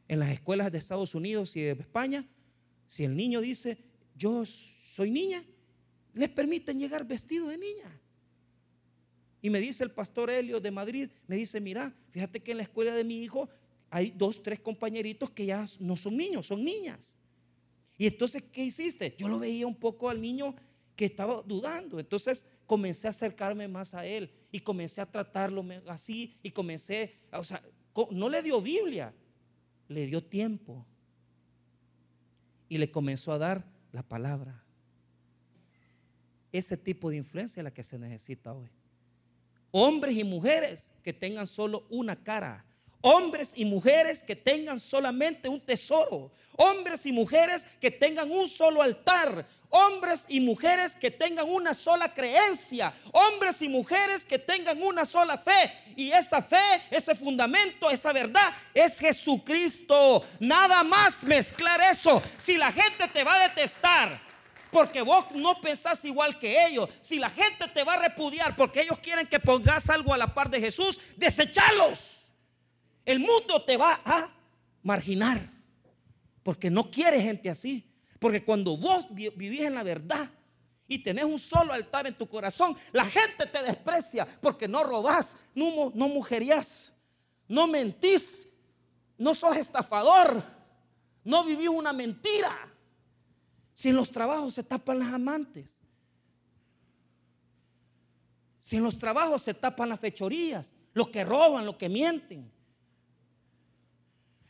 En 0.07 0.19
las 0.19 0.29
escuelas 0.29 0.71
de 0.71 0.77
Estados 0.77 1.15
Unidos 1.15 1.55
y 1.55 1.61
de 1.61 1.71
España, 1.71 2.27
si 2.87 3.03
el 3.03 3.15
niño 3.15 3.39
dice, 3.39 3.77
yo 4.15 4.45
soy 4.45 5.11
niña, 5.11 5.43
les 6.13 6.29
permiten 6.29 6.79
llegar 6.79 7.05
vestido 7.05 7.47
de 7.47 7.57
niña. 7.57 7.99
Y 9.41 9.49
me 9.49 9.59
dice 9.59 9.83
el 9.83 9.91
pastor 9.91 10.29
Helio 10.29 10.59
de 10.59 10.71
Madrid, 10.71 11.09
me 11.27 11.35
dice, 11.35 11.61
mira, 11.61 11.95
fíjate 12.09 12.41
que 12.41 12.51
en 12.51 12.57
la 12.57 12.63
escuela 12.63 12.93
de 12.93 13.03
mi 13.03 13.21
hijo 13.23 13.49
hay 13.91 14.11
dos, 14.11 14.41
tres 14.41 14.61
compañeritos 14.61 15.29
que 15.29 15.45
ya 15.45 15.65
no 15.79 15.95
son 15.95 16.17
niños, 16.17 16.47
son 16.47 16.63
niñas. 16.63 17.15
Y 17.97 18.07
entonces, 18.07 18.41
¿qué 18.51 18.63
hiciste? 18.63 19.13
Yo 19.17 19.27
lo 19.27 19.37
veía 19.37 19.67
un 19.67 19.75
poco 19.75 20.09
al 20.09 20.19
niño 20.19 20.55
que 20.95 21.05
estaba 21.05 21.43
dudando. 21.43 21.99
Entonces 21.99 22.45
comencé 22.65 23.07
a 23.07 23.09
acercarme 23.09 23.67
más 23.67 23.93
a 23.93 24.05
él 24.05 24.31
y 24.49 24.61
comencé 24.61 25.01
a 25.01 25.05
tratarlo 25.05 25.63
así 25.87 26.37
y 26.41 26.51
comencé, 26.51 27.19
o 27.33 27.43
sea, 27.43 27.61
no 28.11 28.29
le 28.29 28.41
dio 28.41 28.61
Biblia, 28.61 29.13
le 29.89 30.07
dio 30.07 30.23
tiempo. 30.23 30.85
Y 32.69 32.77
le 32.77 32.89
comenzó 32.89 33.33
a 33.33 33.37
dar 33.37 33.65
la 33.91 34.03
palabra. 34.03 34.63
Ese 36.53 36.77
tipo 36.77 37.09
de 37.09 37.17
influencia 37.17 37.59
es 37.59 37.65
la 37.65 37.73
que 37.73 37.83
se 37.83 37.99
necesita 37.99 38.53
hoy. 38.53 38.69
Hombres 39.71 40.15
y 40.15 40.23
mujeres 40.23 40.93
que 41.03 41.11
tengan 41.11 41.45
solo 41.45 41.85
una 41.89 42.23
cara. 42.23 42.65
Hombres 43.01 43.53
y 43.55 43.65
mujeres 43.65 44.21
que 44.21 44.35
tengan 44.35 44.79
solamente 44.79 45.49
un 45.49 45.59
tesoro. 45.59 46.31
Hombres 46.57 47.05
y 47.05 47.11
mujeres 47.11 47.67
que 47.79 47.89
tengan 47.89 48.31
un 48.31 48.47
solo 48.47 48.81
altar. 48.81 49.47
Hombres 49.69 50.25
y 50.27 50.39
mujeres 50.39 50.95
que 50.95 51.09
tengan 51.09 51.49
una 51.49 51.73
sola 51.73 52.13
creencia. 52.13 52.93
Hombres 53.11 53.61
y 53.61 53.69
mujeres 53.69 54.25
que 54.25 54.37
tengan 54.37 54.83
una 54.83 55.05
sola 55.05 55.37
fe. 55.37 55.73
Y 55.95 56.11
esa 56.11 56.41
fe, 56.41 56.83
ese 56.91 57.15
fundamento, 57.15 57.89
esa 57.89 58.13
verdad 58.13 58.53
es 58.73 58.99
Jesucristo. 58.99 60.23
Nada 60.39 60.83
más 60.83 61.23
mezclar 61.23 61.81
eso. 61.81 62.21
Si 62.37 62.57
la 62.57 62.71
gente 62.71 63.07
te 63.07 63.23
va 63.23 63.35
a 63.35 63.47
detestar, 63.47 64.21
porque 64.71 65.01
vos 65.01 65.25
no 65.33 65.59
pensás 65.59 66.03
igual 66.05 66.37
que 66.37 66.65
ellos. 66.67 66.89
Si 67.01 67.17
la 67.17 67.29
gente 67.29 67.67
te 67.67 67.83
va 67.83 67.93
a 67.93 67.99
repudiar 67.99 68.55
porque 68.55 68.81
ellos 68.81 68.99
quieren 68.99 69.25
que 69.25 69.39
pongas 69.39 69.89
algo 69.89 70.13
a 70.13 70.17
la 70.17 70.33
par 70.33 70.49
de 70.49 70.59
Jesús, 70.59 70.99
desechalos. 71.17 72.20
El 73.05 73.19
mundo 73.19 73.63
te 73.65 73.77
va 73.77 74.01
a 74.03 74.29
marginar 74.83 75.49
porque 76.43 76.69
no 76.69 76.89
quiere 76.89 77.21
gente 77.21 77.49
así. 77.49 77.87
Porque 78.21 78.43
cuando 78.43 78.77
vos 78.77 79.07
vivís 79.09 79.61
en 79.61 79.73
la 79.73 79.81
verdad 79.81 80.29
y 80.87 80.99
tenés 80.99 81.25
un 81.25 81.39
solo 81.39 81.73
altar 81.73 82.05
en 82.05 82.15
tu 82.15 82.27
corazón, 82.27 82.77
la 82.91 83.03
gente 83.03 83.47
te 83.47 83.63
desprecia 83.63 84.27
porque 84.39 84.67
no 84.67 84.83
robás, 84.83 85.37
no, 85.55 85.91
no 85.95 86.07
mujerías, 86.07 86.91
no 87.47 87.65
mentís, 87.65 88.47
no 89.17 89.33
sos 89.33 89.57
estafador, 89.57 90.43
no 91.23 91.43
vivís 91.43 91.69
una 91.69 91.93
mentira. 91.93 92.55
Si 93.73 93.89
en 93.89 93.95
los 93.95 94.11
trabajos 94.11 94.53
se 94.53 94.63
tapan 94.63 94.99
las 94.99 95.11
amantes. 95.11 95.79
Si 98.59 98.75
en 98.75 98.83
los 98.83 98.99
trabajos 98.99 99.41
se 99.41 99.55
tapan 99.55 99.89
las 99.89 99.99
fechorías, 99.99 100.69
los 100.93 101.07
que 101.07 101.23
roban, 101.23 101.65
los 101.65 101.77
que 101.77 101.89
mienten. 101.89 102.51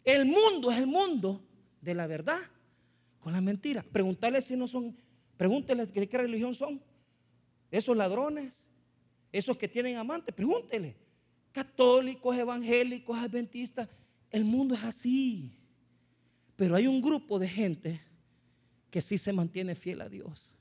El 0.04 0.26
mundo 0.26 0.72
es 0.72 0.78
el 0.78 0.88
mundo 0.88 1.42
de 1.82 1.94
la 1.94 2.08
verdad 2.08 2.40
con 3.20 3.34
la 3.34 3.42
mentira. 3.42 3.84
Preguntarle 3.84 4.42
si 4.42 4.56
no 4.56 4.68
son, 4.68 4.96
pregúntele 5.38 5.86
de 5.86 6.10
qué 6.10 6.18
religión 6.18 6.54
son. 6.54 6.82
Esos 7.70 7.96
ladrones, 7.96 8.54
esos 9.32 9.58
que 9.58 9.68
tienen 9.68 9.98
amantes, 9.98 10.34
pregúntele. 10.34 10.98
Católicos, 11.52 12.36
evangélicos, 12.36 13.18
adventistas. 13.18 13.88
El 14.30 14.46
mundo 14.46 14.76
es 14.76 14.84
así. 14.84 15.58
Pero 16.56 16.76
hay 16.76 16.88
un 16.88 17.02
grupo 17.02 17.40
de 17.40 17.48
gente 17.48 18.02
que 18.90 19.02
sí 19.02 19.18
se 19.18 19.32
mantiene 19.32 19.74
fiel 19.74 20.02
a 20.02 20.10
Dios, 20.10 20.54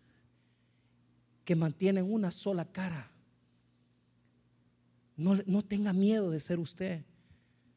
que 1.45 1.57
mantienen 1.57 2.11
una 2.11 2.30
sola 2.30 2.64
cara. 2.64 3.11
No, 5.16 5.38
no 5.47 5.62
tenga 5.62 5.93
miedo 5.93 6.30
de 6.30 6.41
ser 6.41 6.59
usted. 6.59 7.05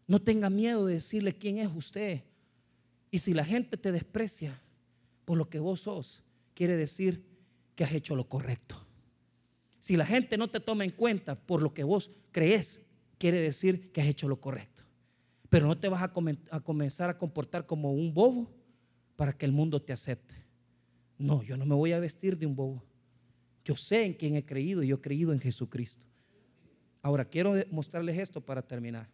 No 0.07 0.21
tenga 0.21 0.49
miedo 0.49 0.85
de 0.85 0.95
decirle 0.95 1.37
quién 1.37 1.57
es 1.57 1.69
usted. 1.73 2.23
Y 3.11 3.19
si 3.19 3.33
la 3.33 3.45
gente 3.45 3.77
te 3.77 3.91
desprecia 3.91 4.61
por 5.25 5.37
lo 5.37 5.49
que 5.49 5.59
vos 5.59 5.81
sos, 5.81 6.23
quiere 6.53 6.75
decir 6.75 7.23
que 7.75 7.83
has 7.83 7.93
hecho 7.93 8.15
lo 8.15 8.27
correcto. 8.27 8.75
Si 9.79 9.97
la 9.97 10.05
gente 10.05 10.37
no 10.37 10.49
te 10.49 10.59
toma 10.59 10.83
en 10.83 10.91
cuenta 10.91 11.35
por 11.35 11.61
lo 11.61 11.73
que 11.73 11.83
vos 11.83 12.11
crees, 12.31 12.85
quiere 13.17 13.39
decir 13.39 13.91
que 13.91 14.01
has 14.01 14.07
hecho 14.07 14.27
lo 14.27 14.39
correcto. 14.39 14.83
Pero 15.49 15.67
no 15.67 15.77
te 15.77 15.89
vas 15.89 16.01
a, 16.01 16.11
a 16.51 16.59
comenzar 16.61 17.09
a 17.09 17.17
comportar 17.17 17.65
como 17.65 17.93
un 17.93 18.13
bobo 18.13 18.51
para 19.15 19.33
que 19.33 19.45
el 19.45 19.51
mundo 19.51 19.81
te 19.81 19.93
acepte. 19.93 20.35
No, 21.17 21.43
yo 21.43 21.57
no 21.57 21.65
me 21.65 21.75
voy 21.75 21.93
a 21.93 21.99
vestir 21.99 22.37
de 22.37 22.45
un 22.45 22.55
bobo. 22.55 22.83
Yo 23.63 23.77
sé 23.77 24.05
en 24.05 24.13
quién 24.13 24.35
he 24.35 24.45
creído 24.45 24.83
y 24.83 24.87
yo 24.87 24.95
he 24.95 25.01
creído 25.01 25.31
en 25.31 25.39
Jesucristo. 25.39 26.05
Ahora 27.01 27.25
quiero 27.25 27.53
mostrarles 27.69 28.17
esto 28.17 28.41
para 28.41 28.61
terminar. 28.61 29.09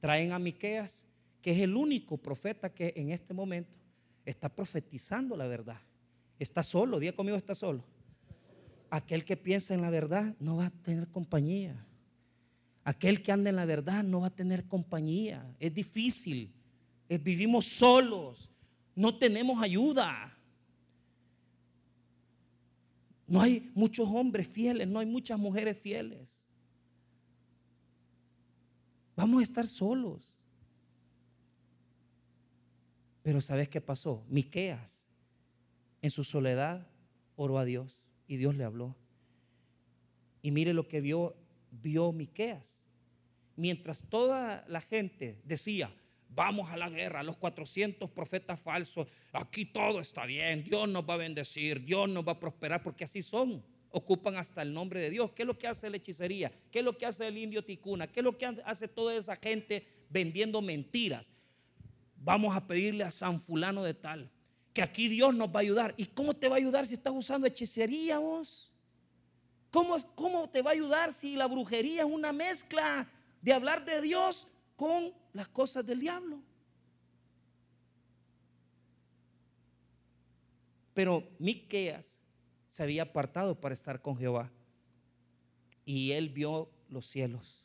Traen 0.00 0.32
a 0.32 0.38
Miqueas, 0.38 1.06
que 1.40 1.52
es 1.52 1.58
el 1.58 1.76
único 1.76 2.16
profeta 2.16 2.72
que 2.72 2.92
en 2.96 3.10
este 3.10 3.34
momento 3.34 3.78
está 4.24 4.48
profetizando 4.48 5.36
la 5.36 5.46
verdad. 5.46 5.80
Está 6.38 6.62
solo, 6.62 6.98
día 6.98 7.14
conmigo 7.14 7.36
está 7.36 7.54
solo. 7.54 7.84
Aquel 8.90 9.24
que 9.24 9.36
piensa 9.36 9.74
en 9.74 9.82
la 9.82 9.90
verdad 9.90 10.34
no 10.38 10.56
va 10.56 10.66
a 10.66 10.70
tener 10.70 11.08
compañía. 11.08 11.84
Aquel 12.84 13.22
que 13.22 13.32
anda 13.32 13.50
en 13.50 13.56
la 13.56 13.66
verdad 13.66 14.02
no 14.02 14.20
va 14.20 14.28
a 14.28 14.34
tener 14.34 14.66
compañía. 14.66 15.54
Es 15.58 15.74
difícil. 15.74 16.54
vivimos 17.08 17.66
solos. 17.66 18.50
No 18.94 19.18
tenemos 19.18 19.62
ayuda. 19.62 20.34
No 23.26 23.42
hay 23.42 23.70
muchos 23.74 24.08
hombres 24.08 24.48
fieles, 24.48 24.88
no 24.88 24.98
hay 25.00 25.06
muchas 25.06 25.38
mujeres 25.38 25.78
fieles. 25.78 26.37
Vamos 29.18 29.40
a 29.40 29.42
estar 29.42 29.66
solos. 29.66 30.36
Pero 33.24 33.40
¿sabes 33.40 33.68
qué 33.68 33.80
pasó? 33.80 34.24
Miqueas 34.28 35.08
en 36.00 36.10
su 36.10 36.22
soledad 36.22 36.86
oró 37.34 37.58
a 37.58 37.64
Dios 37.64 38.06
y 38.28 38.36
Dios 38.36 38.54
le 38.54 38.62
habló. 38.62 38.94
Y 40.40 40.52
mire 40.52 40.72
lo 40.72 40.86
que 40.86 41.00
vio 41.00 41.34
vio 41.72 42.12
Miqueas. 42.12 42.84
Mientras 43.56 44.04
toda 44.04 44.64
la 44.68 44.80
gente 44.80 45.40
decía, 45.42 45.92
vamos 46.28 46.70
a 46.70 46.76
la 46.76 46.88
guerra, 46.88 47.24
los 47.24 47.38
400 47.38 48.08
profetas 48.10 48.60
falsos, 48.60 49.08
aquí 49.32 49.64
todo 49.64 49.98
está 49.98 50.26
bien, 50.26 50.62
Dios 50.62 50.88
nos 50.88 51.02
va 51.02 51.14
a 51.14 51.16
bendecir, 51.16 51.84
Dios 51.84 52.08
nos 52.08 52.24
va 52.24 52.32
a 52.32 52.38
prosperar, 52.38 52.84
porque 52.84 53.02
así 53.02 53.20
son, 53.20 53.64
ocupan 53.90 54.36
hasta 54.36 54.62
el 54.62 54.72
nombre 54.72 55.00
de 55.00 55.10
Dios. 55.10 55.32
¿Qué 55.32 55.42
es 55.42 55.46
lo 55.46 55.58
que 55.58 55.66
hace 55.66 55.88
la 55.90 55.96
hechicería? 55.96 56.52
¿Qué 56.70 56.80
es 56.80 56.84
lo 56.84 56.96
que 56.96 57.06
hace 57.06 57.26
el 57.26 57.38
indio 57.38 57.64
ticuna? 57.64 58.06
¿Qué 58.06 58.20
es 58.20 58.24
lo 58.24 58.36
que 58.36 58.46
hace 58.46 58.88
toda 58.88 59.14
esa 59.14 59.36
gente 59.36 59.86
vendiendo 60.10 60.60
mentiras? 60.60 61.30
Vamos 62.16 62.56
a 62.56 62.66
pedirle 62.66 63.04
a 63.04 63.10
San 63.10 63.40
fulano 63.40 63.82
de 63.82 63.94
tal, 63.94 64.30
que 64.72 64.82
aquí 64.82 65.08
Dios 65.08 65.34
nos 65.34 65.48
va 65.48 65.60
a 65.60 65.62
ayudar. 65.62 65.94
¿Y 65.96 66.06
cómo 66.06 66.34
te 66.34 66.48
va 66.48 66.56
a 66.56 66.58
ayudar 66.58 66.86
si 66.86 66.94
estás 66.94 67.12
usando 67.14 67.46
hechicería 67.46 68.18
vos? 68.18 68.72
¿Cómo, 69.70 69.96
¿Cómo 70.14 70.48
te 70.48 70.62
va 70.62 70.70
a 70.70 70.74
ayudar 70.74 71.12
si 71.12 71.36
la 71.36 71.46
brujería 71.46 72.02
es 72.02 72.08
una 72.08 72.32
mezcla 72.32 73.08
de 73.40 73.52
hablar 73.52 73.84
de 73.84 74.00
Dios 74.00 74.46
con 74.76 75.12
las 75.32 75.48
cosas 75.48 75.84
del 75.84 76.00
diablo. 76.00 76.40
Pero 80.94 81.28
Miqueas 81.38 82.17
se 82.78 82.84
había 82.84 83.02
apartado 83.02 83.60
para 83.60 83.72
estar 83.74 84.00
con 84.02 84.16
Jehová. 84.16 84.52
Y 85.84 86.12
él 86.12 86.28
vio 86.28 86.70
los 86.88 87.06
cielos. 87.06 87.64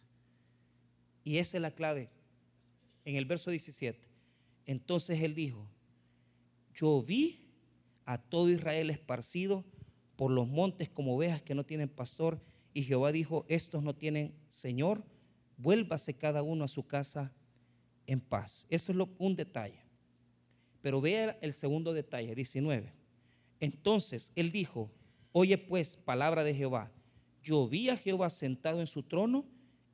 Y 1.24 1.38
esa 1.38 1.58
es 1.58 1.62
la 1.62 1.70
clave. 1.70 2.10
En 3.06 3.16
el 3.16 3.26
verso 3.26 3.52
17. 3.52 4.08
Entonces 4.66 5.22
él 5.22 5.36
dijo, 5.36 5.68
yo 6.74 7.04
vi 7.04 7.46
a 8.06 8.18
todo 8.18 8.50
Israel 8.50 8.90
esparcido 8.90 9.64
por 10.16 10.32
los 10.32 10.48
montes 10.48 10.90
como 10.90 11.16
ovejas 11.16 11.44
que 11.44 11.54
no 11.54 11.64
tienen 11.64 11.90
pastor. 11.90 12.42
Y 12.74 12.82
Jehová 12.82 13.12
dijo, 13.12 13.46
estos 13.50 13.84
no 13.84 13.94
tienen 13.94 14.34
Señor, 14.50 15.04
vuélvase 15.58 16.16
cada 16.16 16.42
uno 16.42 16.64
a 16.64 16.68
su 16.68 16.88
casa 16.88 17.32
en 18.08 18.20
paz. 18.20 18.66
Eso 18.68 18.92
es 18.92 18.98
un 19.20 19.36
detalle. 19.36 19.84
Pero 20.82 21.02
vea 21.02 21.38
el 21.40 21.54
segundo 21.54 21.94
detalle, 21.94 22.34
19. 22.34 22.92
Entonces 23.60 24.32
él 24.36 24.52
dijo, 24.52 24.90
oye 25.34 25.58
pues 25.58 25.98
palabra 25.98 26.46
de 26.46 26.56
Jehová. 26.56 26.90
Yo 27.44 27.68
vi 27.68 27.90
a 27.90 27.98
Jehová 27.98 28.30
sentado 28.30 28.80
en 28.80 28.88
su 28.88 29.04
trono 29.04 29.46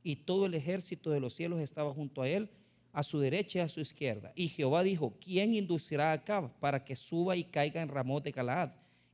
y 0.03 0.17
todo 0.17 0.45
el 0.45 0.53
ejército 0.53 1.09
de 1.09 1.19
los 1.19 1.33
cielos 1.33 1.59
estaba 1.59 1.91
junto 1.91 2.21
a 2.21 2.29
él, 2.29 2.51
a 2.93 3.01
su 3.01 3.17
derecha 3.19 3.57
y 3.57 3.61
a 3.63 3.69
su 3.69 3.79
izquierda. 3.79 4.31
Y 4.35 4.49
Jehová 4.49 4.83
dijo, 4.83 5.15
¿quién 5.19 5.55
inducirá 5.55 6.11
a 6.11 6.13
Acab 6.13 6.59
para 6.59 6.85
que 6.85 6.95
suba 6.95 7.35
y 7.35 7.45
caiga 7.45 7.81
en 7.81 7.89
Ramón 7.89 8.21
de 8.21 8.31
Galaad? 8.31 8.69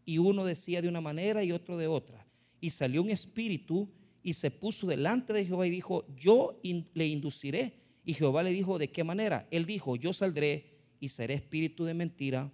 y 0.06 0.20
uno 0.20 0.46
decía 0.46 0.82
de 0.82 0.88
una 0.88 1.02
manera 1.02 1.44
y 1.44 1.52
otro 1.52 1.78
de 1.78 1.88
otra. 1.88 2.26
Y 2.62 2.70
salió 2.70 3.02
un 3.02 3.10
espíritu 3.10 3.90
y 4.24 4.34
se 4.34 4.52
puso 4.52 4.88
delante 4.88 5.34
de 5.34 5.46
Jehová 5.46 5.68
y 5.68 5.72
dijo, 5.72 6.06
yo 6.16 6.60
le 6.94 7.08
induciré. 7.08 7.74
Y 8.06 8.14
Jehová 8.14 8.44
le 8.44 8.52
dijo, 8.52 8.78
¿de 8.78 8.92
qué 8.92 9.04
manera? 9.04 9.48
Él 9.52 9.66
dijo, 9.66 9.96
yo 9.96 10.14
saldré 10.14 10.78
y 11.00 11.10
seré 11.10 11.34
espíritu 11.34 11.86
de 11.86 11.96
mentira 11.96 12.52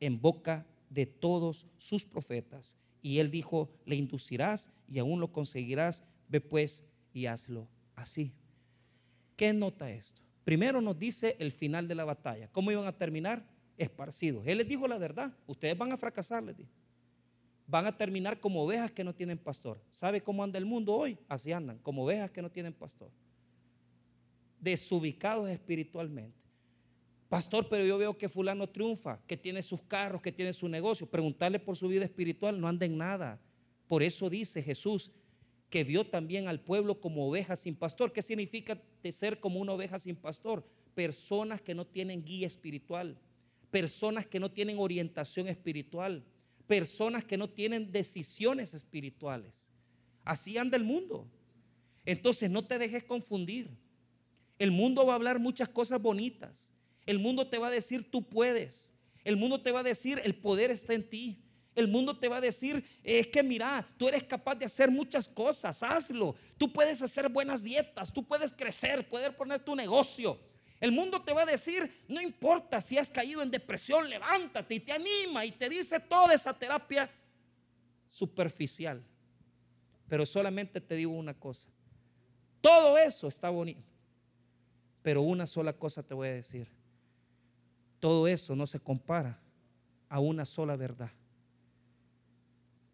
en 0.00 0.20
boca 0.20 0.66
de 0.88 1.06
todos 1.06 1.66
sus 1.76 2.04
profetas. 2.04 2.76
Y 3.04 3.18
él 3.18 3.30
dijo, 3.30 3.68
le 3.84 3.96
inducirás 3.96 4.72
y 4.88 4.98
aún 4.98 5.20
lo 5.20 5.30
conseguirás. 5.30 6.04
Ve 6.26 6.40
pues 6.40 6.84
y 7.12 7.26
hazlo 7.26 7.68
así. 7.94 8.32
¿Qué 9.36 9.52
nota 9.52 9.90
esto? 9.90 10.22
Primero 10.42 10.80
nos 10.80 10.98
dice 10.98 11.36
el 11.38 11.52
final 11.52 11.86
de 11.86 11.96
la 11.96 12.06
batalla. 12.06 12.48
¿Cómo 12.48 12.72
iban 12.72 12.86
a 12.86 12.96
terminar? 12.96 13.46
Esparcidos. 13.76 14.46
Él 14.46 14.56
les 14.56 14.66
dijo 14.66 14.88
la 14.88 14.96
verdad. 14.96 15.36
Ustedes 15.46 15.76
van 15.76 15.92
a 15.92 15.98
fracasar, 15.98 16.42
les 16.44 16.56
dijo. 16.56 16.70
Van 17.66 17.84
a 17.84 17.94
terminar 17.94 18.40
como 18.40 18.62
ovejas 18.62 18.90
que 18.90 19.04
no 19.04 19.14
tienen 19.14 19.36
pastor. 19.36 19.78
¿Sabe 19.92 20.22
cómo 20.22 20.42
anda 20.42 20.58
el 20.58 20.64
mundo 20.64 20.94
hoy? 20.94 21.18
Así 21.28 21.52
andan, 21.52 21.76
como 21.80 22.04
ovejas 22.04 22.30
que 22.30 22.40
no 22.40 22.50
tienen 22.50 22.72
pastor. 22.72 23.10
Desubicados 24.60 25.50
espiritualmente. 25.50 26.43
Pastor, 27.28 27.68
pero 27.68 27.84
yo 27.84 27.98
veo 27.98 28.16
que 28.16 28.28
fulano 28.28 28.68
triunfa, 28.68 29.20
que 29.26 29.36
tiene 29.36 29.62
sus 29.62 29.82
carros, 29.82 30.22
que 30.22 30.32
tiene 30.32 30.52
su 30.52 30.68
negocio. 30.68 31.06
Preguntarle 31.06 31.58
por 31.58 31.76
su 31.76 31.88
vida 31.88 32.04
espiritual, 32.04 32.60
no 32.60 32.68
anda 32.68 32.86
en 32.86 32.96
nada. 32.96 33.40
Por 33.88 34.02
eso 34.02 34.30
dice 34.30 34.62
Jesús 34.62 35.10
que 35.70 35.82
vio 35.82 36.06
también 36.06 36.46
al 36.46 36.60
pueblo 36.60 37.00
como 37.00 37.26
ovejas 37.26 37.60
sin 37.60 37.74
pastor. 37.74 38.12
¿Qué 38.12 38.22
significa 38.22 38.80
ser 39.10 39.40
como 39.40 39.58
una 39.58 39.72
oveja 39.72 39.98
sin 39.98 40.14
pastor? 40.14 40.64
Personas 40.94 41.60
que 41.60 41.74
no 41.74 41.86
tienen 41.86 42.24
guía 42.24 42.46
espiritual, 42.46 43.18
personas 43.70 44.26
que 44.26 44.38
no 44.38 44.52
tienen 44.52 44.78
orientación 44.78 45.48
espiritual, 45.48 46.24
personas 46.66 47.24
que 47.24 47.36
no 47.36 47.50
tienen 47.50 47.90
decisiones 47.90 48.74
espirituales. 48.74 49.68
Así 50.24 50.56
anda 50.58 50.76
el 50.76 50.84
mundo. 50.84 51.28
Entonces 52.04 52.50
no 52.50 52.64
te 52.64 52.78
dejes 52.78 53.04
confundir. 53.04 53.70
El 54.58 54.70
mundo 54.70 55.04
va 55.04 55.14
a 55.14 55.16
hablar 55.16 55.38
muchas 55.38 55.68
cosas 55.68 56.00
bonitas. 56.00 56.73
El 57.06 57.18
mundo 57.18 57.46
te 57.46 57.58
va 57.58 57.68
a 57.68 57.70
decir, 57.70 58.10
tú 58.10 58.28
puedes. 58.28 58.92
El 59.24 59.36
mundo 59.36 59.60
te 59.60 59.72
va 59.72 59.80
a 59.80 59.84
decir, 59.84 60.20
el 60.24 60.34
poder 60.34 60.70
está 60.70 60.94
en 60.94 61.08
ti. 61.08 61.44
El 61.74 61.88
mundo 61.88 62.16
te 62.16 62.28
va 62.28 62.36
a 62.36 62.40
decir, 62.40 62.84
es 63.02 63.26
que 63.26 63.42
mira, 63.42 63.86
tú 63.96 64.08
eres 64.08 64.22
capaz 64.22 64.54
de 64.54 64.66
hacer 64.66 64.90
muchas 64.90 65.26
cosas, 65.26 65.82
hazlo. 65.82 66.36
Tú 66.56 66.72
puedes 66.72 67.02
hacer 67.02 67.28
buenas 67.28 67.64
dietas, 67.64 68.12
tú 68.12 68.24
puedes 68.24 68.52
crecer, 68.52 69.08
puedes 69.08 69.34
poner 69.34 69.64
tu 69.64 69.74
negocio. 69.74 70.38
El 70.80 70.92
mundo 70.92 71.22
te 71.22 71.32
va 71.32 71.42
a 71.42 71.46
decir, 71.46 72.04
no 72.08 72.20
importa 72.20 72.80
si 72.80 72.98
has 72.98 73.10
caído 73.10 73.42
en 73.42 73.50
depresión, 73.50 74.08
levántate 74.08 74.74
y 74.74 74.80
te 74.80 74.92
anima 74.92 75.44
y 75.44 75.52
te 75.52 75.68
dice 75.68 75.98
toda 75.98 76.34
esa 76.34 76.56
terapia 76.56 77.10
superficial. 78.10 79.02
Pero 80.08 80.26
solamente 80.26 80.80
te 80.80 80.94
digo 80.94 81.12
una 81.12 81.34
cosa, 81.34 81.68
todo 82.60 82.98
eso 82.98 83.28
está 83.28 83.48
bonito, 83.48 83.82
pero 85.02 85.22
una 85.22 85.46
sola 85.46 85.72
cosa 85.72 86.02
te 86.02 86.14
voy 86.14 86.28
a 86.28 86.34
decir, 86.34 86.68
todo 88.04 88.28
eso 88.28 88.54
no 88.54 88.66
se 88.66 88.78
compara 88.78 89.40
a 90.10 90.20
una 90.20 90.44
sola 90.44 90.76
verdad. 90.76 91.10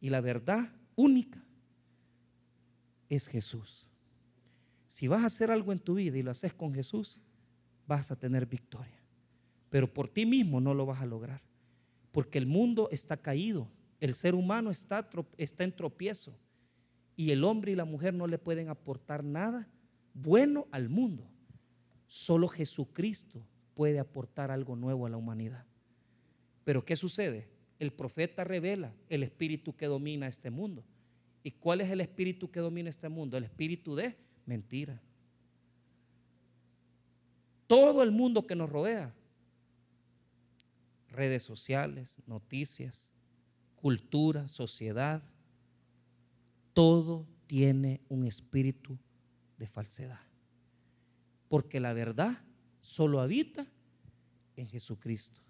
Y 0.01 0.09
la 0.09 0.21
verdad 0.21 0.73
única 0.95 1.43
es 3.09 3.27
Jesús. 3.27 3.89
Si 4.87 5.09
vas 5.09 5.25
a 5.25 5.27
hacer 5.27 5.51
algo 5.51 5.73
en 5.73 5.81
tu 5.81 5.95
vida 5.95 6.17
y 6.17 6.23
lo 6.23 6.31
haces 6.31 6.55
con 6.55 6.73
Jesús, 6.73 7.21
vas 7.89 8.13
a 8.13 8.17
tener 8.17 8.47
victoria. 8.47 9.03
Pero 9.69 9.93
por 9.93 10.09
ti 10.09 10.27
mismo 10.27 10.61
no 10.61 10.75
lo 10.75 10.87
vas 10.87 11.03
a 11.03 11.07
lograr. 11.07 11.43
Porque 12.13 12.39
el 12.39 12.47
mundo 12.47 12.89
está 12.93 13.17
caído. 13.17 13.67
El 13.99 14.15
ser 14.15 14.37
humano 14.37 14.71
está, 14.71 15.11
está 15.37 15.65
en 15.65 15.75
tropiezo. 15.75 16.39
Y 17.17 17.33
el 17.33 17.43
hombre 17.43 17.73
y 17.73 17.75
la 17.75 17.85
mujer 17.85 18.15
no 18.15 18.29
le 18.29 18.39
pueden 18.39 18.69
aportar 18.69 19.25
nada 19.25 19.69
bueno 20.15 20.69
al 20.71 20.89
mundo. 20.89 21.29
Solo 22.07 22.47
Jesucristo 22.47 23.45
puede 23.81 23.99
aportar 23.99 24.51
algo 24.51 24.77
nuevo 24.77 25.07
a 25.07 25.09
la 25.09 25.17
humanidad. 25.17 25.65
Pero 26.65 26.85
¿qué 26.85 26.97
sucede? 26.97 27.49
El 27.79 27.95
profeta 27.95 28.45
revela 28.45 28.93
el 29.09 29.23
espíritu 29.23 29.75
que 29.75 29.87
domina 29.87 30.29
este 30.29 30.51
mundo. 30.51 30.85
¿Y 31.43 31.53
cuál 31.53 31.81
es 31.81 31.89
el 31.89 32.03
espíritu 32.03 32.51
que 32.51 32.61
domina 32.61 32.91
este 32.91 33.09
mundo? 33.09 33.39
El 33.39 33.45
espíritu 33.45 33.95
de 33.95 34.19
mentira 34.45 35.01
todo 37.71 38.03
el 38.03 38.11
mundo 38.11 38.49
que 38.49 38.57
nos 38.57 38.69
rodea. 38.69 39.15
Redes 41.07 41.45
sociales, 41.45 42.17
noticias, 42.27 43.13
cultura, 43.77 44.49
sociedad, 44.49 45.23
todo 46.73 47.29
tiene 47.47 48.01
un 48.09 48.27
espíritu 48.27 48.99
de 49.57 49.69
falsedad. 49.69 50.19
Porque 51.49 51.79
la 51.79 51.93
verdad 51.93 52.43
solo 52.81 53.21
habita 53.21 53.67
en 54.57 54.69
Jesucristo. 54.69 55.41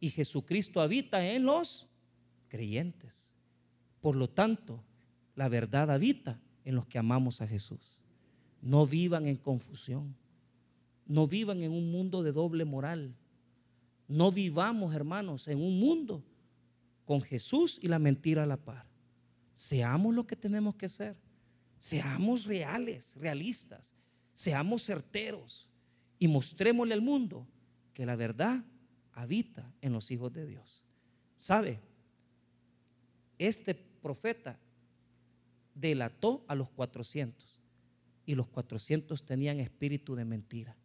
Y 0.00 0.10
Jesucristo 0.10 0.80
habita 0.80 1.26
en 1.26 1.44
los 1.44 1.86
creyentes. 2.48 3.34
Por 4.00 4.16
lo 4.16 4.28
tanto, 4.28 4.82
la 5.36 5.48
verdad 5.48 5.90
habita 5.90 6.40
en 6.64 6.74
los 6.74 6.86
que 6.86 6.98
amamos 6.98 7.40
a 7.40 7.46
Jesús. 7.46 7.98
No 8.62 8.86
vivan 8.86 9.26
en 9.26 9.36
confusión. 9.36 10.16
No 11.06 11.26
vivan 11.26 11.62
en 11.62 11.72
un 11.72 11.90
mundo 11.90 12.22
de 12.22 12.32
doble 12.32 12.64
moral. 12.64 13.14
No 14.08 14.32
vivamos, 14.32 14.94
hermanos, 14.94 15.48
en 15.48 15.58
un 15.58 15.78
mundo 15.78 16.24
con 17.04 17.20
Jesús 17.20 17.78
y 17.82 17.88
la 17.88 17.98
mentira 17.98 18.44
a 18.44 18.46
la 18.46 18.56
par. 18.56 18.86
Seamos 19.54 20.14
lo 20.14 20.26
que 20.26 20.36
tenemos 20.36 20.76
que 20.76 20.88
ser. 20.88 21.16
Seamos 21.78 22.44
reales, 22.44 23.16
realistas. 23.16 23.94
Seamos 24.32 24.84
certeros 24.84 25.69
y 26.20 26.28
mostrémosle 26.28 26.94
al 26.94 27.00
mundo 27.00 27.48
que 27.92 28.06
la 28.06 28.14
verdad 28.14 28.62
habita 29.14 29.74
en 29.80 29.92
los 29.92 30.10
hijos 30.12 30.32
de 30.32 30.46
Dios. 30.46 30.84
¿Sabe? 31.36 31.80
Este 33.38 33.74
profeta 33.74 34.58
delató 35.74 36.44
a 36.46 36.54
los 36.54 36.68
400 36.68 37.62
y 38.26 38.34
los 38.34 38.46
400 38.48 39.24
tenían 39.24 39.60
espíritu 39.60 40.14
de 40.14 40.26
mentira. 40.26 40.76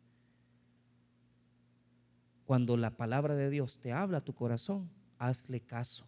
Cuando 2.45 2.77
la 2.77 2.95
palabra 2.95 3.35
de 3.35 3.49
Dios 3.49 3.79
te 3.79 3.91
habla 3.91 4.19
a 4.19 4.21
tu 4.21 4.33
corazón, 4.33 4.89
hazle 5.19 5.59
caso. 5.59 6.07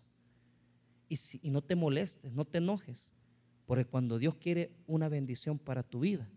Y, 1.10 1.18
si, 1.18 1.50
no 1.50 1.62
te 1.62 1.76
molestes, 1.76 2.32
no 2.32 2.46
te 2.46 2.60
enojes, 2.60 3.12
porque 3.66 3.86
cuando 3.86 4.20
Dios 4.20 4.36
quiere 4.36 4.72
una 4.88 5.10
bendición 5.10 5.60
para 5.60 5.84
tu 5.84 6.00
vida, 6.00 6.30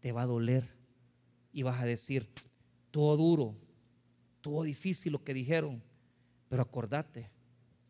te 0.00 0.10
va 0.10 0.22
a 0.22 0.26
doler 0.26 0.77
y 1.52 1.62
vas 1.62 1.80
a 1.80 1.86
decir, 1.86 2.28
todo 2.90 3.16
duro, 3.16 3.56
todo 4.40 4.62
difícil 4.62 5.12
lo 5.12 5.24
que 5.24 5.34
dijeron, 5.34 5.82
pero 6.48 6.62
acordate 6.62 7.30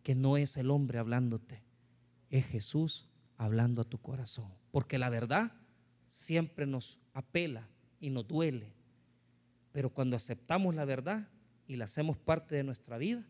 que 0.03 0.15
no 0.15 0.37
es 0.37 0.57
el 0.57 0.71
hombre 0.71 0.99
hablándote, 0.99 1.63
es 2.31 2.47
Jesús 2.47 3.09
hablando 3.37 3.83
a 3.83 3.85
tu 3.85 3.99
corazón, 3.99 4.53
porque 4.71 4.99
la 4.99 5.11
verdad 5.11 5.53
siempre 6.07 6.67
nos 6.67 6.99
apela 7.13 7.69
y 8.01 8.11
nos 8.11 8.27
duele 8.27 8.79
pero 9.79 9.91
cuando 9.91 10.17
aceptamos 10.17 10.75
la 10.75 10.85
verdad 10.85 11.29
y 11.69 11.77
la 11.77 11.85
hacemos 11.85 12.17
parte 12.17 12.57
de 12.57 12.65
nuestra 12.65 12.99
vida, 12.99 13.25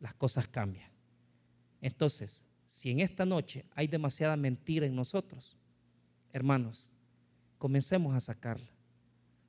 las 0.00 0.12
cosas 0.14 0.48
cambian. 0.48 0.90
Entonces, 1.80 2.44
si 2.66 2.90
en 2.90 2.98
esta 2.98 3.24
noche 3.24 3.64
hay 3.74 3.86
demasiada 3.86 4.36
mentira 4.36 4.86
en 4.86 4.96
nosotros, 4.96 5.56
hermanos, 6.32 6.90
comencemos 7.58 8.14
a 8.16 8.20
sacarla 8.20 8.75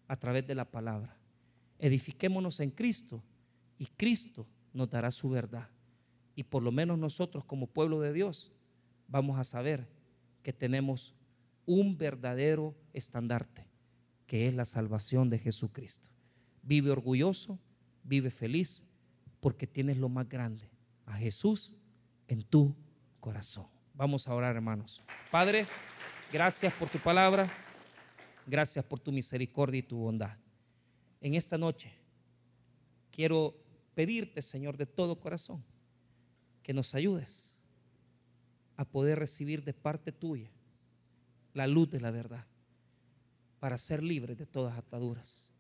a 0.08 0.16
través 0.16 0.46
de 0.48 0.56
la 0.56 0.70
palabra. 0.70 1.18
Edifiquémonos 1.80 2.60
en 2.60 2.72
Cristo 2.72 3.24
y 3.78 3.86
Cristo 3.86 4.48
nos 4.74 4.90
dará 4.90 5.12
su 5.12 5.30
verdad. 5.30 5.70
Y 6.36 6.44
por 6.44 6.64
lo 6.64 6.72
menos 6.72 6.98
nosotros 6.98 7.44
como 7.46 7.68
pueblo 7.68 8.00
de 8.02 8.14
Dios 8.14 8.52
vamos 9.08 9.40
a 9.40 9.44
saber 9.44 9.88
que 10.44 10.54
tenemos 10.54 11.16
un 11.66 11.98
verdadero 11.98 12.76
estandarte 12.94 13.68
que 14.28 14.48
es 14.48 14.54
la 14.54 14.66
salvación 14.66 15.30
de 15.30 15.40
Jesucristo. 15.40 16.10
Vive 16.62 16.92
orgulloso, 16.92 17.58
vive 18.04 18.30
feliz, 18.30 18.86
porque 19.40 19.66
tienes 19.66 19.98
lo 19.98 20.10
más 20.10 20.28
grande, 20.28 20.70
a 21.06 21.14
Jesús 21.14 21.76
en 22.28 22.44
tu 22.44 22.76
corazón. 23.22 23.68
Vamos 23.94 24.28
a 24.28 24.36
orar, 24.36 24.56
hermanos. 24.56 25.02
Padre, 25.32 25.66
gracias 26.32 26.74
por 26.74 26.90
tu 26.90 27.00
palabra, 27.00 27.50
gracias 28.48 28.84
por 28.86 29.00
tu 29.00 29.12
misericordia 29.12 29.80
y 29.80 29.84
tu 29.84 29.98
bondad. 29.98 30.38
En 31.22 31.36
esta 31.36 31.58
noche 31.58 31.94
quiero 33.12 33.56
pedirte, 33.94 34.42
Señor, 34.42 34.78
de 34.78 34.86
todo 34.86 35.20
corazón, 35.20 35.64
que 36.64 36.74
nos 36.74 36.96
ayudes 36.96 37.56
a 38.78 38.86
poder 38.86 39.20
recibir 39.20 39.64
de 39.64 39.74
parte 39.74 40.12
tuya 40.12 40.50
la 41.54 41.68
luz 41.68 41.90
de 41.90 42.00
la 42.00 42.12
verdad 42.12 42.46
para 43.60 43.78
ser 43.78 44.04
libres 44.04 44.38
de 44.38 44.46
todas 44.46 44.78
ataduras. 44.78 45.52